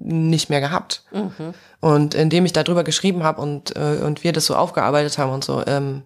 nicht 0.03 0.49
mehr 0.49 0.59
gehabt. 0.59 1.03
Mhm. 1.11 1.53
Und 1.79 2.13
indem 2.13 2.45
ich 2.45 2.53
darüber 2.53 2.83
geschrieben 2.83 3.23
habe 3.23 3.41
und, 3.41 3.75
äh, 3.75 4.01
und 4.03 4.23
wir 4.23 4.33
das 4.33 4.45
so 4.45 4.55
aufgearbeitet 4.55 5.17
haben 5.17 5.31
und 5.31 5.43
so, 5.43 5.65
ähm, 5.65 6.03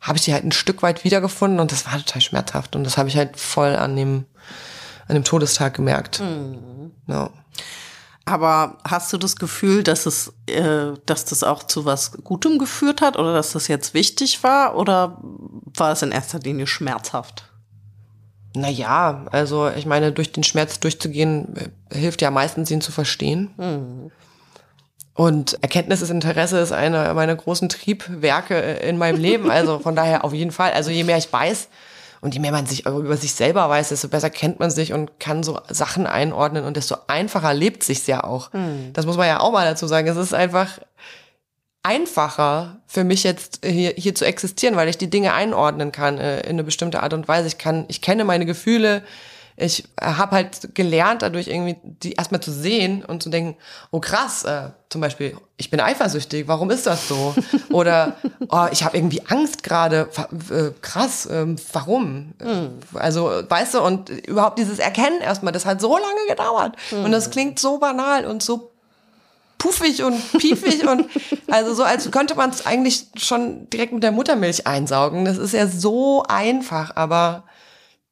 habe 0.00 0.18
ich 0.18 0.24
die 0.24 0.32
halt 0.32 0.44
ein 0.44 0.52
Stück 0.52 0.82
weit 0.82 1.04
wiedergefunden 1.04 1.58
und 1.58 1.72
das 1.72 1.86
war 1.86 1.98
total 1.98 2.22
schmerzhaft. 2.22 2.76
Und 2.76 2.84
das 2.84 2.96
habe 2.96 3.08
ich 3.08 3.16
halt 3.16 3.38
voll 3.38 3.74
an 3.74 3.96
dem, 3.96 4.24
an 5.08 5.14
dem 5.14 5.24
Todestag 5.24 5.74
gemerkt. 5.74 6.20
Mhm. 6.20 6.92
Ja. 7.06 7.30
Aber 8.24 8.78
hast 8.84 9.12
du 9.12 9.18
das 9.18 9.36
Gefühl, 9.36 9.84
dass 9.84 10.04
es, 10.04 10.32
äh, 10.46 10.94
dass 11.06 11.24
das 11.24 11.44
auch 11.44 11.62
zu 11.62 11.84
was 11.84 12.12
Gutem 12.24 12.58
geführt 12.58 13.00
hat 13.00 13.16
oder 13.16 13.32
dass 13.32 13.52
das 13.52 13.68
jetzt 13.68 13.94
wichtig 13.94 14.42
war 14.42 14.76
oder 14.76 15.18
war 15.22 15.92
es 15.92 16.02
in 16.02 16.10
erster 16.10 16.40
Linie 16.40 16.66
schmerzhaft? 16.66 17.44
Naja, 18.56 19.26
also 19.32 19.68
ich 19.68 19.84
meine, 19.84 20.12
durch 20.12 20.32
den 20.32 20.42
Schmerz 20.42 20.80
durchzugehen, 20.80 21.54
äh, 21.90 21.94
hilft 21.94 22.22
ja 22.22 22.30
meistens, 22.30 22.70
ihn 22.70 22.80
zu 22.80 22.90
verstehen. 22.90 23.50
Mhm. 23.58 24.10
Und 25.12 25.58
Erkenntnisinteresse 25.62 26.58
ist 26.58 26.72
einer 26.72 27.12
meiner 27.12 27.36
großen 27.36 27.68
Triebwerke 27.68 28.54
äh, 28.54 28.88
in 28.88 28.96
meinem 28.96 29.20
Leben. 29.20 29.50
Also 29.50 29.78
von 29.78 29.94
daher 29.96 30.24
auf 30.24 30.32
jeden 30.32 30.52
Fall. 30.52 30.72
Also 30.72 30.90
je 30.90 31.04
mehr 31.04 31.18
ich 31.18 31.30
weiß 31.30 31.68
und 32.22 32.32
je 32.32 32.40
mehr 32.40 32.52
man 32.52 32.64
sich 32.64 32.86
über 32.86 33.16
sich 33.18 33.34
selber 33.34 33.68
weiß, 33.68 33.90
desto 33.90 34.08
besser 34.08 34.30
kennt 34.30 34.58
man 34.58 34.70
sich 34.70 34.94
und 34.94 35.20
kann 35.20 35.42
so 35.42 35.60
Sachen 35.68 36.06
einordnen 36.06 36.64
und 36.64 36.78
desto 36.78 36.96
einfacher 37.08 37.52
lebt 37.52 37.82
sich's 37.82 38.06
ja 38.06 38.24
auch. 38.24 38.54
Mhm. 38.54 38.94
Das 38.94 39.04
muss 39.04 39.18
man 39.18 39.26
ja 39.28 39.40
auch 39.40 39.52
mal 39.52 39.66
dazu 39.66 39.86
sagen. 39.86 40.08
Es 40.08 40.16
ist 40.16 40.32
einfach 40.32 40.78
einfacher 41.86 42.80
für 42.86 43.04
mich 43.04 43.22
jetzt 43.22 43.60
hier, 43.64 43.92
hier 43.96 44.14
zu 44.14 44.26
existieren, 44.26 44.74
weil 44.74 44.88
ich 44.88 44.98
die 44.98 45.08
Dinge 45.08 45.32
einordnen 45.32 45.92
kann 45.92 46.18
äh, 46.18 46.40
in 46.40 46.50
eine 46.50 46.64
bestimmte 46.64 47.02
Art 47.02 47.14
und 47.14 47.28
Weise. 47.28 47.46
Ich 47.46 47.58
kann, 47.58 47.84
ich 47.88 48.02
kenne 48.02 48.24
meine 48.24 48.44
Gefühle, 48.44 49.02
ich 49.58 49.84
habe 49.98 50.32
halt 50.32 50.74
gelernt, 50.74 51.22
dadurch 51.22 51.48
irgendwie 51.48 51.76
die 51.82 52.12
erstmal 52.12 52.42
zu 52.42 52.52
sehen 52.52 53.02
und 53.04 53.22
zu 53.22 53.30
denken, 53.30 53.56
oh 53.90 54.00
krass, 54.00 54.44
äh, 54.44 54.70
zum 54.90 55.00
Beispiel, 55.00 55.34
ich 55.56 55.70
bin 55.70 55.80
eifersüchtig, 55.80 56.46
warum 56.46 56.70
ist 56.70 56.86
das 56.86 57.08
so? 57.08 57.34
Oder 57.70 58.16
oh, 58.50 58.66
ich 58.70 58.84
habe 58.84 58.98
irgendwie 58.98 59.22
Angst 59.28 59.62
gerade, 59.62 60.08
äh, 60.50 60.72
krass, 60.82 61.24
äh, 61.26 61.46
warum? 61.72 62.34
Mhm. 62.38 62.80
Also, 62.94 63.30
weißt 63.48 63.74
du, 63.74 63.80
und 63.80 64.10
überhaupt 64.10 64.58
dieses 64.58 64.78
Erkennen 64.78 65.22
erstmal, 65.22 65.54
das 65.54 65.64
hat 65.64 65.80
so 65.80 65.96
lange 65.96 66.26
gedauert. 66.28 66.76
Mhm. 66.90 67.04
Und 67.04 67.12
das 67.12 67.30
klingt 67.30 67.58
so 67.58 67.78
banal 67.78 68.26
und 68.26 68.42
so 68.42 68.72
puffig 69.58 70.02
und 70.02 70.32
piefig 70.38 70.86
und 70.86 71.08
also 71.48 71.74
so, 71.74 71.82
als 71.82 72.10
könnte 72.10 72.34
man 72.34 72.50
es 72.50 72.66
eigentlich 72.66 73.06
schon 73.16 73.68
direkt 73.70 73.92
mit 73.92 74.02
der 74.02 74.12
Muttermilch 74.12 74.66
einsaugen. 74.66 75.24
Das 75.24 75.38
ist 75.38 75.52
ja 75.52 75.66
so 75.66 76.22
einfach, 76.28 76.94
aber 76.96 77.44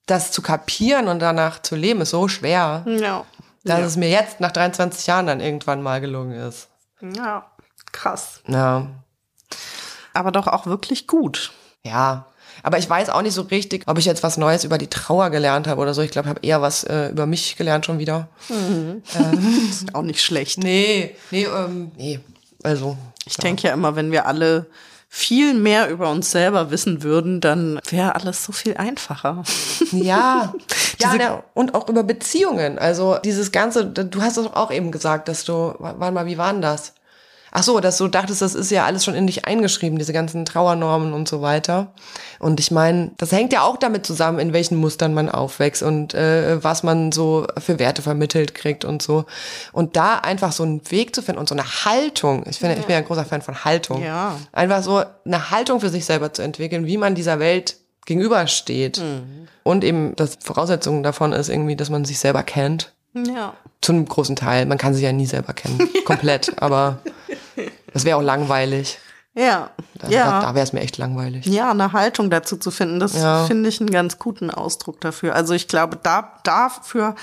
das 0.07 0.33
zu 0.33 0.43
kapieren 0.43 1.09
und 1.09 1.21
danach 1.21 1.63
zu 1.63 1.77
leben, 1.77 2.01
ist 2.01 2.11
so 2.11 2.29
schwer. 2.29 2.85
Ja. 2.87 3.25
Dass 3.65 3.81
ja. 3.81 3.87
es 3.87 3.97
mir 3.97 4.11
jetzt 4.11 4.41
nach 4.41 4.53
23 4.53 5.07
Jahren 5.07 5.27
dann 5.27 5.41
irgendwann 5.41 5.83
mal 5.83 6.01
gelungen 6.01 6.39
ist. 6.39 6.69
Ja, 7.01 7.51
krass. 7.93 8.43
Ja. 8.47 8.89
Aber 10.13 10.33
doch 10.33 10.47
auch 10.47 10.67
wirklich 10.67 11.07
gut. 11.07 11.53
Ja. 11.83 12.27
Aber 12.65 12.79
ich 12.79 12.89
weiß 12.89 13.11
auch 13.11 13.21
nicht 13.21 13.35
so 13.35 13.43
richtig, 13.43 13.85
ob 13.87 13.99
ich 13.99 14.07
jetzt 14.07 14.23
was 14.23 14.39
Neues 14.39 14.65
über 14.65 14.79
die 14.79 14.89
Trauer 14.89 15.29
gelernt 15.29 15.69
habe 15.69 15.81
oder 15.81 15.93
so. 15.93 16.01
Ich 16.01 16.11
glaube, 16.11 16.29
ich 16.29 16.31
habe 16.31 16.41
eher 16.47 16.63
was 16.63 16.83
äh, 16.85 17.09
über 17.11 17.27
mich 17.27 17.57
gelernt 17.57 17.85
schon 17.85 17.99
wieder. 17.99 18.29
Mhm. 18.49 19.03
Ähm, 19.15 19.67
ist 19.71 19.95
auch 19.95 20.03
nicht 20.03 20.23
schlecht. 20.23 20.59
Nee, 20.59 21.15
nee, 21.31 21.45
ähm, 21.45 21.93
nee. 21.97 22.21
Also. 22.63 22.97
Ich 23.27 23.37
ja. 23.37 23.43
denke 23.43 23.69
ja 23.69 23.75
immer, 23.75 23.97
wenn 23.97 24.11
wir 24.11 24.27
alle 24.27 24.67
viel 25.09 25.55
mehr 25.55 25.91
über 25.91 26.11
uns 26.11 26.31
selber 26.31 26.71
wissen 26.71 27.03
würden, 27.03 27.41
dann 27.41 27.79
wäre 27.89 28.17
alles 28.17 28.45
so 28.45 28.53
viel 28.53 28.77
einfacher. 28.77 29.45
Ja, 29.93 30.53
ja 31.01 31.15
ne, 31.15 31.43
und 31.53 31.75
auch 31.75 31.89
über 31.89 32.03
Beziehungen. 32.03 32.79
Also 32.79 33.19
dieses 33.23 33.53
ganze, 33.53 33.87
du 33.87 34.23
hast 34.23 34.39
es 34.39 34.47
auch 34.47 34.73
eben 34.73 34.91
gesagt, 34.91 35.29
dass 35.29 35.45
du, 35.45 35.75
warte 35.79 36.13
mal, 36.13 36.27
wie 36.27 36.39
war 36.39 36.53
denn 36.53 36.63
das? 36.63 36.95
Ach 37.57 37.63
so, 37.63 37.79
dass 37.79 37.99
du 37.99 38.09
dachtest, 38.09 38.43
das 38.43 38.57
ist 38.57 38.73
ja 38.73 38.85
alles 38.85 39.05
schon 39.05 39.15
in 39.15 39.29
dich 39.29 39.45
eingeschrieben, 39.45 39.97
diese 39.97 40.13
ganzen 40.13 40.45
Trauernormen 40.45 41.13
und 41.13 41.29
so 41.29 41.41
weiter. 41.41 41.93
Und 42.41 42.59
ich 42.59 42.73
meine, 42.73 43.13
das 43.17 43.31
hängt 43.31 43.53
ja 43.53 43.63
auch 43.63 43.77
damit 43.77 44.05
zusammen, 44.05 44.41
in 44.41 44.53
welchen 44.53 44.77
Mustern 44.77 45.15
man 45.15 45.29
aufwächst 45.29 45.85
und 45.85 46.15
äh, 46.15 46.63
was 46.65 46.83
man 46.83 47.13
so 47.13 47.47
für 47.59 47.79
Werte 47.79 48.03
vermittelt 48.03 48.57
kriegt 48.57 48.85
und 48.85 49.03
so. 49.03 49.25
Und 49.71 49.95
da 49.95 50.17
einfach 50.17 50.51
so 50.51 50.65
einen 50.65 50.91
Weg 50.91 51.15
zu 51.15 51.23
finden 51.23 51.39
und 51.39 51.49
so 51.49 51.55
eine 51.55 51.65
Haltung. 51.65 52.45
Ich 52.51 52.59
finde, 52.59 52.75
ja. 52.75 52.81
ich 52.81 52.87
bin 52.87 52.95
ja 52.95 52.99
ein 52.99 53.07
großer 53.07 53.25
Fan 53.25 53.41
von 53.41 53.65
Haltung. 53.65 54.03
Ja. 54.03 54.35
Einfach 54.51 54.83
so 54.83 55.05
eine 55.25 55.53
Haltung 55.53 55.79
für 55.79 55.91
sich 55.91 56.05
selber 56.05 56.33
zu 56.33 56.43
entwickeln, 56.43 56.87
wie 56.87 56.97
man 56.97 57.15
dieser 57.15 57.39
Welt 57.39 57.77
gegenübersteht. 58.05 58.99
Mhm. 58.99 59.47
Und 59.63 59.85
eben, 59.85 60.17
das 60.17 60.39
Voraussetzung 60.43 61.05
davon 61.05 61.33
ist 61.33 61.51
irgendwie, 61.51 61.77
dass 61.77 61.89
man 61.89 62.05
sich 62.05 62.19
selber 62.19 62.43
kennt. 62.43 62.93
Ja. 63.15 63.55
Zu 63.85 63.93
einem 63.93 64.07
großen 64.07 64.35
Teil. 64.35 64.65
Man 64.65 64.79
kann 64.79 64.95
sich 64.95 65.03
ja 65.03 65.13
nie 65.13 65.27
selber 65.27 65.53
kennen. 65.53 65.79
Komplett. 66.07 66.63
Aber 66.63 67.01
das 67.93 68.05
wäre 68.05 68.17
auch 68.17 68.23
langweilig. 68.23 68.99
Ja. 69.35 69.71
Da, 69.99 70.09
ja. 70.09 70.41
da, 70.41 70.47
da 70.47 70.55
wäre 70.55 70.65
es 70.65 70.73
mir 70.73 70.81
echt 70.81 70.97
langweilig. 70.97 71.45
Ja, 71.47 71.71
eine 71.71 71.93
Haltung 71.93 72.31
dazu 72.31 72.57
zu 72.57 72.71
finden, 72.71 73.01
das 73.01 73.15
ja. 73.15 73.45
finde 73.47 73.69
ich 73.69 73.81
einen 73.81 73.91
ganz 73.91 74.19
guten 74.19 74.51
Ausdruck 74.51 75.01
dafür. 75.01 75.35
Also 75.35 75.55
ich 75.55 75.69
glaube, 75.69 75.99
da, 76.03 76.39
dafür 76.45 77.15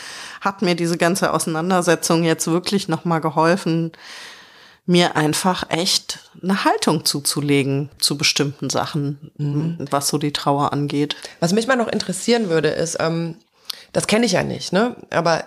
hat 0.41 0.61
mir 0.61 0.75
diese 0.75 0.97
ganze 0.97 1.33
Auseinandersetzung 1.33 2.23
jetzt 2.23 2.47
wirklich 2.47 2.87
nochmal 2.89 3.21
geholfen, 3.21 3.93
mir 4.85 5.15
einfach 5.15 5.69
echt 5.69 6.19
eine 6.43 6.65
Haltung 6.65 7.05
zuzulegen 7.05 7.89
zu 7.97 8.17
bestimmten 8.17 8.69
Sachen, 8.69 9.31
mhm. 9.37 9.77
was 9.89 10.09
so 10.09 10.17
die 10.17 10.33
Trauer 10.33 10.73
angeht. 10.73 11.15
Was 11.39 11.53
mich 11.53 11.67
mal 11.67 11.75
noch 11.75 11.87
interessieren 11.87 12.49
würde, 12.49 12.69
ist, 12.69 12.97
ähm, 12.99 13.37
das 13.93 14.07
kenne 14.07 14.25
ich 14.25 14.33
ja 14.33 14.43
nicht, 14.43 14.71
ne? 14.71 14.95
Aber 15.09 15.45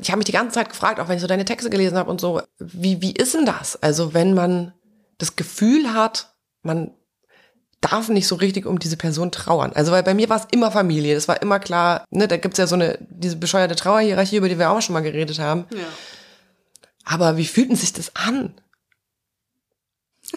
ich 0.00 0.10
habe 0.10 0.18
mich 0.18 0.26
die 0.26 0.32
ganze 0.32 0.54
Zeit 0.54 0.68
gefragt, 0.68 1.00
auch 1.00 1.08
wenn 1.08 1.16
ich 1.16 1.22
so 1.22 1.26
deine 1.26 1.44
Texte 1.44 1.70
gelesen 1.70 1.98
habe 1.98 2.10
und 2.10 2.20
so, 2.20 2.40
wie, 2.58 3.02
wie 3.02 3.12
ist 3.12 3.34
denn 3.34 3.46
das? 3.46 3.82
Also 3.82 4.14
wenn 4.14 4.34
man 4.34 4.72
das 5.18 5.36
Gefühl 5.36 5.92
hat, 5.92 6.32
man 6.62 6.92
darf 7.80 8.08
nicht 8.08 8.26
so 8.26 8.34
richtig 8.36 8.66
um 8.66 8.78
diese 8.78 8.96
Person 8.96 9.32
trauern. 9.32 9.72
Also 9.74 9.90
weil 9.92 10.02
bei 10.02 10.14
mir 10.14 10.28
war 10.28 10.36
es 10.36 10.46
immer 10.52 10.70
Familie, 10.70 11.14
das 11.14 11.28
war 11.28 11.40
immer 11.42 11.58
klar, 11.58 12.04
ne, 12.10 12.28
da 12.28 12.36
gibt's 12.36 12.58
ja 12.58 12.66
so 12.66 12.74
eine, 12.74 12.98
diese 13.00 13.36
bescheuerte 13.36 13.74
Trauerhierarchie, 13.74 14.36
über 14.36 14.48
die 14.48 14.58
wir 14.58 14.70
auch 14.70 14.82
schon 14.82 14.92
mal 14.92 15.00
geredet 15.00 15.38
haben. 15.38 15.66
Ja. 15.72 15.86
Aber 17.04 17.36
wie 17.38 17.46
fühlt 17.46 17.70
denn 17.70 17.76
sich 17.76 17.92
das 17.92 18.14
an? 18.14 18.54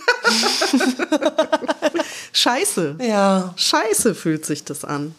Scheiße. 2.33 2.97
Ja. 3.01 3.53
Scheiße 3.57 4.15
fühlt 4.15 4.45
sich 4.45 4.63
das 4.63 4.85
an. 4.85 5.13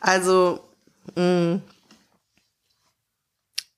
Also, 0.00 0.60
mh, 1.14 1.22
mm, 1.22 1.62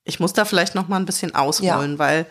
ich 0.05 0.21
muss 0.21 0.33
da 0.33 0.45
vielleicht 0.45 0.75
noch 0.75 0.88
mal 0.88 0.97
ein 0.97 1.07
bisschen 1.07 1.35
ausholen, 1.35 1.93
ja. 1.93 1.99
weil 1.99 2.27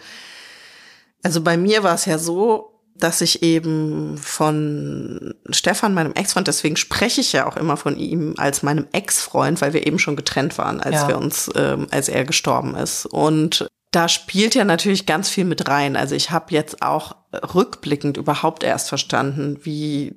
also 1.23 1.41
bei 1.41 1.57
mir 1.57 1.83
war 1.83 1.95
es 1.95 2.05
ja 2.05 2.17
so, 2.17 2.71
dass 2.95 3.21
ich 3.21 3.41
eben 3.41 4.17
von 4.17 5.33
Stefan, 5.49 5.93
meinem 5.93 6.13
Ex-Freund, 6.13 6.47
deswegen 6.47 6.75
spreche 6.75 7.21
ich 7.21 7.33
ja 7.33 7.47
auch 7.47 7.57
immer 7.57 7.77
von 7.77 7.97
ihm 7.97 8.35
als 8.37 8.63
meinem 8.63 8.87
Ex-Freund, 8.91 9.61
weil 9.61 9.73
wir 9.73 9.87
eben 9.87 9.99
schon 9.99 10.15
getrennt 10.15 10.57
waren, 10.57 10.79
als 10.79 10.95
ja. 10.95 11.07
wir 11.07 11.17
uns, 11.17 11.49
ähm, 11.55 11.87
als 11.91 12.09
er 12.09 12.25
gestorben 12.25 12.75
ist. 12.75 13.05
Und 13.05 13.67
da 13.91 14.07
spielt 14.07 14.55
ja 14.55 14.65
natürlich 14.65 15.05
ganz 15.05 15.29
viel 15.29 15.45
mit 15.45 15.67
rein. 15.67 15.95
Also 15.95 16.15
ich 16.15 16.31
habe 16.31 16.53
jetzt 16.53 16.81
auch 16.81 17.15
rückblickend 17.53 18.17
überhaupt 18.17 18.63
erst 18.63 18.89
verstanden, 18.89 19.59
wie 19.63 20.15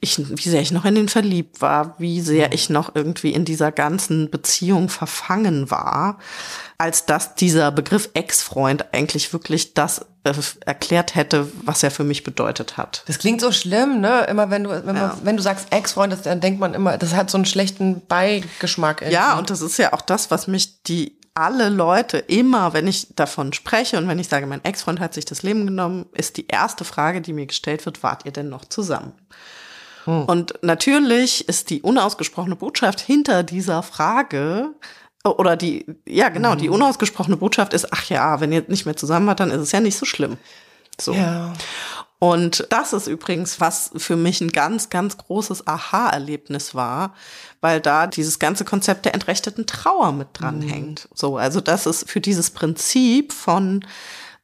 ich, 0.00 0.18
wie 0.18 0.48
sehr 0.48 0.60
ich 0.60 0.72
noch 0.72 0.84
in 0.84 0.94
den 0.94 1.08
verliebt 1.08 1.62
war, 1.62 1.94
wie 1.98 2.20
sehr 2.20 2.52
ich 2.52 2.68
noch 2.68 2.94
irgendwie 2.94 3.32
in 3.32 3.44
dieser 3.44 3.72
ganzen 3.72 4.30
Beziehung 4.30 4.90
verfangen 4.90 5.70
war, 5.70 6.18
als 6.76 7.06
dass 7.06 7.34
dieser 7.34 7.72
Begriff 7.72 8.10
Ex-Freund 8.12 8.92
eigentlich 8.92 9.32
wirklich 9.32 9.72
das 9.72 10.04
äh, 10.24 10.34
erklärt 10.66 11.14
hätte, 11.14 11.48
was 11.64 11.82
er 11.82 11.90
für 11.90 12.04
mich 12.04 12.24
bedeutet 12.24 12.76
hat. 12.76 13.04
Das 13.06 13.18
klingt 13.18 13.40
so 13.40 13.52
schlimm, 13.52 14.00
ne? 14.00 14.26
Immer 14.28 14.50
wenn 14.50 14.64
du, 14.64 14.70
wenn, 14.70 14.84
man, 14.84 14.96
ja. 14.96 15.18
wenn 15.22 15.36
du 15.36 15.42
sagst 15.42 15.68
Ex-Freund, 15.70 16.14
dann 16.24 16.40
denkt 16.40 16.60
man 16.60 16.74
immer, 16.74 16.98
das 16.98 17.14
hat 17.14 17.30
so 17.30 17.38
einen 17.38 17.46
schlechten 17.46 18.06
Beigeschmack. 18.06 19.00
Irgendwie. 19.00 19.14
Ja, 19.14 19.38
und 19.38 19.48
das 19.48 19.62
ist 19.62 19.78
ja 19.78 19.94
auch 19.94 20.02
das, 20.02 20.30
was 20.30 20.46
mich 20.46 20.82
die 20.82 21.18
alle 21.32 21.68
Leute 21.68 22.18
immer, 22.18 22.72
wenn 22.72 22.86
ich 22.86 23.14
davon 23.14 23.52
spreche 23.52 23.98
und 23.98 24.08
wenn 24.08 24.18
ich 24.18 24.28
sage, 24.28 24.46
mein 24.46 24.64
Ex-Freund 24.64 25.00
hat 25.00 25.12
sich 25.12 25.26
das 25.26 25.42
Leben 25.42 25.66
genommen, 25.66 26.06
ist 26.12 26.38
die 26.38 26.48
erste 26.48 26.84
Frage, 26.84 27.20
die 27.20 27.34
mir 27.34 27.46
gestellt 27.46 27.84
wird, 27.84 28.02
wart 28.02 28.24
ihr 28.24 28.32
denn 28.32 28.48
noch 28.48 28.64
zusammen? 28.64 29.12
Hm. 30.06 30.24
Und 30.24 30.54
natürlich 30.62 31.48
ist 31.48 31.70
die 31.70 31.82
unausgesprochene 31.82 32.56
Botschaft 32.56 33.00
hinter 33.00 33.42
dieser 33.42 33.82
Frage, 33.82 34.74
oder 35.24 35.56
die, 35.56 35.84
ja 36.06 36.28
genau, 36.28 36.54
die 36.54 36.68
mhm. 36.68 36.74
unausgesprochene 36.74 37.36
Botschaft 37.36 37.72
ist, 37.72 37.92
ach 37.92 38.08
ja, 38.08 38.40
wenn 38.40 38.52
ihr 38.52 38.64
nicht 38.68 38.86
mehr 38.86 38.96
zusammen 38.96 39.26
wart, 39.26 39.40
dann 39.40 39.50
ist 39.50 39.60
es 39.60 39.72
ja 39.72 39.80
nicht 39.80 39.98
so 39.98 40.06
schlimm. 40.06 40.36
So. 41.00 41.12
Ja. 41.12 41.52
Und 42.18 42.66
das 42.70 42.94
ist 42.94 43.08
übrigens, 43.08 43.60
was 43.60 43.90
für 43.96 44.16
mich 44.16 44.40
ein 44.40 44.50
ganz, 44.50 44.88
ganz 44.88 45.18
großes 45.18 45.66
Aha-Erlebnis 45.66 46.74
war, 46.74 47.14
weil 47.60 47.80
da 47.80 48.06
dieses 48.06 48.38
ganze 48.38 48.64
Konzept 48.64 49.04
der 49.04 49.14
entrechteten 49.14 49.66
Trauer 49.66 50.12
mit 50.12 50.28
dranhängt. 50.32 51.08
Mhm. 51.10 51.14
So, 51.14 51.36
also 51.36 51.60
das 51.60 51.84
ist 51.84 52.08
für 52.08 52.22
dieses 52.22 52.50
Prinzip 52.50 53.34
von, 53.34 53.84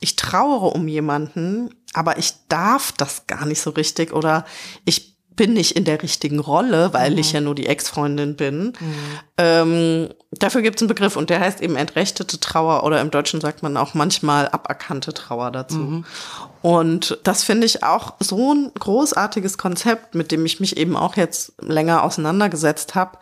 ich 0.00 0.16
trauere 0.16 0.74
um 0.74 0.86
jemanden, 0.86 1.74
aber 1.94 2.18
ich 2.18 2.34
darf 2.48 2.92
das 2.92 3.26
gar 3.26 3.46
nicht 3.46 3.62
so 3.62 3.70
richtig 3.70 4.12
oder 4.12 4.44
ich 4.84 5.11
bin 5.36 5.54
nicht 5.54 5.76
in 5.76 5.84
der 5.84 6.02
richtigen 6.02 6.38
Rolle, 6.38 6.92
weil 6.92 7.12
mhm. 7.12 7.18
ich 7.18 7.32
ja 7.32 7.40
nur 7.40 7.54
die 7.54 7.66
Ex-Freundin 7.66 8.36
bin. 8.36 8.74
Mhm. 8.78 8.94
Ähm, 9.38 10.08
dafür 10.30 10.62
gibt 10.62 10.76
es 10.76 10.82
einen 10.82 10.88
Begriff 10.88 11.16
und 11.16 11.30
der 11.30 11.40
heißt 11.40 11.60
eben 11.60 11.76
entrechtete 11.76 12.40
Trauer 12.40 12.84
oder 12.84 13.00
im 13.00 13.10
Deutschen 13.10 13.40
sagt 13.40 13.62
man 13.62 13.76
auch 13.76 13.94
manchmal 13.94 14.48
aberkannte 14.48 15.12
Trauer 15.12 15.50
dazu. 15.50 15.78
Mhm. 15.78 16.04
Und 16.62 17.18
das 17.24 17.44
finde 17.44 17.66
ich 17.66 17.82
auch 17.82 18.14
so 18.20 18.54
ein 18.54 18.70
großartiges 18.78 19.58
Konzept, 19.58 20.14
mit 20.14 20.30
dem 20.32 20.46
ich 20.46 20.60
mich 20.60 20.76
eben 20.76 20.96
auch 20.96 21.16
jetzt 21.16 21.52
länger 21.60 22.02
auseinandergesetzt 22.02 22.94
habe 22.94 23.18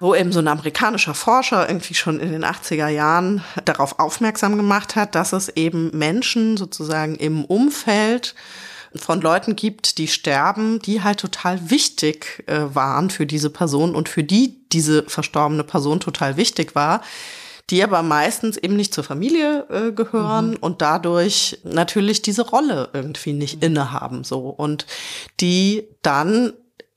wo 0.00 0.14
eben 0.14 0.32
so 0.32 0.38
ein 0.38 0.48
amerikanischer 0.48 1.12
Forscher 1.12 1.68
irgendwie 1.68 1.94
schon 1.94 2.20
in 2.20 2.32
den 2.32 2.44
80er 2.44 2.88
Jahren 2.88 3.44
darauf 3.66 3.98
aufmerksam 3.98 4.56
gemacht 4.56 4.96
hat, 4.96 5.14
dass 5.14 5.34
es 5.34 5.50
eben 5.50 5.90
Menschen 5.96 6.56
sozusagen 6.56 7.16
im 7.16 7.44
Umfeld 7.44 8.34
von 8.94 9.20
Leuten 9.20 9.56
gibt, 9.56 9.98
die 9.98 10.08
sterben, 10.08 10.80
die 10.80 11.02
halt 11.02 11.20
total 11.20 11.70
wichtig 11.70 12.42
äh, 12.46 12.62
waren 12.74 13.10
für 13.10 13.26
diese 13.26 13.50
Person 13.50 13.94
und 13.94 14.08
für 14.08 14.24
die 14.24 14.66
diese 14.72 15.04
verstorbene 15.04 15.64
Person 15.64 16.00
total 16.00 16.36
wichtig 16.36 16.74
war, 16.74 17.02
die 17.70 17.82
aber 17.84 18.02
meistens 18.02 18.56
eben 18.56 18.76
nicht 18.76 18.92
zur 18.92 19.04
Familie 19.04 19.66
äh, 19.70 19.92
gehören 19.92 20.52
mhm. 20.52 20.56
und 20.60 20.82
dadurch 20.82 21.58
natürlich 21.62 22.22
diese 22.22 22.42
Rolle 22.42 22.90
irgendwie 22.92 23.32
nicht 23.32 23.62
innehaben 23.62 24.24
so 24.24 24.48
und 24.48 24.86
die 25.40 25.88
dann 26.02 26.52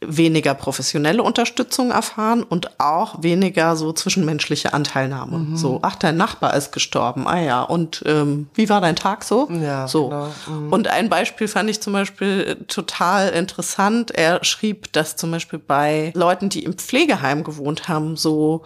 weniger 0.07 0.53
professionelle 0.53 1.23
Unterstützung 1.23 1.91
erfahren 1.91 2.43
und 2.43 2.79
auch 2.79 3.21
weniger 3.21 3.75
so 3.75 3.93
zwischenmenschliche 3.93 4.73
Anteilnahme. 4.73 5.39
Mhm. 5.39 5.57
So, 5.57 5.79
ach, 5.81 5.95
dein 5.95 6.17
Nachbar 6.17 6.55
ist 6.55 6.71
gestorben, 6.71 7.27
ah 7.27 7.39
ja, 7.39 7.61
und 7.61 8.03
ähm, 8.05 8.47
wie 8.53 8.69
war 8.69 8.81
dein 8.81 8.95
Tag 8.95 9.23
so? 9.23 9.49
Ja, 9.49 9.87
so. 9.87 10.09
Genau. 10.09 10.31
Mhm. 10.47 10.73
Und 10.73 10.87
ein 10.87 11.09
Beispiel 11.09 11.47
fand 11.47 11.69
ich 11.69 11.81
zum 11.81 11.93
Beispiel 11.93 12.57
total 12.67 13.29
interessant. 13.29 14.11
Er 14.11 14.43
schrieb, 14.43 14.91
dass 14.93 15.15
zum 15.15 15.31
Beispiel 15.31 15.59
bei 15.59 16.11
Leuten, 16.15 16.49
die 16.49 16.63
im 16.63 16.73
Pflegeheim 16.73 17.43
gewohnt 17.43 17.87
haben, 17.87 18.15
so 18.15 18.63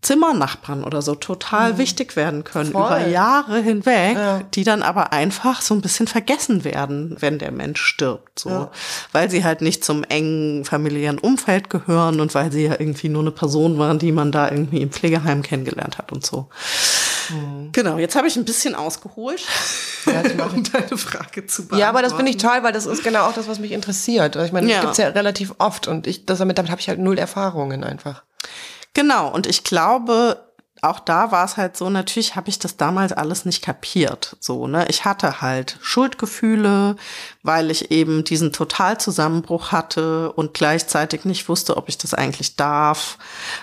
Zimmernachbarn 0.00 0.84
oder 0.84 1.02
so 1.02 1.16
total 1.16 1.72
mhm. 1.72 1.78
wichtig 1.78 2.14
werden 2.14 2.44
können 2.44 2.70
Voll. 2.70 2.86
über 2.86 3.08
Jahre 3.08 3.60
hinweg, 3.60 4.16
ja. 4.16 4.40
die 4.54 4.62
dann 4.62 4.82
aber 4.82 5.12
einfach 5.12 5.60
so 5.60 5.74
ein 5.74 5.80
bisschen 5.80 6.06
vergessen 6.06 6.62
werden, 6.62 7.16
wenn 7.18 7.40
der 7.40 7.50
Mensch 7.50 7.82
stirbt, 7.82 8.38
so, 8.38 8.48
ja. 8.48 8.70
weil 9.10 9.28
sie 9.28 9.42
halt 9.42 9.60
nicht 9.60 9.84
zum 9.84 10.04
engen 10.04 10.64
familiären 10.64 11.18
Umfeld 11.18 11.68
gehören 11.68 12.20
und 12.20 12.32
weil 12.36 12.52
sie 12.52 12.66
ja 12.66 12.76
irgendwie 12.78 13.08
nur 13.08 13.22
eine 13.22 13.32
Person 13.32 13.78
waren, 13.78 13.98
die 13.98 14.12
man 14.12 14.30
da 14.30 14.48
irgendwie 14.48 14.82
im 14.82 14.92
Pflegeheim 14.92 15.42
kennengelernt 15.42 15.98
hat 15.98 16.12
und 16.12 16.24
so. 16.24 16.48
Mhm. 17.30 17.70
Genau, 17.72 17.98
jetzt 17.98 18.14
habe 18.14 18.28
ich 18.28 18.36
ein 18.36 18.44
bisschen 18.44 18.76
ausgeholt, 18.76 19.44
ja, 20.06 20.20
um 20.54 20.62
deine 20.62 20.96
Frage 20.96 21.46
zu 21.46 21.62
beantworten. 21.62 21.80
Ja, 21.80 21.88
aber 21.88 22.02
das 22.02 22.12
finde 22.12 22.30
ich 22.30 22.36
toll, 22.36 22.58
weil 22.62 22.72
das 22.72 22.86
ist 22.86 23.02
genau 23.02 23.26
auch 23.26 23.34
das, 23.34 23.48
was 23.48 23.58
mich 23.58 23.72
interessiert. 23.72 24.36
Ich 24.36 24.52
meine, 24.52 24.68
das 24.68 24.80
gibt's 24.80 24.98
ja 24.98 25.08
relativ 25.08 25.56
oft 25.58 25.88
und 25.88 26.06
ich, 26.06 26.24
das, 26.24 26.38
damit, 26.38 26.56
damit 26.56 26.70
habe 26.70 26.80
ich 26.80 26.88
halt 26.88 27.00
null 27.00 27.18
Erfahrungen 27.18 27.82
einfach. 27.82 28.22
Genau, 28.94 29.32
und 29.32 29.46
ich 29.46 29.64
glaube, 29.64 30.48
auch 30.82 31.00
da 31.00 31.32
war 31.32 31.44
es 31.44 31.56
halt 31.56 31.76
so, 31.76 31.90
natürlich 31.90 32.36
habe 32.36 32.48
ich 32.48 32.58
das 32.58 32.76
damals 32.76 33.12
alles 33.12 33.44
nicht 33.44 33.62
kapiert. 33.62 34.36
So, 34.40 34.66
ne? 34.66 34.86
Ich 34.88 35.04
hatte 35.04 35.40
halt 35.40 35.78
Schuldgefühle, 35.80 36.96
weil 37.42 37.70
ich 37.70 37.90
eben 37.90 38.24
diesen 38.24 38.52
Totalzusammenbruch 38.52 39.72
hatte 39.72 40.32
und 40.32 40.54
gleichzeitig 40.54 41.24
nicht 41.24 41.48
wusste, 41.48 41.76
ob 41.76 41.88
ich 41.88 41.98
das 41.98 42.14
eigentlich 42.14 42.56
darf. 42.56 43.18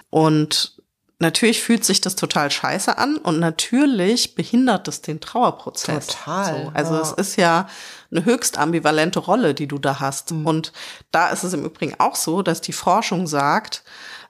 Und 0.10 0.76
natürlich 1.20 1.62
fühlt 1.62 1.86
sich 1.86 2.02
das 2.02 2.16
total 2.16 2.52
scheiße 2.52 2.98
an 2.98 3.18
und 3.18 3.40
natürlich 3.40 4.36
behindert 4.36 4.88
es 4.88 5.02
den 5.02 5.22
Trauerprozess. 5.22 6.08
Total. 6.08 6.64
So, 6.66 6.72
also 6.74 6.96
ja. 6.96 7.02
es 7.02 7.12
ist 7.14 7.36
ja 7.38 7.68
eine 8.12 8.26
höchst 8.26 8.58
ambivalente 8.58 9.20
Rolle, 9.20 9.54
die 9.54 9.68
du 9.68 9.78
da 9.78 10.00
hast. 10.00 10.32
Mhm. 10.32 10.46
Und 10.46 10.74
da 11.12 11.30
ist 11.30 11.44
es 11.44 11.54
im 11.54 11.64
Übrigen 11.64 11.96
auch 12.00 12.16
so, 12.16 12.42
dass 12.42 12.62
die 12.62 12.74
Forschung 12.74 13.28
sagt, 13.28 13.84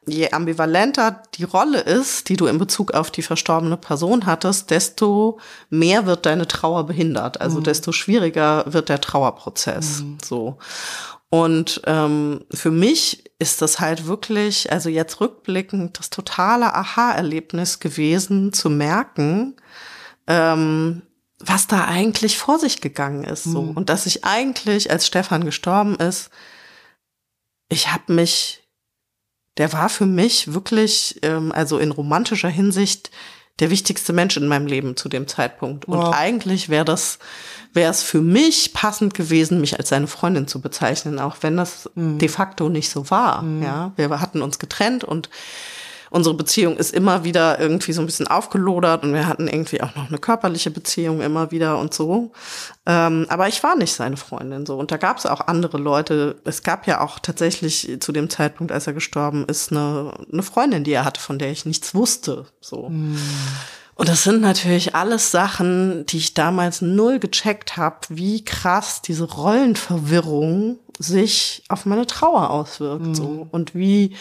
je 0.08 0.32
ambivalenter 0.32 1.24
die 1.36 1.44
Rolle 1.44 1.80
ist, 1.80 2.30
die 2.30 2.38
du 2.38 2.48
in 2.48 2.58
Bezug 2.58 2.94
auf 2.94 3.12
die 3.12 3.22
verstorbene 3.22 3.78
Person 3.78 4.26
hattest, 4.26 4.70
desto 4.70 5.40
mehr 5.70 6.06
wird 6.06 6.26
deine 6.26 6.48
Trauer 6.48 6.86
behindert. 6.86 7.42
Also 7.42 7.60
mhm. 7.60 7.64
desto 7.64 7.92
schwieriger 7.92 8.66
wird 8.68 8.90
der 8.90 9.02
Trauerprozess. 9.02 10.02
Mhm. 10.02 10.18
So. 10.24 10.58
Und 11.30 11.82
ähm, 11.86 12.46
für 12.52 12.72
mich 12.72 13.32
ist 13.40 13.62
das 13.62 13.80
halt 13.80 14.06
wirklich, 14.06 14.72
also 14.72 14.90
jetzt 14.90 15.20
rückblickend, 15.20 16.00
das 16.00 16.10
totale 16.10 16.74
Aha-Erlebnis 16.74 17.80
gewesen, 17.80 18.54
zu 18.54 18.70
merken, 18.70 19.56
ähm, 20.28 21.02
was 21.40 21.68
da 21.68 21.86
eigentlich 21.86 22.38
vor 22.38 22.60
sich 22.60 22.80
gegangen 22.80 23.24
ist. 23.24 23.44
So. 23.44 23.64
Mhm. 23.64 23.72
Und 23.72 23.90
dass 23.90 24.06
ich 24.06 24.24
eigentlich, 24.24 24.92
als 24.92 25.08
Stefan 25.08 25.44
gestorben 25.44 25.96
ist, 25.96 26.30
ich 27.70 27.92
habe 27.92 28.14
mich 28.14 28.65
der 29.58 29.74
war 29.74 29.90
für 29.90 30.06
mich 30.06 30.54
wirklich, 30.54 31.20
ähm, 31.22 31.52
also 31.52 31.78
in 31.78 31.92
romantischer 31.92 32.50
Hinsicht, 32.50 33.12
der 33.60 33.70
wichtigste 33.70 34.12
Mensch 34.12 34.36
in 34.36 34.48
meinem 34.48 34.68
Leben 34.68 34.98
zu 34.98 35.08
dem 35.08 35.28
Zeitpunkt. 35.28 35.86
Und 35.86 35.98
wow. 35.98 36.14
eigentlich 36.14 36.68
wäre 36.68 36.84
das, 36.84 37.20
wäre 37.74 37.90
es 37.90 38.04
für 38.04 38.22
mich 38.22 38.74
passend 38.74 39.14
gewesen, 39.14 39.62
mich 39.62 39.78
als 39.80 39.90
seine 39.90 40.08
Freundin 40.08 40.48
zu 40.48 40.60
bezeichnen, 40.60 41.20
auch 41.20 41.38
wenn 41.40 41.56
das 41.56 41.90
mhm. 41.96 42.18
de 42.18 42.28
facto 42.28 42.68
nicht 42.68 42.90
so 42.90 43.10
war. 43.10 43.44
Mhm. 43.44 43.64
Ja, 43.64 43.94
wir 43.96 44.10
hatten 44.20 44.42
uns 44.42 44.60
getrennt 44.60 45.06
und 45.06 45.30
unsere 46.16 46.34
Beziehung 46.34 46.78
ist 46.78 46.94
immer 46.94 47.26
wieder 47.26 47.60
irgendwie 47.60 47.92
so 47.92 48.02
ein 48.02 48.06
bisschen 48.06 48.28
aufgelodert 48.28 49.04
und 49.04 49.14
wir 49.14 49.28
hatten 49.28 49.50
irgendwie 49.50 49.82
auch 49.82 49.94
noch 49.96 50.08
eine 50.08 50.18
körperliche 50.18 50.72
Beziehung 50.72 51.20
immer 51.20 51.52
wieder 51.52 51.78
und 51.78 51.94
so. 51.94 52.32
Ähm, 52.86 53.26
aber 53.28 53.50
ich 53.50 53.62
war 53.64 53.76
nicht 53.76 53.94
seine 53.94 54.16
Freundin 54.16 54.66
so. 54.66 54.78
Und 54.78 54.92
da 54.92 54.98
gab 54.98 55.18
es 55.18 55.26
auch 55.26 55.42
andere 55.42 55.78
Leute. 55.78 56.38
Es 56.46 56.64
gab 56.64 56.88
ja 56.88 57.02
auch 57.02 57.20
tatsächlich 57.20 57.98
zu 58.00 58.14
dem 58.14 58.30
Zeitpunkt, 58.30 58.72
als 58.72 58.88
er 58.88 58.94
gestorben 58.94 59.44
ist, 59.46 59.72
eine, 59.72 60.14
eine 60.32 60.42
Freundin, 60.42 60.86
die 60.86 60.94
er 60.94 61.04
hatte, 61.04 61.20
von 61.20 61.38
der 61.38 61.52
ich 61.52 61.66
nichts 61.66 61.94
wusste. 61.94 62.46
So. 62.62 62.88
Mm. 62.88 63.18
Und 63.96 64.10
das 64.10 64.24
sind 64.24 64.42
natürlich 64.42 64.94
alles 64.94 65.32
Sachen, 65.32 66.06
die 66.06 66.18
ich 66.18 66.34
damals 66.34 66.82
null 66.82 67.20
gecheckt 67.20 67.78
habe, 67.78 67.98
wie 68.10 68.44
krass 68.44 69.02
diese 69.02 69.24
Rollenverwirrung 69.24 70.80
sich 71.00 71.64
auf 71.70 71.86
meine 71.86 72.06
Trauer 72.06 72.50
auswirkt 72.50 73.06
mhm. 73.06 73.16
so 73.16 73.48
und 73.52 73.74
wie 73.74 74.16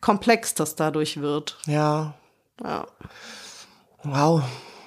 komplex 0.00 0.54
das 0.54 0.74
dadurch 0.74 1.20
wird. 1.20 1.58
Ja. 1.66 2.14
Ja. 2.62 2.86
Wow. 4.02 4.42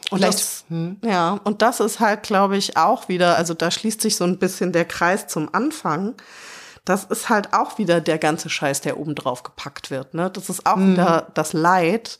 Und 0.09 0.23
das, 0.23 0.65
hm. 0.69 0.97
ja, 1.03 1.39
und 1.43 1.61
das 1.61 1.79
ist 1.79 1.99
halt, 1.99 2.23
glaube 2.23 2.55
ich, 2.57 2.77
auch 2.77 3.07
wieder, 3.09 3.35
also 3.37 3.53
da 3.53 3.71
schließt 3.71 3.99
sich 4.01 4.15
so 4.15 4.25
ein 4.25 4.37
bisschen 4.37 4.71
der 4.71 4.85
Kreis 4.85 5.27
zum 5.27 5.53
Anfang. 5.55 6.13
Das 6.85 7.05
ist 7.05 7.29
halt 7.29 7.53
auch 7.53 7.77
wieder 7.77 7.99
der 7.99 8.19
ganze 8.19 8.49
Scheiß, 8.49 8.81
der 8.81 8.99
oben 8.99 9.15
drauf 9.15 9.41
gepackt 9.41 9.89
wird. 9.89 10.13
Ne? 10.13 10.29
Das 10.29 10.49
ist 10.49 10.67
auch 10.67 10.75
mhm. 10.75 10.93
wieder 10.93 11.31
das 11.33 11.53
Leid, 11.53 12.19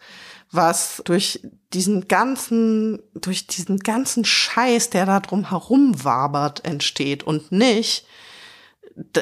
was 0.53 1.01
durch 1.05 1.41
diesen 1.73 2.07
ganzen, 2.07 3.01
durch 3.15 3.47
diesen 3.47 3.79
ganzen 3.79 4.25
Scheiß, 4.25 4.89
der 4.91 5.05
da 5.05 5.19
drum 5.19 5.49
herum 5.49 6.03
wabert, 6.03 6.63
entsteht 6.65 7.23
und 7.23 7.51
nicht, 7.51 8.05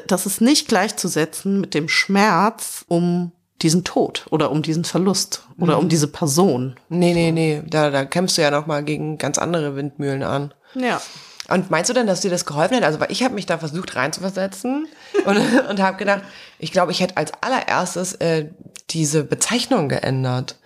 das 0.07 0.25
ist 0.25 0.41
nicht 0.41 0.67
gleichzusetzen 0.67 1.61
mit 1.61 1.73
dem 1.73 1.87
Schmerz 1.87 2.83
um 2.87 3.31
diesen 3.61 3.83
Tod 3.83 4.25
oder 4.31 4.51
um 4.51 4.61
diesen 4.63 4.83
Verlust 4.83 5.47
oder 5.57 5.75
mhm. 5.75 5.83
um 5.83 5.89
diese 5.89 6.07
Person. 6.07 6.75
Nee, 6.89 7.13
nee, 7.13 7.31
nee, 7.31 7.63
da, 7.65 7.89
da 7.89 8.05
kämpfst 8.05 8.37
du 8.37 8.41
ja 8.41 8.51
noch 8.51 8.65
mal 8.65 8.83
gegen 8.83 9.17
ganz 9.17 9.37
andere 9.37 9.75
Windmühlen 9.75 10.23
an. 10.23 10.53
Ja. 10.75 11.01
Und 11.47 11.69
meinst 11.69 11.89
du 11.89 11.93
denn, 11.93 12.07
dass 12.07 12.21
dir 12.21 12.31
das 12.31 12.45
geholfen 12.45 12.77
hat? 12.77 12.83
Also, 12.83 12.99
weil 12.99 13.11
ich 13.11 13.23
habe 13.23 13.35
mich 13.35 13.45
da 13.45 13.57
versucht 13.57 13.95
reinzuversetzen 13.95 14.87
und, 15.25 15.37
und 15.69 15.79
habe 15.79 15.97
gedacht, 15.97 16.23
ich 16.59 16.71
glaube, 16.71 16.91
ich 16.91 17.01
hätte 17.01 17.17
als 17.17 17.31
allererstes 17.41 18.13
äh, 18.15 18.49
diese 18.89 19.23
Bezeichnung 19.23 19.89
geändert 19.89 20.57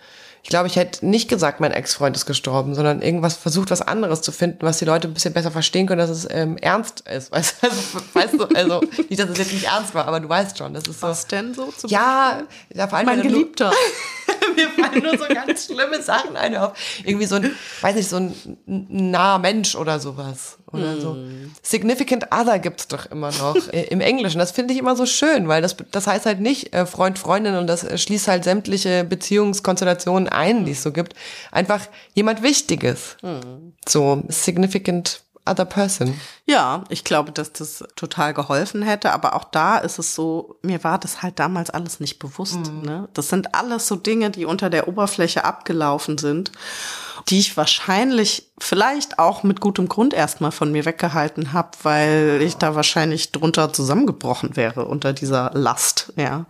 ich 0.46 0.50
glaube, 0.50 0.68
ich 0.68 0.76
hätte 0.76 1.04
nicht 1.04 1.28
gesagt, 1.28 1.58
mein 1.58 1.72
Ex-Freund 1.72 2.14
ist 2.14 2.24
gestorben, 2.24 2.76
sondern 2.76 3.02
irgendwas 3.02 3.34
versucht, 3.34 3.72
was 3.72 3.82
anderes 3.82 4.22
zu 4.22 4.30
finden, 4.30 4.58
was 4.60 4.78
die 4.78 4.84
Leute 4.84 5.08
ein 5.08 5.12
bisschen 5.12 5.34
besser 5.34 5.50
verstehen 5.50 5.88
können, 5.88 5.98
dass 5.98 6.08
es 6.08 6.24
ähm, 6.30 6.56
ernst 6.58 7.00
ist. 7.00 7.32
Weißt, 7.36 7.56
also, 7.64 7.76
weißt 8.12 8.34
du, 8.34 8.44
also 8.54 8.80
nicht, 9.08 9.18
dass 9.18 9.28
es 9.30 9.38
jetzt 9.38 9.52
nicht 9.52 9.64
ernst 9.64 9.92
war, 9.96 10.06
aber 10.06 10.20
du 10.20 10.28
weißt 10.28 10.56
schon, 10.56 10.72
das 10.72 10.86
ist 10.86 11.00
so. 11.00 11.08
Was 11.08 11.26
denn 11.26 11.52
so? 11.52 11.72
Zum 11.76 11.90
ja, 11.90 12.44
da 12.70 12.86
vor 12.86 12.98
allem 12.98 13.06
mein 13.06 13.22
Geliebter. 13.22 13.72
Mir 14.56 14.68
fallen 14.70 15.02
nur 15.02 15.18
so 15.18 15.26
ganz 15.32 15.66
schlimme 15.66 16.02
Sachen 16.02 16.36
ein 16.36 16.56
auf. 16.56 16.72
Irgendwie 17.04 17.26
so 17.26 17.36
ein, 17.36 17.54
weiß 17.80 17.96
nicht, 17.96 18.08
so 18.08 18.16
ein 18.16 18.58
naher 18.66 19.38
Mensch 19.38 19.74
oder 19.74 20.00
sowas 20.00 20.58
oder 20.72 20.92
hm. 20.92 21.00
so. 21.00 21.16
Significant 21.62 22.26
Other 22.32 22.58
gibt's 22.58 22.88
doch 22.88 23.06
immer 23.06 23.30
noch 23.32 23.56
äh, 23.72 23.84
im 23.84 24.00
Englischen. 24.00 24.38
Das 24.38 24.50
finde 24.50 24.74
ich 24.74 24.80
immer 24.80 24.96
so 24.96 25.06
schön, 25.06 25.48
weil 25.48 25.62
das, 25.62 25.76
das 25.90 26.06
heißt 26.06 26.26
halt 26.26 26.40
nicht 26.40 26.74
äh, 26.74 26.86
Freund, 26.86 27.18
Freundin 27.18 27.56
und 27.56 27.66
das 27.66 28.00
schließt 28.00 28.28
halt 28.28 28.44
sämtliche 28.44 29.04
Beziehungskonstellationen 29.04 30.28
ein, 30.28 30.64
die 30.64 30.72
es 30.72 30.82
so 30.82 30.92
gibt. 30.92 31.14
Einfach 31.52 31.86
jemand 32.14 32.42
Wichtiges. 32.42 33.16
Hm. 33.22 33.74
So 33.88 34.22
Significant 34.28 35.22
other 35.46 35.64
person. 35.64 36.18
Ja, 36.46 36.84
ich 36.88 37.04
glaube, 37.04 37.32
dass 37.32 37.52
das 37.52 37.84
total 37.96 38.34
geholfen 38.34 38.82
hätte, 38.82 39.12
aber 39.12 39.34
auch 39.34 39.44
da 39.44 39.78
ist 39.78 39.98
es 39.98 40.14
so, 40.14 40.58
mir 40.62 40.84
war 40.84 40.98
das 40.98 41.22
halt 41.22 41.38
damals 41.38 41.70
alles 41.70 42.00
nicht 42.00 42.18
bewusst. 42.18 42.58
Mhm. 42.72 42.82
Ne? 42.82 43.08
Das 43.14 43.28
sind 43.28 43.54
alles 43.54 43.86
so 43.86 43.96
Dinge, 43.96 44.30
die 44.30 44.44
unter 44.44 44.70
der 44.70 44.88
Oberfläche 44.88 45.44
abgelaufen 45.44 46.18
sind, 46.18 46.52
die 47.28 47.38
ich 47.38 47.56
wahrscheinlich 47.56 48.50
vielleicht 48.58 49.18
auch 49.18 49.42
mit 49.42 49.60
gutem 49.60 49.88
Grund 49.88 50.14
erstmal 50.14 50.52
von 50.52 50.72
mir 50.72 50.84
weggehalten 50.84 51.52
habe, 51.52 51.70
weil 51.82 52.40
ich 52.42 52.56
da 52.56 52.74
wahrscheinlich 52.74 53.32
drunter 53.32 53.72
zusammengebrochen 53.72 54.56
wäre 54.56 54.84
unter 54.84 55.12
dieser 55.12 55.50
Last, 55.54 56.12
ja. 56.16 56.40
Mhm. 56.40 56.46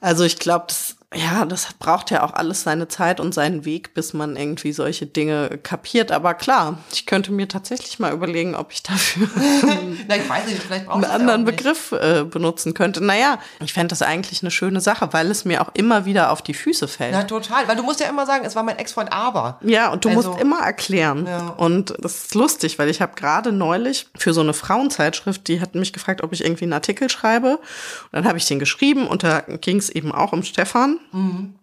Also 0.00 0.24
ich 0.24 0.38
glaube, 0.38 0.66
das 0.68 0.97
ja, 1.14 1.46
das 1.46 1.72
braucht 1.78 2.10
ja 2.10 2.22
auch 2.22 2.34
alles 2.34 2.64
seine 2.64 2.86
Zeit 2.86 3.18
und 3.18 3.32
seinen 3.32 3.64
Weg, 3.64 3.94
bis 3.94 4.12
man 4.12 4.36
irgendwie 4.36 4.72
solche 4.72 5.06
Dinge 5.06 5.58
kapiert. 5.62 6.12
Aber 6.12 6.34
klar, 6.34 6.80
ich 6.92 7.06
könnte 7.06 7.32
mir 7.32 7.48
tatsächlich 7.48 7.98
mal 7.98 8.12
überlegen, 8.12 8.54
ob 8.54 8.72
ich 8.72 8.82
dafür 8.82 9.26
Na, 10.06 10.16
ich 10.16 10.28
weiß 10.28 10.46
nicht, 10.46 10.62
vielleicht 10.62 10.86
einen 10.86 11.04
anderen 11.06 11.46
Begriff 11.46 11.92
äh, 11.92 12.24
benutzen 12.24 12.74
könnte. 12.74 13.02
Naja, 13.02 13.38
ich 13.64 13.72
fände 13.72 13.88
das 13.88 14.02
eigentlich 14.02 14.42
eine 14.42 14.50
schöne 14.50 14.82
Sache, 14.82 15.08
weil 15.12 15.30
es 15.30 15.46
mir 15.46 15.62
auch 15.62 15.70
immer 15.72 16.04
wieder 16.04 16.30
auf 16.30 16.42
die 16.42 16.52
Füße 16.52 16.86
fällt. 16.88 17.12
Na, 17.12 17.22
total. 17.22 17.66
Weil 17.68 17.76
du 17.76 17.84
musst 17.84 18.00
ja 18.00 18.08
immer 18.08 18.26
sagen, 18.26 18.44
es 18.44 18.54
war 18.54 18.62
mein 18.62 18.76
Ex-Freund, 18.76 19.10
aber. 19.10 19.58
Ja, 19.62 19.90
und 19.90 20.04
du 20.04 20.10
also, 20.10 20.32
musst 20.32 20.42
immer 20.42 20.60
erklären. 20.60 21.26
Ja. 21.26 21.54
Und 21.56 21.94
das 22.00 22.24
ist 22.24 22.34
lustig, 22.34 22.78
weil 22.78 22.90
ich 22.90 23.00
habe 23.00 23.14
gerade 23.16 23.50
neulich 23.50 24.08
für 24.14 24.34
so 24.34 24.42
eine 24.42 24.52
Frauenzeitschrift, 24.52 25.48
die 25.48 25.62
hat 25.62 25.74
mich 25.74 25.94
gefragt, 25.94 26.22
ob 26.22 26.34
ich 26.34 26.44
irgendwie 26.44 26.64
einen 26.64 26.74
Artikel 26.74 27.08
schreibe. 27.08 27.52
Und 27.56 28.12
dann 28.12 28.26
habe 28.26 28.36
ich 28.36 28.44
den 28.44 28.58
geschrieben 28.58 29.06
und 29.06 29.22
da 29.22 29.40
ging 29.40 29.78
es 29.78 29.88
eben 29.88 30.12
auch 30.12 30.34
um 30.34 30.42
Stefan. 30.42 30.97
Mhm. 31.12 31.54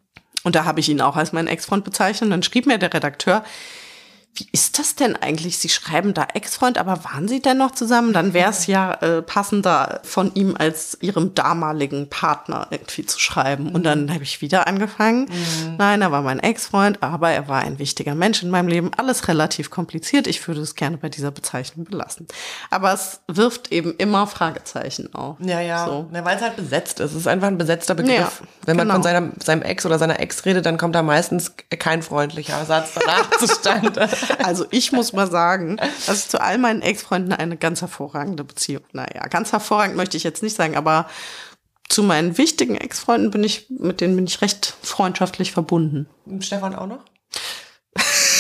Und 0.44 0.56
da 0.56 0.66
habe 0.66 0.80
ich 0.80 0.90
ihn 0.90 1.02
auch 1.02 1.16
als 1.16 1.34
meinen 1.34 1.48
Ex-Freund 1.48 1.84
bezeichnet. 1.84 2.28
Und 2.28 2.30
dann 2.30 2.44
schrieb 2.44 2.68
mir 2.68 2.78
der 2.78 2.94
Redakteur, 2.94 3.44
wie 4.36 4.48
ist 4.52 4.80
das 4.80 4.96
denn 4.96 5.16
eigentlich? 5.16 5.60
Sie 5.60 5.70
schreiben 5.70 6.14
da 6.14 6.28
Ex-Freund, 6.34 6.78
aber 6.78 7.06
waren 7.06 7.30
Sie 7.30 7.42
denn 7.42 7.58
noch 7.58 7.72
zusammen? 7.72 8.12
Dann 8.12 8.34
wäre 8.34 8.50
es 8.50 8.68
ja 8.68 8.94
äh, 8.96 9.22
passender, 9.22 10.02
von 10.04 10.34
ihm 10.36 10.56
als 10.58 10.98
Ihrem 11.00 11.34
damaligen 11.36 12.10
Partner 12.10 12.68
irgendwie 12.70 13.06
zu 13.06 13.18
schreiben. 13.18 13.70
Und 13.70 13.84
dann 13.84 14.14
habe 14.14 14.24
ich 14.24 14.42
wieder 14.42 14.68
angefangen. 14.68 15.30
Mhm. 15.30 15.76
Nein, 15.78 16.02
er 16.02 16.12
war 16.12 16.22
mein 16.22 16.40
Ex-Freund, 16.40 17.02
aber 17.02 17.32
er 17.32 17.48
war 17.48 17.62
ein 17.62 17.80
wichtiger 17.80 18.14
Mensch 18.14 18.44
in 18.44 18.50
meinem 18.50 18.68
Leben. 18.68 18.92
Alles 18.98 19.30
relativ 19.30 19.70
kompliziert. 19.70 20.28
Ich 20.28 20.46
würde 20.48 20.60
es 20.60 20.76
gerne 20.76 20.98
bei 20.98 21.08
dieser 21.08 21.32
Bezeichnung 21.32 21.86
belassen. 21.86 22.28
Aber 22.70 22.92
es 22.92 23.22
wirft 23.28 23.72
eben 23.72 23.96
immer 23.98 24.28
Fragezeichen 24.28 25.14
auf. 25.14 25.38
Ja, 25.40 25.62
ja. 25.62 25.86
So. 25.86 26.10
ja 26.14 26.26
Weil 26.26 26.36
es 26.36 26.42
halt 26.42 26.58
besetzt 26.58 27.00
ist. 27.00 27.12
Es 27.12 27.18
ist 27.18 27.28
einfach 27.28 27.48
ein 27.48 27.58
besetzter 27.58 27.96
Begriff. 27.96 28.42
Ja, 28.42 28.48
Wenn 28.66 28.76
man 28.76 28.88
genau. 28.88 28.96
von 28.96 29.04
seinem, 29.04 29.32
seinem 29.42 29.62
Ex 29.62 29.86
oder 29.86 29.98
seiner 29.98 30.20
Ex 30.20 30.44
redet, 30.44 30.66
dann 30.66 30.78
kommt 30.78 30.94
da 30.94 31.04
meistens 31.04 31.54
kein 31.80 32.04
freundlicher 32.04 32.66
Satz 32.66 32.96
danach 32.96 33.30
zustande. 33.40 34.10
Also 34.46 34.66
ich 34.70 34.92
muss 34.92 35.14
mal 35.14 35.30
sagen, 35.30 35.78
dass 36.06 36.26
ich 36.26 36.30
zu 36.30 36.40
all 36.40 36.58
meinen 36.58 36.82
Ex-Freunden 36.82 37.34
eine 37.34 37.58
ganz 37.58 37.82
hervorragende 37.82 38.44
Beziehung. 38.44 38.84
Naja, 38.94 39.28
ganz 39.28 39.52
hervorragend 39.52 39.96
möchte 39.96 40.18
ich 40.18 40.24
jetzt 40.24 40.44
nicht 40.44 40.56
sagen, 40.56 40.76
aber 40.76 41.08
zu 41.90 42.04
meinen 42.04 42.38
wichtigen 42.38 42.76
Ex-Freunden 42.76 43.32
bin 43.32 43.44
ich, 43.44 43.68
mit 43.70 44.02
denen 44.02 44.16
bin 44.16 44.26
ich 44.26 44.42
recht 44.42 44.76
freundschaftlich 44.82 45.52
verbunden. 45.52 46.08
Stefan 46.40 46.76
auch 46.76 46.88
noch? 46.88 47.06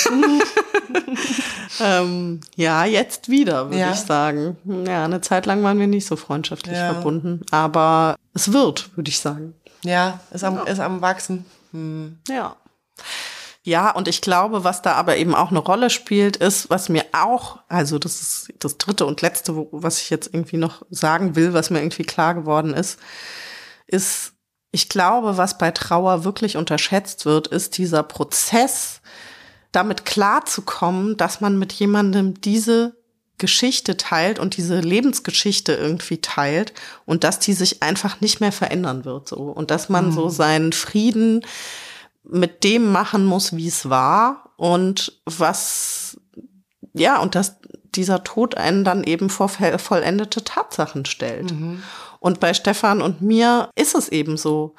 ähm, 1.80 2.42
ja, 2.56 2.86
jetzt 2.86 3.30
wieder, 3.30 3.70
würde 3.70 3.80
ja. 3.80 3.92
ich 3.92 4.00
sagen. 4.00 4.58
Ja, 4.88 5.06
eine 5.06 5.22
Zeit 5.22 5.46
lang 5.46 5.64
waren 5.64 5.80
wir 5.80 5.88
nicht 5.88 6.06
so 6.06 6.16
freundschaftlich 6.16 6.76
ja. 6.76 6.94
verbunden, 6.94 7.42
aber 7.52 8.16
es 8.34 8.54
wird, 8.54 8.96
würde 8.96 9.10
ich 9.10 9.20
sagen. 9.20 9.56
Ja, 9.84 10.20
ist 10.32 10.44
am, 10.44 10.56
ja. 10.56 10.64
ist 10.64 10.80
am 10.80 11.02
Wachsen. 11.02 11.46
Hm. 11.72 12.20
Ja. 12.28 12.56
Ja, 13.66 13.90
und 13.90 14.08
ich 14.08 14.22
glaube, 14.22 14.64
was 14.64 14.84
da 14.84 14.92
aber 14.94 15.18
eben 15.18 15.34
auch 15.34 15.50
eine 15.50 15.58
Rolle 15.58 15.90
spielt, 15.90 16.38
ist, 16.38 16.70
was 16.70 16.88
mir 16.88 17.04
auch, 17.14 17.58
also 17.68 17.98
das 17.98 18.22
ist 18.22 18.54
das 18.60 18.78
dritte 18.78 19.08
und 19.08 19.24
letzte, 19.24 19.56
was 19.72 20.00
ich 20.00 20.12
jetzt 20.12 20.30
irgendwie 20.32 20.58
noch 20.58 20.84
sagen 20.92 21.36
will, 21.36 21.54
was 21.54 21.72
mir 21.72 21.80
irgendwie 21.80 22.04
klar 22.04 22.36
geworden 22.36 22.76
ist, 22.76 23.00
ist, 23.88 24.34
ich 24.70 24.88
glaube, 24.88 25.38
was 25.38 25.58
bei 25.58 25.72
Trauer 25.72 26.24
wirklich 26.24 26.58
unterschätzt 26.58 27.26
wird, 27.26 27.48
ist 27.48 27.80
dieser 27.80 28.04
Prozess, 28.04 29.02
damit 29.72 30.06
klarzukommen, 30.06 31.18
dass 31.18 31.42
man 31.42 31.58
mit 31.58 31.74
jemandem 31.74 32.40
diese 32.40 32.96
Geschichte 33.40 33.98
teilt 33.98 34.38
und 34.38 34.58
diese 34.58 34.80
Lebensgeschichte 34.80 35.74
irgendwie 35.74 36.22
teilt 36.22 36.72
und 37.06 37.24
dass 37.24 37.40
die 37.40 37.54
sich 37.54 37.82
einfach 37.82 38.22
nicht 38.22 38.42
mehr 38.42 38.52
verändern 38.52 39.06
wird 39.06 39.28
so 39.28 39.38
und 39.38 39.72
dass 39.72 39.90
man 39.90 40.10
mhm. 40.10 40.12
so 40.12 40.30
seinen 40.30 40.72
Frieden 40.72 41.44
mit 42.30 42.64
dem 42.64 42.92
machen 42.92 43.26
muss, 43.26 43.56
wie 43.56 43.68
es 43.68 43.90
war 43.90 44.52
und 44.58 45.22
was, 45.26 46.18
ja, 46.94 47.20
und 47.20 47.36
dass 47.36 47.58
dieser 47.96 48.24
Tod 48.24 48.56
einen 48.56 48.84
dann 48.84 49.04
eben 49.04 49.30
vor 49.30 49.50
vollendete 49.50 50.44
Tatsachen 50.44 51.06
stellt. 51.06 51.52
Mhm. 51.52 51.82
Und 52.20 52.40
bei 52.40 52.54
Stefan 52.54 53.02
und 53.02 53.22
mir 53.22 53.70
ist 53.76 53.96
es 53.96 54.10
eben 54.10 54.38
so. 54.38 54.76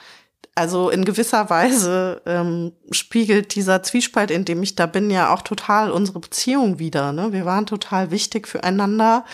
Also 0.54 0.88
in 0.88 1.04
gewisser 1.04 1.50
Weise 1.50 2.22
ähm, 2.24 2.72
spiegelt 2.90 3.54
dieser 3.54 3.82
Zwiespalt, 3.82 4.30
in 4.30 4.46
dem 4.46 4.62
ich 4.62 4.74
da 4.74 4.86
bin, 4.86 5.10
ja 5.10 5.32
auch 5.32 5.42
total 5.42 5.90
unsere 5.90 6.18
Beziehung 6.18 6.78
wieder. 6.78 7.12
Ne? 7.12 7.32
Wir 7.32 7.44
waren 7.44 7.66
total 7.66 8.10
wichtig 8.10 8.48
füreinander. 8.48 9.26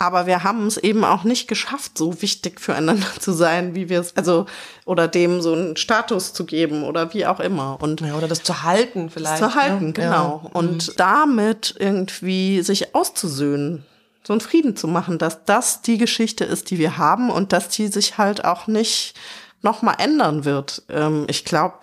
Aber 0.00 0.26
wir 0.26 0.44
haben 0.44 0.68
es 0.68 0.76
eben 0.76 1.02
auch 1.02 1.24
nicht 1.24 1.48
geschafft, 1.48 1.98
so 1.98 2.22
wichtig 2.22 2.60
füreinander 2.60 3.08
zu 3.18 3.32
sein, 3.32 3.74
wie 3.74 3.88
wir 3.88 4.00
es, 4.00 4.16
also, 4.16 4.46
oder 4.84 5.08
dem 5.08 5.42
so 5.42 5.52
einen 5.52 5.76
Status 5.76 6.32
zu 6.32 6.46
geben 6.46 6.84
oder 6.84 7.12
wie 7.14 7.26
auch 7.26 7.40
immer. 7.40 7.78
Und 7.80 8.00
ja, 8.00 8.14
oder 8.14 8.28
das 8.28 8.44
zu 8.44 8.62
halten 8.62 9.10
vielleicht. 9.10 9.38
Zu 9.38 9.56
halten, 9.56 9.86
ne? 9.86 9.92
genau. 9.92 10.42
Ja. 10.44 10.50
Und 10.52 10.88
mhm. 10.88 10.92
damit 10.96 11.74
irgendwie 11.78 12.62
sich 12.62 12.94
auszusöhnen, 12.94 13.84
so 14.22 14.32
einen 14.32 14.40
Frieden 14.40 14.76
zu 14.76 14.86
machen, 14.86 15.18
dass 15.18 15.44
das 15.44 15.82
die 15.82 15.98
Geschichte 15.98 16.44
ist, 16.44 16.70
die 16.70 16.78
wir 16.78 16.96
haben 16.96 17.28
und 17.28 17.52
dass 17.52 17.68
die 17.68 17.88
sich 17.88 18.18
halt 18.18 18.44
auch 18.44 18.68
nicht 18.68 19.14
nochmal 19.62 19.96
ändern 19.98 20.44
wird. 20.44 20.82
Ähm, 20.88 21.26
ich 21.28 21.44
glaube, 21.44 21.74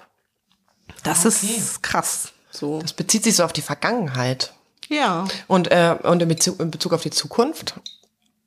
das 1.04 1.26
okay. 1.26 1.54
ist 1.58 1.84
krass. 1.84 2.32
So. 2.50 2.80
Das 2.82 2.94
bezieht 2.94 3.26
sich 3.26 3.36
so 3.36 3.44
auf 3.44 3.52
die 3.52 3.62
Vergangenheit. 3.62 4.54
Ja. 4.88 5.28
Und, 5.48 5.72
äh, 5.72 5.98
und 6.04 6.22
in 6.22 6.30
Bezug, 6.30 6.60
in 6.60 6.72
Bezug 6.72 6.94
auf 6.94 7.02
die 7.02 7.10
Zukunft? 7.10 7.76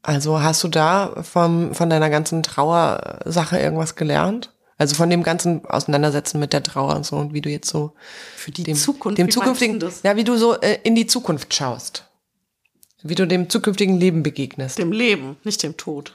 Also 0.02 0.42
hast 0.42 0.62
du 0.64 0.68
da 0.68 1.22
vom, 1.22 1.74
von 1.74 1.90
deiner 1.90 2.10
ganzen 2.10 2.42
Trauersache 2.42 3.58
irgendwas 3.58 3.96
gelernt? 3.96 4.52
Also 4.78 4.94
von 4.94 5.10
dem 5.10 5.24
ganzen 5.24 5.64
Auseinandersetzen 5.64 6.38
mit 6.38 6.52
der 6.52 6.62
Trauer 6.62 6.94
und 6.94 7.04
so 7.04 7.16
und 7.16 7.34
wie 7.34 7.40
du 7.40 7.50
jetzt 7.50 7.68
so 7.68 7.94
für 8.36 8.52
die 8.52 8.62
dem, 8.62 8.76
Zukunft, 8.76 9.18
dem 9.18 9.28
zukünftigen, 9.28 9.82
ja, 10.04 10.14
wie 10.14 10.22
du 10.22 10.36
so 10.36 10.54
äh, 10.60 10.78
in 10.84 10.94
die 10.94 11.08
Zukunft 11.08 11.52
schaust, 11.52 12.04
wie 13.02 13.16
du 13.16 13.26
dem 13.26 13.50
zukünftigen 13.50 13.98
Leben 13.98 14.22
begegnest. 14.22 14.78
Dem 14.78 14.92
Leben, 14.92 15.36
nicht 15.42 15.64
dem 15.64 15.76
Tod. 15.76 16.14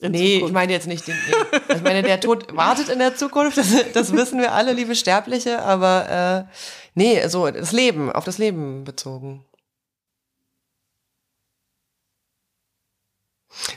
In 0.00 0.12
nee, 0.12 0.34
Zukunft. 0.34 0.50
ich 0.50 0.52
meine 0.52 0.72
jetzt 0.72 0.86
nicht 0.86 1.08
den. 1.08 1.14
Nee. 1.14 1.60
Ich 1.76 1.82
meine, 1.82 2.02
der 2.02 2.20
Tod 2.20 2.54
wartet 2.54 2.90
in 2.90 2.98
der 2.98 3.16
Zukunft, 3.16 3.56
das, 3.56 3.72
das 3.94 4.12
wissen 4.12 4.38
wir 4.38 4.52
alle, 4.52 4.74
liebe 4.74 4.94
Sterbliche, 4.94 5.62
aber 5.62 6.46
äh, 6.46 6.52
nee, 6.94 7.26
so 7.28 7.50
das 7.50 7.72
Leben, 7.72 8.12
auf 8.12 8.24
das 8.24 8.36
Leben 8.36 8.84
bezogen. 8.84 9.42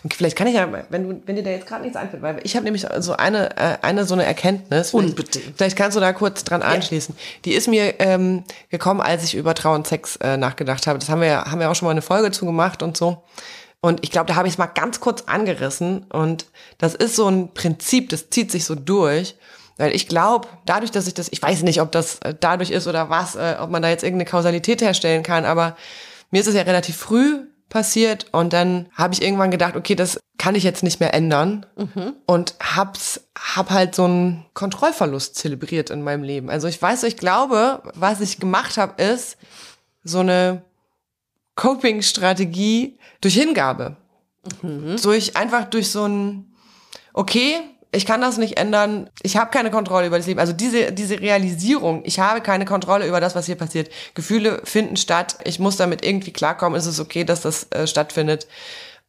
Und 0.03 0.13
vielleicht 0.13 0.35
kann 0.35 0.47
ich 0.47 0.55
ja, 0.55 0.67
wenn 0.89 1.03
du, 1.03 1.21
wenn 1.25 1.35
dir 1.35 1.43
da 1.43 1.49
jetzt 1.49 1.67
gerade 1.67 1.81
nichts 1.81 1.97
einfällt, 1.97 2.21
weil 2.21 2.39
ich 2.43 2.55
habe 2.55 2.63
nämlich 2.63 2.85
so 2.99 3.13
eine, 3.13 3.57
äh, 3.57 3.77
eine 3.81 4.05
so 4.05 4.13
eine 4.13 4.25
Erkenntnis. 4.25 4.93
Unbedingt. 4.93 5.55
Vielleicht, 5.55 5.75
kannst 5.75 5.97
du 5.97 6.01
da 6.01 6.13
kurz 6.13 6.43
dran 6.43 6.61
anschließen. 6.61 7.15
Ja. 7.15 7.21
Die 7.45 7.53
ist 7.53 7.67
mir 7.67 7.99
ähm, 7.99 8.43
gekommen, 8.69 9.01
als 9.01 9.23
ich 9.23 9.35
über 9.35 9.53
Trau 9.53 9.73
und 9.73 9.87
Sex 9.87 10.15
äh, 10.17 10.37
nachgedacht 10.37 10.87
habe. 10.87 10.99
Das 10.99 11.09
haben 11.09 11.21
wir 11.21 11.27
ja, 11.27 11.51
haben 11.51 11.59
wir 11.59 11.69
auch 11.69 11.75
schon 11.75 11.87
mal 11.87 11.91
eine 11.91 12.01
Folge 12.01 12.31
zu 12.31 12.45
gemacht 12.45 12.83
und 12.83 12.97
so. 12.97 13.23
Und 13.81 14.03
ich 14.03 14.11
glaube, 14.11 14.27
da 14.27 14.35
habe 14.35 14.47
ich 14.47 14.53
es 14.53 14.57
mal 14.57 14.67
ganz 14.67 14.99
kurz 14.99 15.23
angerissen. 15.23 16.03
Und 16.09 16.45
das 16.77 16.93
ist 16.93 17.15
so 17.15 17.27
ein 17.27 17.53
Prinzip, 17.53 18.09
das 18.09 18.29
zieht 18.29 18.51
sich 18.51 18.65
so 18.65 18.75
durch. 18.75 19.35
Weil 19.77 19.95
ich 19.95 20.07
glaube, 20.07 20.47
dadurch, 20.65 20.91
dass 20.91 21.07
ich 21.07 21.15
das, 21.15 21.29
ich 21.31 21.41
weiß 21.41 21.63
nicht, 21.63 21.81
ob 21.81 21.91
das 21.91 22.19
äh, 22.19 22.35
dadurch 22.39 22.69
ist 22.69 22.87
oder 22.87 23.09
was, 23.09 23.35
äh, 23.35 23.55
ob 23.59 23.71
man 23.71 23.81
da 23.81 23.89
jetzt 23.89 24.03
irgendeine 24.03 24.29
Kausalität 24.29 24.81
herstellen 24.81 25.23
kann, 25.23 25.43
aber 25.45 25.75
mir 26.29 26.41
ist 26.41 26.47
es 26.47 26.55
ja 26.55 26.61
relativ 26.61 26.97
früh 26.97 27.39
passiert 27.71 28.27
und 28.31 28.53
dann 28.53 28.87
habe 28.93 29.15
ich 29.15 29.23
irgendwann 29.23 29.49
gedacht, 29.49 29.75
okay, 29.75 29.95
das 29.95 30.19
kann 30.37 30.53
ich 30.53 30.63
jetzt 30.63 30.83
nicht 30.83 30.99
mehr 30.99 31.13
ändern 31.13 31.65
mhm. 31.75 32.13
und 32.27 32.55
hab's 32.61 33.21
hab 33.37 33.71
halt 33.71 33.95
so 33.95 34.05
einen 34.05 34.45
Kontrollverlust 34.53 35.35
zelebriert 35.35 35.89
in 35.89 36.03
meinem 36.03 36.23
Leben. 36.23 36.49
Also 36.49 36.67
ich 36.67 36.79
weiß, 36.79 37.03
ich 37.03 37.17
glaube, 37.17 37.81
was 37.95 38.21
ich 38.21 38.39
gemacht 38.39 38.77
habe, 38.77 39.01
ist 39.01 39.37
so 40.03 40.19
eine 40.19 40.61
Coping-Strategie 41.55 42.99
durch 43.21 43.35
Hingabe. 43.35 43.97
Mhm. 44.61 44.97
Durch 45.01 45.35
einfach 45.35 45.65
durch 45.65 45.91
so 45.91 46.05
ein 46.05 46.53
okay, 47.13 47.61
ich 47.93 48.05
kann 48.05 48.21
das 48.21 48.37
nicht 48.37 48.57
ändern, 48.57 49.09
ich 49.21 49.35
habe 49.35 49.51
keine 49.51 49.69
Kontrolle 49.69 50.07
über 50.07 50.17
das 50.17 50.27
Leben. 50.27 50.39
Also 50.39 50.53
diese, 50.53 50.91
diese 50.93 51.19
Realisierung, 51.19 52.03
ich 52.05 52.19
habe 52.19 52.41
keine 52.41 52.65
Kontrolle 52.65 53.07
über 53.07 53.19
das, 53.19 53.35
was 53.35 53.45
hier 53.45 53.55
passiert. 53.55 53.91
Gefühle 54.13 54.61
finden 54.63 54.95
statt, 54.95 55.37
ich 55.43 55.59
muss 55.59 55.75
damit 55.75 56.05
irgendwie 56.05 56.31
klarkommen, 56.31 56.79
ist 56.79 56.85
es 56.85 56.99
okay, 56.99 57.23
dass 57.25 57.41
das 57.41 57.67
äh, 57.71 57.87
stattfindet. 57.87 58.47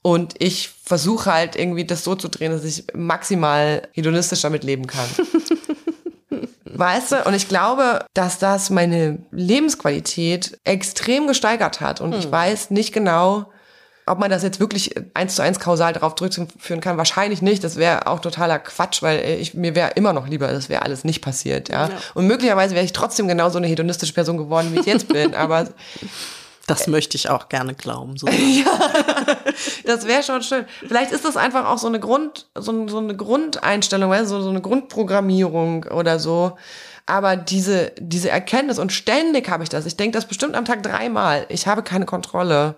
Und 0.03 0.35
ich 0.39 0.71
versuche 0.85 1.33
halt 1.33 1.55
irgendwie 1.55 1.85
das 1.85 2.03
so 2.03 2.17
zu 2.17 2.29
drehen, 2.29 2.51
dass 2.51 2.65
ich 2.65 2.87
maximal 2.93 3.89
hedonistisch 3.93 4.41
damit 4.41 4.65
leben 4.65 4.89
kann. 4.89 5.09
weißt 6.65 7.13
du? 7.13 7.25
Und 7.25 7.35
ich 7.35 7.49
glaube, 7.49 8.05
dass 8.15 8.39
das 8.39 8.71
meine 8.71 9.25
Lebensqualität 9.31 10.59
extrem 10.65 11.29
gesteigert 11.29 11.81
hat. 11.81 12.01
Und 12.01 12.15
hm. 12.15 12.19
ich 12.19 12.31
weiß 12.31 12.71
nicht 12.71 12.93
genau, 12.93 13.47
ob 14.07 14.19
man 14.19 14.31
das 14.31 14.43
jetzt 14.43 14.59
wirklich 14.59 14.95
eins 15.15 15.37
zu 15.37 15.43
eins 15.43 15.61
kausal 15.61 15.93
darauf 15.93 16.17
zurückführen 16.17 16.81
kann, 16.81 16.97
wahrscheinlich 16.97 17.41
nicht. 17.41 17.63
Das 17.63 17.77
wäre 17.77 18.09
auch 18.09 18.19
totaler 18.19 18.59
Quatsch, 18.59 19.03
weil 19.03 19.25
ich, 19.41 19.55
mir 19.55 19.75
wäre 19.75 19.93
immer 19.93 20.13
noch 20.13 20.27
lieber, 20.27 20.49
das 20.49 20.69
wäre 20.69 20.83
alles 20.83 21.05
nicht 21.05 21.23
passiert. 21.23 21.69
Ja? 21.69 21.89
ja. 21.89 21.95
Und 22.15 22.27
möglicherweise 22.27 22.75
wäre 22.75 22.85
ich 22.85 22.93
trotzdem 22.93 23.29
genauso 23.29 23.59
eine 23.59 23.69
hedonistische 23.69 24.13
Person 24.13 24.39
geworden, 24.39 24.71
wie 24.73 24.81
ich 24.81 24.87
jetzt 24.87 25.09
bin. 25.09 25.35
Aber 25.37 25.69
das 26.67 26.89
möchte 26.89 27.17
ich 27.17 27.31
auch 27.31 27.49
gerne 27.49 27.75
glauben. 27.75 28.17
So. 28.17 28.27
ja, 28.29 28.79
das 29.85 30.07
wäre 30.07 30.25
schon 30.25 30.43
schön. 30.43 30.65
Vielleicht 30.87 31.13
ist 31.13 31.25
das 31.25 31.37
einfach 31.37 31.67
auch 31.67 31.79
so 31.79 31.87
eine 31.87 32.01
Grund, 32.01 32.47
so, 32.57 32.89
so 32.89 32.99
eine 32.99 33.17
Grundeinstellung, 33.17 34.13
so, 34.25 34.41
so 34.41 34.51
eine 34.51 34.61
Grundprogrammierung 34.61 35.85
oder 35.85 36.19
so. 36.19 36.57
Aber 37.07 37.37
diese, 37.37 37.93
diese 37.99 38.31
Erkenntnis 38.31 38.79
und 38.79 38.93
ständig 38.93 39.49
habe 39.49 39.63
ich 39.63 39.69
das. 39.69 39.87
Ich 39.87 39.97
denke 39.97 40.17
das 40.17 40.27
bestimmt 40.27 40.57
am 40.57 40.65
Tag 40.65 40.83
dreimal. 40.83 41.47
Ich 41.49 41.67
habe 41.67 41.83
keine 41.83 42.07
Kontrolle 42.07 42.77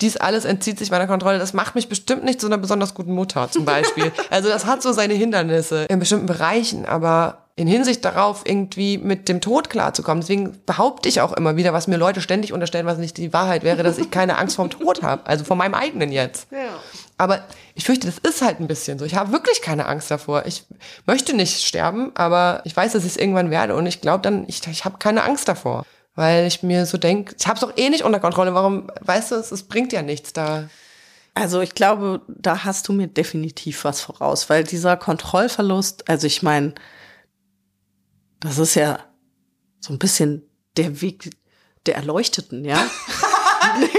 dies 0.00 0.16
alles 0.16 0.44
entzieht 0.44 0.78
sich 0.78 0.90
meiner 0.90 1.06
Kontrolle. 1.06 1.38
Das 1.38 1.52
macht 1.52 1.74
mich 1.74 1.88
bestimmt 1.88 2.24
nicht 2.24 2.40
zu 2.40 2.46
einer 2.46 2.58
besonders 2.58 2.94
guten 2.94 3.12
Mutter 3.12 3.50
zum 3.50 3.64
Beispiel. 3.64 4.12
also 4.30 4.48
das 4.48 4.66
hat 4.66 4.82
so 4.82 4.92
seine 4.92 5.14
Hindernisse 5.14 5.84
in 5.84 5.98
bestimmten 5.98 6.26
Bereichen, 6.26 6.84
aber 6.86 7.48
in 7.56 7.66
Hinsicht 7.66 8.04
darauf, 8.04 8.42
irgendwie 8.44 8.98
mit 8.98 9.28
dem 9.28 9.40
Tod 9.40 9.68
klarzukommen. 9.68 10.20
Deswegen 10.20 10.56
behaupte 10.64 11.08
ich 11.08 11.20
auch 11.20 11.32
immer 11.32 11.56
wieder, 11.56 11.72
was 11.72 11.88
mir 11.88 11.96
Leute 11.96 12.20
ständig 12.20 12.52
unterstellen, 12.52 12.86
was 12.86 12.98
nicht 12.98 13.16
die 13.16 13.32
Wahrheit 13.32 13.64
wäre, 13.64 13.82
dass 13.82 13.98
ich 13.98 14.12
keine 14.12 14.38
Angst 14.38 14.54
vorm 14.54 14.70
Tod 14.70 15.02
habe. 15.02 15.26
Also 15.26 15.44
vor 15.44 15.56
meinem 15.56 15.74
eigenen 15.74 16.12
jetzt. 16.12 16.46
Ja. 16.52 16.58
Aber 17.16 17.42
ich 17.74 17.84
fürchte, 17.84 18.06
das 18.06 18.18
ist 18.18 18.42
halt 18.42 18.60
ein 18.60 18.68
bisschen 18.68 19.00
so. 19.00 19.04
Ich 19.04 19.16
habe 19.16 19.32
wirklich 19.32 19.60
keine 19.60 19.86
Angst 19.86 20.08
davor. 20.08 20.46
Ich 20.46 20.66
möchte 21.04 21.34
nicht 21.34 21.66
sterben, 21.66 22.12
aber 22.14 22.60
ich 22.62 22.76
weiß, 22.76 22.92
dass 22.92 23.04
ich 23.04 23.10
es 23.10 23.16
irgendwann 23.16 23.50
werde 23.50 23.74
und 23.74 23.86
ich 23.86 24.00
glaube 24.00 24.22
dann, 24.22 24.44
ich, 24.46 24.64
ich 24.68 24.84
habe 24.84 24.98
keine 24.98 25.24
Angst 25.24 25.48
davor. 25.48 25.84
Weil 26.18 26.48
ich 26.48 26.64
mir 26.64 26.84
so 26.84 26.98
denke, 26.98 27.36
ich 27.38 27.46
hab's 27.46 27.60
doch 27.60 27.76
eh 27.76 27.90
nicht 27.90 28.02
unter 28.02 28.18
Kontrolle. 28.18 28.52
Warum, 28.52 28.90
weißt 29.02 29.30
du, 29.30 29.36
es, 29.36 29.52
es 29.52 29.62
bringt 29.62 29.92
ja 29.92 30.02
nichts 30.02 30.32
da. 30.32 30.68
Also 31.32 31.60
ich 31.60 31.76
glaube, 31.76 32.22
da 32.26 32.64
hast 32.64 32.88
du 32.88 32.92
mir 32.92 33.06
definitiv 33.06 33.84
was 33.84 34.00
voraus, 34.00 34.50
weil 34.50 34.64
dieser 34.64 34.96
Kontrollverlust, 34.96 36.08
also 36.10 36.26
ich 36.26 36.42
meine, 36.42 36.74
das 38.40 38.58
ist 38.58 38.74
ja 38.74 38.98
so 39.78 39.92
ein 39.92 40.00
bisschen 40.00 40.42
der 40.76 41.00
Weg 41.02 41.30
der 41.86 41.94
Erleuchteten, 41.94 42.64
ja. 42.64 42.78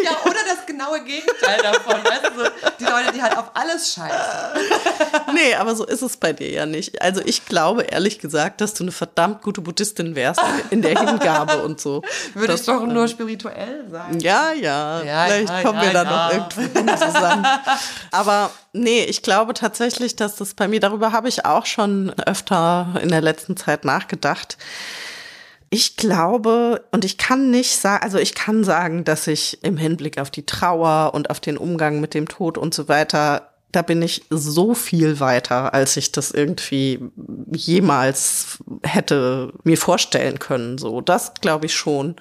ja, 0.04 0.12
oder 0.26 0.39
genaue 0.80 1.04
Gegenteil 1.04 1.60
davon. 1.62 1.96
Weißt 2.04 2.26
du, 2.26 2.44
so, 2.44 2.50
die 2.80 2.84
Leute, 2.86 3.12
die 3.14 3.22
halt 3.22 3.38
auf 3.38 3.52
alles 3.54 3.94
scheißen. 3.94 5.34
nee, 5.34 5.54
aber 5.56 5.76
so 5.76 5.86
ist 5.86 6.02
es 6.02 6.18
bei 6.18 6.34
dir 6.34 6.50
ja 6.50 6.66
nicht. 6.66 7.02
Also 7.02 7.22
ich 7.26 7.46
glaube 7.46 7.84
ehrlich 7.84 8.20
gesagt, 8.20 8.62
dass 8.62 8.74
du 8.74 8.84
eine 8.84 8.92
verdammt 8.92 9.42
gute 9.42 9.62
Buddhistin 9.62 10.16
wärst 10.16 10.42
in 10.70 10.82
der 10.82 10.98
Hingabe 10.98 11.64
und 11.64 11.82
so. 11.82 12.02
Würde 12.34 12.54
ich 12.54 12.66
doch 12.66 12.86
nur 12.86 13.08
spirituell 13.08 13.86
sein. 13.90 14.20
Ja, 14.20 14.54
ja. 14.54 15.04
ja 15.04 15.26
Vielleicht 15.26 15.50
ja, 15.50 15.62
kommen 15.62 15.80
ja, 15.80 15.86
wir 15.86 15.94
da 15.94 16.04
noch 16.04 16.34
irgendwo 16.34 16.96
zusammen. 16.96 17.46
Aber 18.12 18.52
nee, 18.74 19.04
ich 19.04 19.22
glaube 19.22 19.54
tatsächlich, 19.54 20.16
dass 20.16 20.36
das 20.36 20.54
bei 20.54 20.68
mir, 20.68 20.80
darüber 20.80 21.12
habe 21.12 21.28
ich 21.28 21.46
auch 21.46 21.66
schon 21.66 22.14
öfter 22.26 22.88
in 23.02 23.10
der 23.10 23.22
letzten 23.22 23.58
Zeit 23.58 23.86
nachgedacht 23.86 24.58
ich 25.70 25.98
glaube, 25.98 26.84
und 26.92 27.06
ich 27.06 27.18
kann 27.18 27.52
nicht 27.52 27.78
sagen, 27.78 28.04
also 28.04 28.18
ich 28.18 28.34
kann 28.34 28.64
sagen, 28.64 29.04
dass 29.04 29.28
ich 29.28 29.64
im 29.64 29.78
Hinblick 29.78 30.20
auf 30.20 30.32
die 30.32 30.46
Trauer 30.46 31.14
und 31.14 31.30
auf 31.30 31.40
den 31.40 31.58
Umgang 31.58 32.00
mit 32.00 32.14
dem 32.14 32.28
Tod 32.28 32.58
und 32.58 32.74
so 32.74 32.88
weiter, 32.88 33.50
da 33.72 33.84
bin 33.84 34.02
ich 34.02 34.24
so 34.32 34.74
viel 34.74 35.20
weiter, 35.20 35.74
als 35.76 35.96
ich 35.96 36.12
das 36.12 36.32
irgendwie 36.32 37.00
jemals 37.52 38.58
hätte 38.82 39.54
mir 39.64 39.78
vorstellen 39.78 40.40
können. 40.40 40.80
So, 40.80 41.02
das 41.02 41.36
glaube 41.36 41.68
ich 41.68 41.76
schon. 41.76 42.16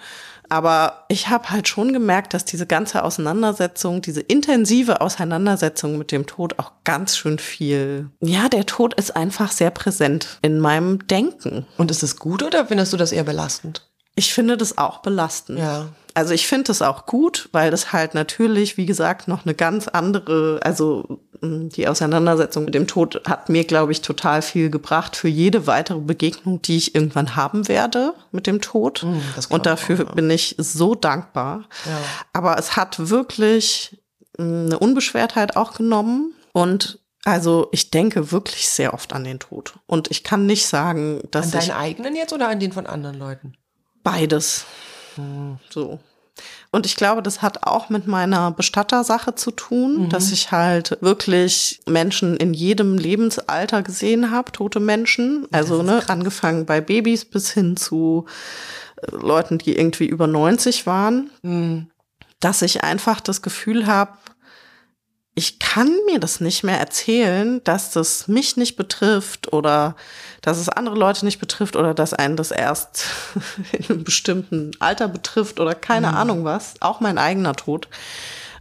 Aber 0.48 1.04
ich 1.08 1.28
habe 1.28 1.50
halt 1.50 1.68
schon 1.68 1.92
gemerkt, 1.92 2.34
dass 2.34 2.44
diese 2.44 2.66
ganze 2.66 3.04
Auseinandersetzung, 3.04 4.00
diese 4.00 4.20
intensive 4.20 5.00
Auseinandersetzung 5.00 5.98
mit 5.98 6.12
dem 6.12 6.26
Tod 6.26 6.58
auch 6.58 6.72
ganz 6.84 7.16
schön 7.16 7.38
viel, 7.38 8.10
ja, 8.20 8.48
der 8.48 8.66
Tod 8.66 8.94
ist 8.94 9.14
einfach 9.14 9.52
sehr 9.52 9.70
präsent 9.70 10.38
in 10.42 10.58
meinem 10.60 11.06
Denken. 11.06 11.66
Und 11.76 11.90
ist 11.90 12.02
es 12.02 12.16
gut 12.16 12.42
oder 12.42 12.66
findest 12.66 12.92
du 12.92 12.96
das 12.96 13.12
eher 13.12 13.24
belastend? 13.24 13.88
Ich 14.14 14.34
finde 14.34 14.56
das 14.56 14.78
auch 14.78 14.98
belastend. 14.98 15.58
Ja. 15.58 15.88
Also 16.14 16.34
ich 16.34 16.46
finde 16.46 16.64
das 16.64 16.82
auch 16.82 17.06
gut, 17.06 17.48
weil 17.52 17.70
das 17.70 17.92
halt 17.92 18.14
natürlich, 18.14 18.76
wie 18.76 18.86
gesagt, 18.86 19.28
noch 19.28 19.44
eine 19.44 19.54
ganz 19.54 19.88
andere, 19.88 20.60
also 20.62 21.20
mm, 21.40 21.68
die 21.68 21.88
Auseinandersetzung 21.88 22.64
mit 22.64 22.74
dem 22.74 22.86
Tod 22.86 23.22
hat 23.26 23.48
mir, 23.48 23.64
glaube 23.64 23.92
ich, 23.92 24.00
total 24.00 24.42
viel 24.42 24.70
gebracht 24.70 25.16
für 25.16 25.28
jede 25.28 25.66
weitere 25.66 26.00
Begegnung, 26.00 26.62
die 26.62 26.76
ich 26.76 26.94
irgendwann 26.94 27.36
haben 27.36 27.68
werde 27.68 28.14
mit 28.32 28.46
dem 28.46 28.60
Tod. 28.60 29.04
Mm, 29.04 29.20
Und 29.48 29.66
dafür 29.66 29.96
auch, 29.96 30.08
ja. 30.08 30.14
bin 30.14 30.30
ich 30.30 30.56
so 30.58 30.94
dankbar. 30.94 31.68
Ja. 31.86 31.98
Aber 32.32 32.58
es 32.58 32.76
hat 32.76 33.10
wirklich 33.10 34.02
mm, 34.38 34.42
eine 34.42 34.78
Unbeschwertheit 34.78 35.56
auch 35.56 35.74
genommen 35.74 36.34
und 36.52 36.98
also 37.24 37.68
ich 37.72 37.90
denke 37.90 38.32
wirklich 38.32 38.68
sehr 38.68 38.94
oft 38.94 39.12
an 39.12 39.24
den 39.24 39.38
Tod. 39.38 39.74
Und 39.86 40.10
ich 40.10 40.24
kann 40.24 40.46
nicht 40.46 40.66
sagen, 40.66 41.20
dass. 41.30 41.52
An 41.52 41.60
deinen 41.60 41.70
eigenen 41.72 42.16
jetzt 42.16 42.32
oder 42.32 42.48
an 42.48 42.58
den 42.58 42.72
von 42.72 42.86
anderen 42.86 43.18
Leuten? 43.18 43.54
Beides. 44.02 44.64
So. 45.70 45.98
Und 46.70 46.86
ich 46.86 46.96
glaube, 46.96 47.22
das 47.22 47.42
hat 47.42 47.66
auch 47.66 47.88
mit 47.88 48.06
meiner 48.06 48.50
Bestattersache 48.50 49.34
zu 49.34 49.50
tun, 49.50 50.04
mhm. 50.04 50.08
dass 50.10 50.30
ich 50.32 50.52
halt 50.52 50.98
wirklich 51.00 51.80
Menschen 51.86 52.36
in 52.36 52.54
jedem 52.54 52.98
Lebensalter 52.98 53.82
gesehen 53.82 54.30
habe, 54.30 54.52
tote 54.52 54.80
Menschen. 54.80 55.46
Also 55.50 55.82
ne, 55.82 56.02
angefangen 56.08 56.66
bei 56.66 56.80
Babys 56.80 57.24
bis 57.24 57.50
hin 57.50 57.76
zu 57.76 58.26
äh, 58.96 59.16
Leuten, 59.16 59.58
die 59.58 59.76
irgendwie 59.76 60.06
über 60.06 60.26
90 60.26 60.86
waren. 60.86 61.30
Mhm. 61.42 61.88
Dass 62.40 62.62
ich 62.62 62.84
einfach 62.84 63.20
das 63.20 63.42
Gefühl 63.42 63.86
habe, 63.86 64.12
ich 65.38 65.60
kann 65.60 65.88
mir 66.06 66.18
das 66.18 66.40
nicht 66.40 66.64
mehr 66.64 66.80
erzählen, 66.80 67.62
dass 67.62 67.92
das 67.92 68.26
mich 68.26 68.56
nicht 68.56 68.74
betrifft 68.74 69.52
oder 69.52 69.94
dass 70.42 70.58
es 70.58 70.68
andere 70.68 70.96
Leute 70.96 71.24
nicht 71.24 71.38
betrifft 71.38 71.76
oder 71.76 71.94
dass 71.94 72.12
einen 72.12 72.34
das 72.34 72.50
erst 72.50 73.04
in 73.72 73.84
einem 73.84 74.02
bestimmten 74.02 74.72
Alter 74.80 75.06
betrifft 75.06 75.60
oder 75.60 75.76
keine 75.76 76.08
mhm. 76.08 76.14
Ahnung 76.14 76.44
was, 76.44 76.74
auch 76.80 76.98
mein 76.98 77.18
eigener 77.18 77.54
Tod. 77.54 77.86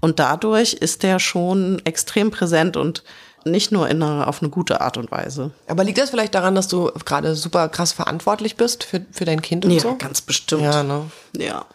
Und 0.01 0.19
dadurch 0.19 0.73
ist 0.73 1.01
der 1.01 1.17
schon 1.17 1.81
extrem 1.83 2.29
präsent 2.29 2.77
und 2.77 3.03
nicht 3.43 3.71
nur 3.71 3.89
in 3.89 4.03
einer, 4.03 4.27
auf 4.27 4.43
eine 4.43 4.51
gute 4.51 4.79
Art 4.79 4.97
und 4.97 5.09
Weise. 5.09 5.49
Aber 5.65 5.83
liegt 5.83 5.97
das 5.97 6.11
vielleicht 6.11 6.35
daran, 6.35 6.53
dass 6.53 6.67
du 6.67 6.91
gerade 7.05 7.33
super 7.35 7.69
krass 7.69 7.91
verantwortlich 7.91 8.55
bist 8.55 8.83
für, 8.83 9.03
für 9.11 9.25
dein 9.25 9.41
Kind 9.41 9.65
und 9.65 9.71
ja, 9.71 9.79
so? 9.79 9.89
Ja, 9.89 9.95
ganz 9.95 10.21
bestimmt. 10.21 10.61
Ja, 10.61 10.83
ne? 10.83 11.09
Ja. 11.39 11.65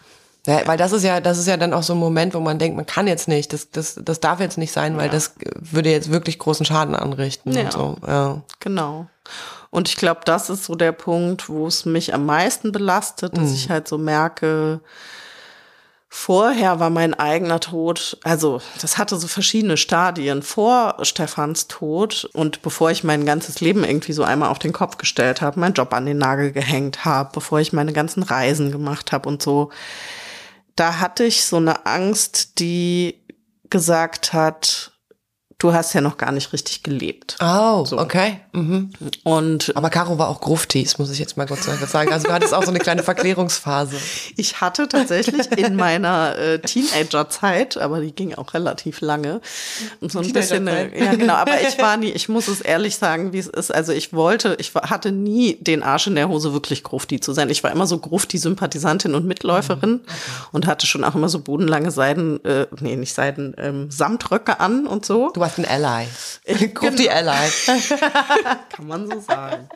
Ja, 0.47 0.67
weil 0.67 0.77
das 0.77 0.93
ist 0.93 1.05
ja, 1.05 1.21
das 1.21 1.39
ist 1.39 1.47
ja 1.47 1.57
dann 1.57 1.73
auch 1.73 1.85
so 1.85 1.93
ein 1.93 2.01
Moment, 2.01 2.35
wo 2.35 2.41
man 2.41 2.59
denkt, 2.59 2.77
man 2.77 2.87
kann 2.87 3.07
jetzt 3.07 3.29
nicht, 3.29 3.53
das, 3.53 3.71
das, 3.71 4.01
das 4.03 4.19
darf 4.19 4.41
jetzt 4.41 4.59
nicht 4.59 4.73
sein, 4.73 4.97
weil 4.97 5.07
ja. 5.07 5.13
das 5.13 5.35
würde 5.55 5.91
jetzt 5.91 6.11
wirklich 6.11 6.39
großen 6.39 6.67
Schaden 6.67 6.97
anrichten 6.97 7.53
ja. 7.53 7.65
und 7.65 7.73
so. 7.73 7.97
Ja. 8.07 8.43
Genau. 8.59 9.07
Und 9.71 9.89
ich 9.89 9.97
glaube, 9.97 10.23
das 10.25 10.51
ist 10.51 10.65
so 10.65 10.75
der 10.75 10.93
Punkt, 10.93 11.49
wo 11.49 11.67
es 11.67 11.85
mich 11.85 12.13
am 12.13 12.27
meisten 12.27 12.73
belastet, 12.73 13.37
dass 13.37 13.51
mhm. 13.51 13.55
ich 13.55 13.71
halt 13.71 13.87
so 13.87 13.99
merke, 13.99 14.81
vorher 16.09 16.79
war 16.79 16.91
mein 16.91 17.15
eigener 17.15 17.59
Tod, 17.59 18.19
also 18.23 18.61
das 18.83 18.99
hatte 18.99 19.17
so 19.17 19.29
verschiedene 19.29 19.79
Stadien 19.79 20.43
vor 20.43 20.97
Stefans 21.03 21.69
Tod 21.69 22.29
und 22.35 22.61
bevor 22.61 22.91
ich 22.91 23.03
mein 23.03 23.25
ganzes 23.25 23.63
Leben 23.63 23.83
irgendwie 23.83 24.13
so 24.13 24.23
einmal 24.23 24.51
auf 24.51 24.59
den 24.59 24.75
Kopf 24.75 24.99
gestellt 24.99 25.41
habe, 25.41 25.59
meinen 25.59 25.73
Job 25.73 25.95
an 25.95 26.05
den 26.05 26.19
Nagel 26.19 26.53
gehängt 26.53 27.07
habe, 27.07 27.31
bevor 27.33 27.61
ich 27.61 27.73
meine 27.73 27.95
ganzen 27.95 28.23
Reisen 28.25 28.73
gemacht 28.73 29.11
habe 29.11 29.27
und 29.27 29.41
so 29.41 29.71
da 30.77 31.01
hatte 31.01 31.25
ich 31.25 31.45
so 31.45 31.57
eine 31.57 31.87
Angst, 31.87 32.59
die 32.59 33.23
gesagt 33.71 34.33
hat, 34.33 34.92
du 35.63 35.73
hast 35.73 35.93
ja 35.93 36.01
noch 36.01 36.17
gar 36.17 36.33
nicht 36.33 36.53
richtig 36.53 36.83
gelebt. 36.83 37.37
Oh, 37.41 37.85
so. 37.85 37.99
okay. 37.99 38.41
Mhm. 38.53 38.91
Und 39.23 39.73
aber 39.77 39.91
Caro 39.91 40.19
war 40.19 40.29
auch 40.29 40.41
Gruftis, 40.41 40.99
muss 40.99 41.11
ich 41.11 41.21
jetzt 41.21 41.37
mal 41.37 41.47
kurz 41.47 41.65
sagen. 41.65 42.13
Also 42.13 42.27
du 42.27 42.33
hattest 42.35 42.53
auch 42.53 42.65
so 42.65 42.71
eine 42.71 42.81
kleine 42.81 43.03
Verklärungsphase. 43.05 43.97
Ich 44.37 44.61
hatte 44.61 44.89
tatsächlich 44.89 45.51
in 45.57 45.77
meiner 45.77 46.37
äh, 46.37 46.59
Teenagerzeit, 46.59 47.77
aber 47.77 48.01
die 48.01 48.13
ging 48.13 48.35
auch 48.35 48.55
relativ 48.55 49.01
lange, 49.01 49.41
so 50.01 50.19
ein 50.19 50.33
bisschen, 50.33 50.67
äh, 50.67 50.99
ja 50.99 51.15
genau. 51.15 51.35
Aber 51.35 51.61
ich 51.61 51.79
war 51.79 51.97
nie, 51.97 52.11
ich 52.11 52.29
muss 52.29 52.49
es 52.49 52.61
ehrlich 52.61 52.97
sagen, 52.97 53.33
wie 53.33 53.39
es 53.39 53.47
ist. 53.47 53.73
Also 53.73 53.93
ich 53.93 54.13
wollte, 54.13 54.57
ich 54.59 54.75
hatte 54.75 55.13
nie 55.13 55.59
den 55.61 55.85
Arsch 55.85 56.09
in 56.09 56.17
der 56.17 56.29
Hose 56.29 56.53
wirklich 56.53 56.83
Grufti 56.83 57.21
zu 57.21 57.33
sein. 57.33 57.51
Ich 57.51 57.63
war 57.63 57.71
immer 57.71 57.87
so 57.87 57.99
Grufti-Sympathisantin 57.99 59.15
und 59.15 59.27
Mitläuferin 59.27 59.91
mhm. 59.91 60.01
okay. 60.03 60.49
und 60.51 60.67
hatte 60.67 60.87
schon 60.87 61.05
auch 61.05 61.15
immer 61.15 61.29
so 61.29 61.39
bodenlange 61.39 61.93
Seiden, 61.93 62.45
äh, 62.45 62.67
nee 62.81 62.97
nicht 62.97 63.15
Seiden, 63.15 63.55
ähm, 63.59 63.91
Samtröcke 63.91 64.59
an 64.59 64.89
und 64.89 65.07
so. 65.07 65.31
Du 65.31 65.41
warst 65.41 65.52
ein 65.59 65.65
Ally. 65.65 66.07
Ich 66.45 66.75
Guck 66.75 66.97
die 66.97 67.11
Ally. 67.11 67.51
Kann 68.71 68.87
man 68.87 69.11
so 69.11 69.21
sagen. 69.21 69.69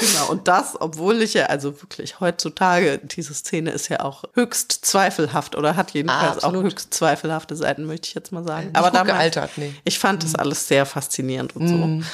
Genau. 0.00 0.30
Und 0.30 0.48
das, 0.48 0.80
obwohl 0.80 1.22
ich 1.22 1.34
ja, 1.34 1.46
also 1.46 1.80
wirklich 1.82 2.20
heutzutage, 2.20 2.98
diese 2.98 3.34
Szene 3.34 3.70
ist 3.70 3.88
ja 3.88 4.00
auch 4.00 4.24
höchst 4.34 4.72
zweifelhaft 4.72 5.56
oder 5.56 5.76
hat 5.76 5.90
jedenfalls 5.92 6.44
ah, 6.44 6.48
auch 6.48 6.52
höchst 6.52 6.94
zweifelhafte 6.94 7.56
Seiten, 7.56 7.84
möchte 7.84 8.08
ich 8.08 8.14
jetzt 8.14 8.32
mal 8.32 8.44
sagen. 8.44 8.68
Nicht 8.68 8.76
Aber 8.76 8.90
damals, 8.90 9.16
gealtert, 9.16 9.50
nee. 9.56 9.74
ich 9.84 9.98
fand 9.98 10.22
das 10.22 10.32
mhm. 10.32 10.40
alles 10.40 10.68
sehr 10.68 10.86
faszinierend 10.86 11.54
und 11.56 11.64
mm. 11.64 12.00
so. 12.00 12.06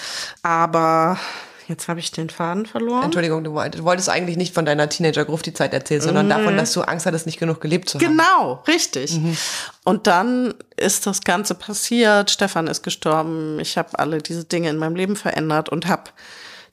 Aber 0.42 1.18
Jetzt 1.66 1.88
habe 1.88 2.00
ich 2.00 2.12
den 2.12 2.28
Faden 2.28 2.66
verloren. 2.66 3.04
Entschuldigung, 3.04 3.42
du 3.42 3.54
wolltest 3.54 4.08
eigentlich 4.08 4.36
nicht 4.36 4.54
von 4.54 4.64
deiner 4.64 4.88
Teenager-Grufti-Zeit 4.88 5.72
erzählen, 5.72 6.02
sondern 6.02 6.28
davon, 6.28 6.56
dass 6.56 6.72
du 6.72 6.82
Angst 6.82 7.06
hattest, 7.06 7.26
nicht 7.26 7.38
genug 7.38 7.60
gelebt 7.60 7.88
zu 7.88 7.98
haben. 7.98 8.06
Genau, 8.06 8.62
richtig. 8.68 9.18
Mhm. 9.18 9.36
Und 9.84 10.06
dann 10.06 10.54
ist 10.76 11.06
das 11.06 11.22
Ganze 11.22 11.54
passiert. 11.54 12.30
Stefan 12.30 12.66
ist 12.66 12.82
gestorben. 12.82 13.58
Ich 13.60 13.78
habe 13.78 13.98
alle 13.98 14.18
diese 14.18 14.44
Dinge 14.44 14.68
in 14.68 14.76
meinem 14.76 14.96
Leben 14.96 15.16
verändert 15.16 15.68
und 15.70 15.86
habe 15.86 16.10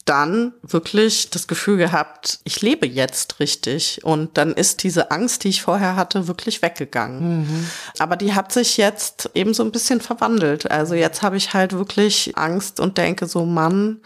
dann 0.06 0.54
wirklich 0.64 1.30
das 1.30 1.48
Gefühl 1.48 1.78
gehabt, 1.78 2.40
ich 2.44 2.62
lebe 2.62 2.88
jetzt 2.88 3.40
richtig. 3.40 4.02
Und 4.04 4.36
dann 4.36 4.52
ist 4.52 4.82
diese 4.82 5.12
Angst, 5.12 5.44
die 5.44 5.50
ich 5.50 5.62
vorher 5.62 5.96
hatte, 5.96 6.28
wirklich 6.28 6.64
weggegangen. 6.64 7.42
Mhm. 7.42 7.68
Aber 8.00 8.16
die 8.18 8.34
hat 8.34 8.52
sich 8.52 8.78
jetzt 8.78 9.30
eben 9.36 9.54
so 9.54 9.64
ein 9.64 9.72
bisschen 9.72 10.02
verwandelt. 10.02 10.70
Also 10.72 10.96
jetzt 10.96 11.22
habe 11.22 11.38
ich 11.38 11.54
halt 11.54 11.74
wirklich 11.74 12.36
Angst 12.36 12.80
und 12.80 12.98
denke 12.98 13.28
so, 13.28 13.46
Mann, 13.46 14.02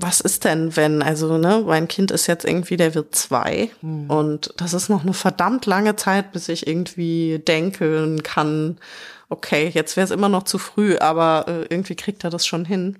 was 0.00 0.20
ist 0.20 0.44
denn, 0.44 0.76
wenn, 0.76 1.02
also, 1.02 1.38
ne, 1.38 1.64
mein 1.66 1.88
Kind 1.88 2.10
ist 2.10 2.26
jetzt 2.26 2.44
irgendwie, 2.44 2.76
der 2.76 2.94
wird 2.94 3.14
zwei 3.14 3.70
mhm. 3.82 4.10
und 4.10 4.54
das 4.56 4.74
ist 4.74 4.88
noch 4.88 5.02
eine 5.02 5.14
verdammt 5.14 5.66
lange 5.66 5.96
Zeit, 5.96 6.32
bis 6.32 6.48
ich 6.48 6.66
irgendwie 6.66 7.38
denken 7.38 8.22
kann, 8.22 8.78
okay, 9.28 9.70
jetzt 9.72 9.96
wäre 9.96 10.04
es 10.04 10.10
immer 10.10 10.28
noch 10.28 10.44
zu 10.44 10.58
früh, 10.58 10.96
aber 10.98 11.46
äh, 11.48 11.62
irgendwie 11.68 11.96
kriegt 11.96 12.24
er 12.24 12.30
das 12.30 12.46
schon 12.46 12.64
hin. 12.64 12.98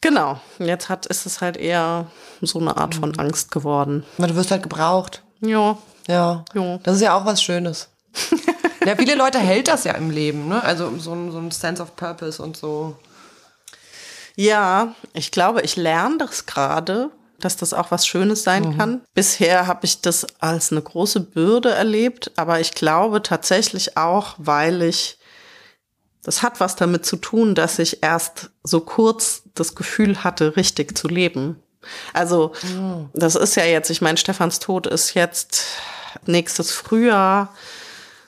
Genau, 0.00 0.38
jetzt 0.58 0.88
hat, 0.88 1.06
ist 1.06 1.24
es 1.24 1.40
halt 1.40 1.56
eher 1.56 2.06
so 2.42 2.58
eine 2.58 2.76
Art 2.76 2.94
von 2.94 3.10
mhm. 3.10 3.20
Angst 3.20 3.50
geworden. 3.50 4.04
Na, 4.18 4.26
du 4.26 4.36
wirst 4.36 4.50
halt 4.50 4.62
gebraucht. 4.62 5.22
Ja. 5.40 5.78
Ja. 6.06 6.44
ja. 6.54 6.78
Das 6.82 6.96
ist 6.96 7.02
ja 7.02 7.16
auch 7.16 7.24
was 7.24 7.42
Schönes. 7.42 7.88
ja, 8.86 8.96
viele 8.96 9.14
Leute 9.14 9.38
hält 9.38 9.68
das 9.68 9.84
ja 9.84 9.92
im 9.92 10.10
Leben, 10.10 10.48
ne? 10.48 10.62
Also 10.62 10.92
so 10.98 11.12
ein, 11.12 11.32
so 11.32 11.38
ein 11.38 11.50
Sense 11.50 11.82
of 11.82 11.96
Purpose 11.96 12.42
und 12.42 12.56
so. 12.56 12.96
Ja, 14.36 14.94
ich 15.12 15.30
glaube, 15.30 15.62
ich 15.62 15.76
lerne 15.76 16.18
das 16.18 16.46
gerade, 16.46 17.10
dass 17.38 17.56
das 17.56 17.72
auch 17.72 17.90
was 17.90 18.06
Schönes 18.06 18.42
sein 18.42 18.70
mhm. 18.70 18.78
kann. 18.78 19.00
Bisher 19.14 19.66
habe 19.66 19.84
ich 19.84 20.00
das 20.00 20.26
als 20.40 20.72
eine 20.72 20.82
große 20.82 21.20
Bürde 21.20 21.70
erlebt, 21.70 22.32
aber 22.36 22.60
ich 22.60 22.72
glaube 22.72 23.22
tatsächlich 23.22 23.96
auch, 23.96 24.34
weil 24.38 24.82
ich 24.82 25.18
das 26.24 26.42
hat 26.42 26.58
was 26.58 26.74
damit 26.74 27.04
zu 27.04 27.16
tun, 27.16 27.54
dass 27.54 27.78
ich 27.78 28.02
erst 28.02 28.50
so 28.62 28.80
kurz 28.80 29.42
das 29.54 29.74
Gefühl 29.74 30.24
hatte, 30.24 30.56
richtig 30.56 30.96
zu 30.96 31.06
leben. 31.06 31.62
Also, 32.14 32.52
mhm. 32.62 33.10
das 33.12 33.34
ist 33.34 33.56
ja 33.56 33.64
jetzt, 33.64 33.90
ich 33.90 34.00
meine, 34.00 34.16
Stefans 34.16 34.58
Tod 34.58 34.86
ist 34.86 35.12
jetzt 35.12 35.64
nächstes 36.24 36.72
Frühjahr 36.72 37.54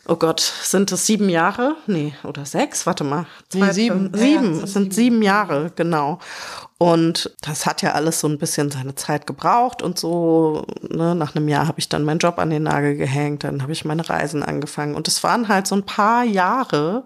oh 0.09 0.17
Gott, 0.17 0.41
sind 0.41 0.93
es 0.93 1.07
sieben 1.07 1.29
Jahre? 1.29 1.77
Nee, 1.87 2.15
oder 2.25 2.45
sechs? 2.45 2.87
Warte 2.87 3.05
mal. 3.05 3.27
Zwei, 3.49 3.67
nee, 3.67 3.73
sieben. 3.73 4.11
Sieben, 4.15 4.59
ja, 4.59 4.65
es 4.65 4.73
sind 4.73 4.95
sieben. 4.95 5.17
sieben 5.17 5.23
Jahre, 5.23 5.73
genau. 5.75 6.19
Und 6.79 7.35
das 7.41 7.65
hat 7.65 7.81
ja 7.81 7.93
alles 7.93 8.21
so 8.21 8.29
ein 8.29 8.39
bisschen 8.39 8.71
seine 8.71 8.95
Zeit 8.95 9.27
gebraucht 9.27 9.83
und 9.83 9.99
so. 9.99 10.67
Ne, 10.83 11.15
nach 11.15 11.35
einem 11.35 11.49
Jahr 11.49 11.67
habe 11.67 11.79
ich 11.79 11.89
dann 11.89 12.05
meinen 12.05 12.19
Job 12.19 12.39
an 12.39 12.51
den 12.51 12.65
Nagel 12.65 12.97
gehängt, 12.97 13.45
dann 13.45 13.63
habe 13.63 13.73
ich 13.73 13.85
meine 13.85 14.09
Reisen 14.09 14.43
angefangen. 14.43 14.95
Und 14.95 15.09
es 15.09 15.23
waren 15.23 15.49
halt 15.49 15.67
so 15.67 15.75
ein 15.75 15.87
paar 15.87 16.25
Jahre, 16.25 17.05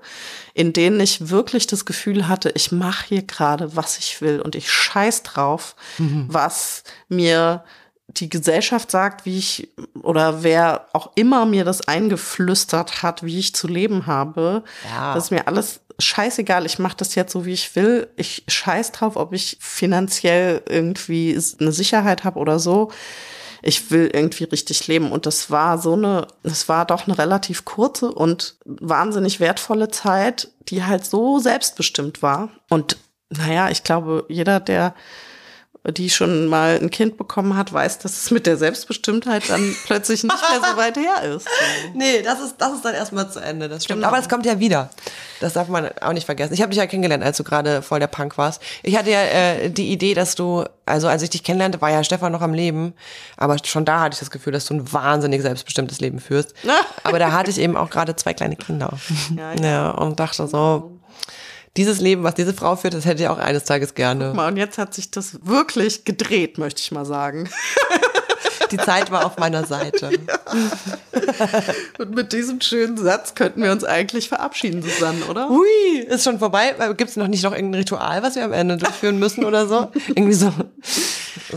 in 0.55 0.73
denen 0.73 0.99
ich 0.99 1.31
wirklich 1.31 1.67
das 1.69 1.85
Gefühl 1.85 2.27
hatte, 2.27 2.51
ich 2.55 2.73
mache 2.73 3.07
hier 3.09 3.23
gerade, 3.23 3.77
was 3.77 3.99
ich 3.99 4.21
will 4.21 4.41
und 4.41 4.57
ich 4.57 4.71
scheiß 4.71 5.23
drauf, 5.23 5.77
mhm. 5.99 6.27
was 6.29 6.83
mir 7.09 7.63
die 8.17 8.29
Gesellschaft 8.29 8.91
sagt, 8.91 9.25
wie 9.25 9.39
ich 9.39 9.69
oder 10.03 10.43
wer 10.43 10.87
auch 10.93 11.11
immer 11.15 11.47
mir 11.47 11.65
das 11.65 11.87
eingeflüstert 11.87 13.03
hat, 13.03 13.23
wie 13.23 13.39
ich 13.39 13.55
zu 13.55 13.69
leben 13.69 14.07
habe, 14.07 14.65
ja. 14.91 15.15
das 15.15 15.25
ist 15.25 15.31
mir 15.31 15.47
alles 15.47 15.81
scheißegal. 15.99 16.67
Ich 16.67 16.79
mache 16.79 16.97
das 16.97 17.15
jetzt 17.15 17.33
so, 17.33 17.45
wie 17.45 17.53
ich 17.53 17.77
will. 17.77 18.09
Ich 18.17 18.45
scheiß 18.49 18.93
drauf, 18.93 19.17
ob 19.17 19.33
ich 19.33 19.59
finanziell 19.61 20.63
irgendwie 20.69 21.39
eine 21.61 21.73
Sicherheit 21.73 22.25
habe 22.25 22.39
oder 22.39 22.59
so. 22.59 22.91
Ich 23.63 23.91
will 23.91 24.11
irgendwie 24.13 24.45
richtig 24.45 24.87
leben. 24.87 25.13
Und 25.13 25.27
das 25.27 25.51
war 25.51 25.79
so 25.79 25.93
eine, 25.93 26.27
das 26.43 26.69
war 26.69 26.87
doch 26.87 27.07
eine 27.07 27.19
relativ 27.19 27.65
kurze 27.65 28.11
und 28.11 28.57
wahnsinnig 28.65 29.39
wertvolle 29.39 29.89
Zeit, 29.89 30.49
die 30.69 30.85
halt 30.85 31.05
so 31.05 31.39
selbstbestimmt 31.39 32.23
war. 32.23 32.49
Und 32.71 32.97
naja, 33.29 33.71
ich 33.71 33.85
glaube, 33.85 34.25
jeder, 34.29 34.61
der 34.61 34.95
die 35.85 36.11
schon 36.11 36.47
mal 36.47 36.79
ein 36.81 36.91
Kind 36.91 37.17
bekommen 37.17 37.57
hat, 37.57 37.73
weiß, 37.73 37.99
dass 38.01 38.19
es 38.19 38.31
mit 38.31 38.47
der 38.47 38.59
Selbstbestimmtheit 38.59 39.49
dann 39.49 39.75
plötzlich 39.87 40.23
nicht 40.23 40.35
mehr 40.35 40.71
so 40.71 40.77
weit 40.77 40.97
her 40.97 41.23
ist. 41.35 41.45
So. 41.45 41.51
Nee, 41.95 42.23
das 42.23 42.41
ist, 42.41 42.57
das 42.59 42.75
ist 42.75 42.85
dann 42.85 42.95
erstmal 42.95 43.31
zu 43.31 43.41
Ende, 43.41 43.69
das 43.69 43.85
stimmt. 43.85 44.01
Genau. 44.01 44.09
Aber 44.09 44.19
es 44.19 44.29
kommt 44.29 44.45
ja 44.45 44.59
wieder. 44.59 44.91
Das 45.41 45.55
darf 45.55 45.69
man 45.69 45.89
auch 46.03 46.13
nicht 46.13 46.27
vergessen. 46.27 46.53
Ich 46.53 46.61
habe 46.61 46.71
dich 46.71 46.79
ja 46.79 46.87
kennengelernt, 46.87 47.25
als 47.25 47.39
du 47.39 47.45
gerade 47.45 47.81
voll 47.81 47.99
der 47.99 48.09
Punk 48.09 48.37
warst. 48.37 48.61
Ich 48.83 48.97
hatte 48.97 49.11
ja 49.11 49.23
äh, 49.23 49.71
die 49.71 49.91
Idee, 49.91 50.13
dass 50.13 50.35
du, 50.35 50.65
also 50.85 51.09
als 51.09 51.23
ich 51.23 51.31
dich 51.31 51.43
kennenlernte, 51.43 51.81
war 51.81 51.91
ja 51.91 52.05
Stefan 52.05 52.33
noch 52.33 52.43
am 52.43 52.53
Leben, 52.53 52.93
aber 53.39 53.57
schon 53.65 53.87
da 53.87 54.01
hatte 54.01 54.15
ich 54.15 54.21
das 54.21 54.31
Gefühl, 54.31 54.53
dass 54.53 54.67
du 54.67 54.75
ein 54.75 54.93
wahnsinnig 54.93 55.41
selbstbestimmtes 55.41 56.01
Leben 56.01 56.21
führst. 56.21 56.55
aber 57.05 57.19
da 57.19 57.33
hatte 57.33 57.51
ich 57.51 57.59
eben 57.59 57.77
auch 57.77 57.89
gerade 57.89 58.15
zwei 58.17 58.35
kleine 58.35 58.57
Kinder. 58.57 58.93
Ja, 59.37 59.55
ja, 59.55 59.91
und 59.91 60.21
dachte 60.21 60.47
so, 60.47 61.01
dieses 61.77 62.01
Leben, 62.01 62.23
was 62.25 62.35
diese 62.35 62.55
Frau 62.55 62.77
führt, 62.77 62.95
das 62.95 63.05
hätte 63.05 63.23
ich 63.23 63.29
auch 63.29 63.39
eines 63.39 63.65
Tages 63.65 63.95
gerne. 63.95 64.33
und 64.33 64.57
jetzt 64.57 64.79
hat 64.79 64.95
sich 64.95 65.11
das 65.11 65.39
wirklich 65.47 66.05
gedreht, 66.05 66.59
möchte 66.59 66.81
ich 66.81 66.91
mal 66.93 67.05
sagen. 67.07 67.49
Die 68.71 68.77
Zeit 68.77 69.11
war 69.11 69.27
auf 69.27 69.39
meiner 69.39 69.65
Seite. 69.65 70.11
Ja. 70.31 71.49
Und 71.99 72.15
mit 72.15 72.33
diesem 72.33 72.61
schönen 72.61 72.97
Satz 72.97 73.35
könnten 73.35 73.63
wir 73.63 73.73
uns 73.73 73.85
eigentlich 73.85 74.29
verabschieden, 74.29 74.83
Susanne, 74.83 75.25
oder? 75.27 75.49
Hui, 75.49 75.99
ist 76.07 76.25
schon 76.25 76.39
vorbei. 76.39 76.75
Gibt 76.97 77.11
es 77.11 77.17
noch 77.17 77.29
nicht 77.29 77.43
noch 77.43 77.53
irgendein 77.53 77.81
Ritual, 77.81 78.23
was 78.23 78.37
wir 78.37 78.45
am 78.45 78.53
Ende 78.53 78.77
durchführen 78.77 79.19
müssen 79.19 79.45
oder 79.45 79.67
so? 79.67 79.91
Irgendwie 80.09 80.35
so, 80.35 80.53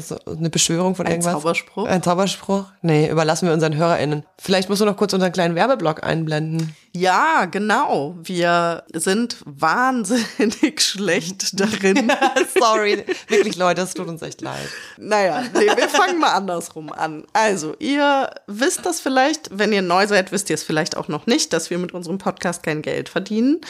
so 0.01 0.17
eine 0.26 0.49
Beschwörung 0.49 0.95
von 0.95 1.05
irgendwas? 1.05 1.34
Ein 1.36 1.41
Zauberspruch? 1.41 1.88
Ein 1.88 2.03
Zauberspruch? 2.03 2.65
Nee, 2.82 3.09
überlassen 3.09 3.47
wir 3.47 3.53
unseren 3.53 3.76
HörerInnen. 3.76 4.26
Vielleicht 4.38 4.69
musst 4.69 4.82
du 4.82 4.86
noch 4.86 4.97
kurz 4.97 5.13
unseren 5.13 5.32
kleinen 5.32 5.55
Werbeblock 5.55 6.03
einblenden. 6.03 6.76
Ja, 6.95 7.45
genau. 7.45 8.15
Wir 8.21 8.84
sind 8.93 9.38
wahnsinnig 9.45 10.80
schlecht 10.80 11.59
darin. 11.59 12.11
Sorry, 12.59 13.03
wirklich 13.28 13.55
Leute, 13.55 13.82
es 13.82 13.95
tut 13.95 14.07
uns 14.07 14.21
echt 14.21 14.41
leid. 14.41 14.69
Naja, 14.97 15.43
nee, 15.55 15.67
wir 15.76 15.89
fangen 15.89 16.19
mal 16.19 16.34
andersrum 16.34 16.91
an. 16.91 17.24
Also, 17.34 17.76
ihr 17.80 18.30
wisst 18.45 18.86
das 18.86 19.01
vielleicht, 19.01 19.57
wenn 19.57 19.74
ihr 19.74 19.82
neu 19.82 20.05
seid, 20.05 20.32
wisst 20.32 20.51
ihr 20.51 20.53
es 20.53 20.61
vielleicht 20.61 20.95
auch 20.95 21.07
noch 21.07 21.26
nicht, 21.26 21.51
dass 21.51 21.71
wir 21.71 21.80
mit 21.80 21.93
unserem 21.93 22.19
Podcast 22.19 22.61
kein 22.61 22.84
Geld 22.84 23.09
verdienen, 23.09 23.61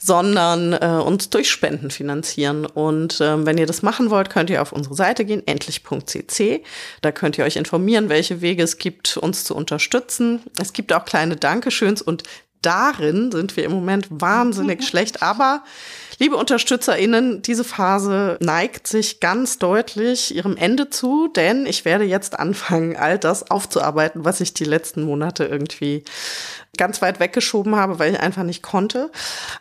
sondern 0.00 0.72
äh, 0.72 1.00
uns 1.04 1.30
durch 1.30 1.48
Spenden 1.48 1.92
finanzieren. 1.92 2.66
Und 2.66 3.20
äh, 3.20 3.46
wenn 3.46 3.56
ihr 3.56 3.66
das 3.66 3.82
machen 3.82 4.10
wollt, 4.10 4.30
könnt 4.30 4.50
ihr 4.50 4.60
auf 4.60 4.72
unsere 4.72 4.96
Seite 4.96 5.24
gehen, 5.24 5.43
endlich.cc. 5.46 6.62
Da 7.02 7.12
könnt 7.12 7.38
ihr 7.38 7.44
euch 7.44 7.56
informieren, 7.56 8.08
welche 8.08 8.40
Wege 8.40 8.62
es 8.62 8.78
gibt, 8.78 9.16
uns 9.16 9.44
zu 9.44 9.54
unterstützen. 9.54 10.42
Es 10.60 10.72
gibt 10.72 10.92
auch 10.92 11.04
kleine 11.04 11.36
Dankeschöns 11.36 12.02
und 12.02 12.24
darin 12.64 13.30
sind 13.30 13.56
wir 13.56 13.64
im 13.64 13.72
Moment 13.72 14.06
wahnsinnig 14.10 14.82
schlecht. 14.88 15.22
Aber 15.22 15.62
liebe 16.18 16.36
UnterstützerInnen, 16.36 17.42
diese 17.42 17.64
Phase 17.64 18.38
neigt 18.40 18.86
sich 18.86 19.20
ganz 19.20 19.58
deutlich 19.58 20.34
ihrem 20.34 20.56
Ende 20.56 20.90
zu, 20.90 21.28
denn 21.28 21.66
ich 21.66 21.84
werde 21.84 22.04
jetzt 22.04 22.38
anfangen, 22.38 22.96
all 22.96 23.18
das 23.18 23.50
aufzuarbeiten, 23.50 24.24
was 24.24 24.40
ich 24.40 24.54
die 24.54 24.64
letzten 24.64 25.02
Monate 25.02 25.44
irgendwie 25.44 26.04
ganz 26.76 27.02
weit 27.02 27.20
weggeschoben 27.20 27.76
habe, 27.76 27.98
weil 27.98 28.14
ich 28.14 28.20
einfach 28.20 28.42
nicht 28.42 28.62
konnte. 28.62 29.10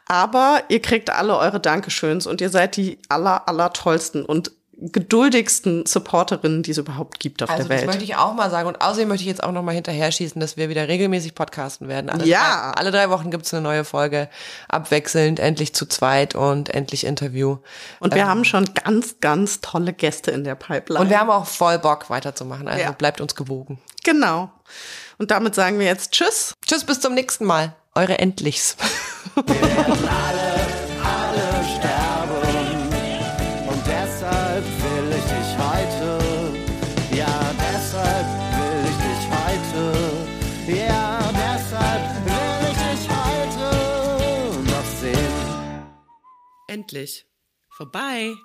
Aber 0.07 0.63
ihr 0.69 0.81
kriegt 0.81 1.09
alle 1.09 1.37
eure 1.37 1.59
Dankeschöns 1.59 2.25
und 2.27 2.41
ihr 2.41 2.49
seid 2.49 2.75
die 2.75 2.97
aller, 3.09 3.47
aller 3.47 3.71
tollsten. 3.73 4.25
Und 4.25 4.51
geduldigsten 4.91 5.85
Supporterinnen, 5.85 6.63
die 6.63 6.71
es 6.71 6.77
überhaupt 6.77 7.19
gibt 7.19 7.41
auf 7.41 7.49
also, 7.49 7.63
der 7.63 7.69
Welt. 7.69 7.81
Das 7.81 7.87
möchte 7.87 8.03
ich 8.03 8.15
auch 8.15 8.33
mal 8.33 8.49
sagen. 8.49 8.67
Und 8.67 8.81
außerdem 8.81 9.07
möchte 9.07 9.23
ich 9.23 9.27
jetzt 9.27 9.43
auch 9.43 9.51
noch 9.51 9.63
mal 9.63 9.73
hinterher 9.73 10.11
schießen, 10.11 10.39
dass 10.41 10.57
wir 10.57 10.69
wieder 10.69 10.87
regelmäßig 10.87 11.35
podcasten 11.35 11.87
werden. 11.87 12.09
Alle 12.09 12.25
ja. 12.25 12.71
Drei, 12.71 12.81
alle 12.81 12.91
drei 12.91 13.09
Wochen 13.09 13.31
gibt 13.31 13.45
es 13.45 13.53
eine 13.53 13.61
neue 13.61 13.85
Folge, 13.85 14.29
abwechselnd, 14.67 15.39
endlich 15.39 15.73
zu 15.73 15.85
zweit 15.85 16.35
und 16.35 16.69
endlich 16.69 17.05
Interview. 17.05 17.57
Und 17.99 18.13
wir 18.13 18.23
ähm, 18.23 18.27
haben 18.27 18.45
schon 18.45 18.65
ganz, 18.73 19.15
ganz 19.21 19.61
tolle 19.61 19.93
Gäste 19.93 20.31
in 20.31 20.43
der 20.43 20.55
Pipeline. 20.55 21.01
Und 21.01 21.09
wir 21.09 21.19
haben 21.19 21.29
auch 21.29 21.45
voll 21.45 21.79
Bock 21.79 22.09
weiterzumachen. 22.09 22.67
Also 22.67 22.81
ja. 22.81 22.91
bleibt 22.91 23.21
uns 23.21 23.35
gewogen. 23.35 23.79
Genau. 24.03 24.51
Und 25.17 25.31
damit 25.31 25.55
sagen 25.55 25.79
wir 25.79 25.85
jetzt 25.85 26.11
Tschüss. 26.11 26.53
Tschüss, 26.65 26.83
bis 26.83 26.99
zum 26.99 27.13
nächsten 27.13 27.45
Mal. 27.45 27.75
Eure 27.95 28.19
Endlichs. 28.19 28.75
Endlich 46.83 47.25
vorbei. 47.69 48.35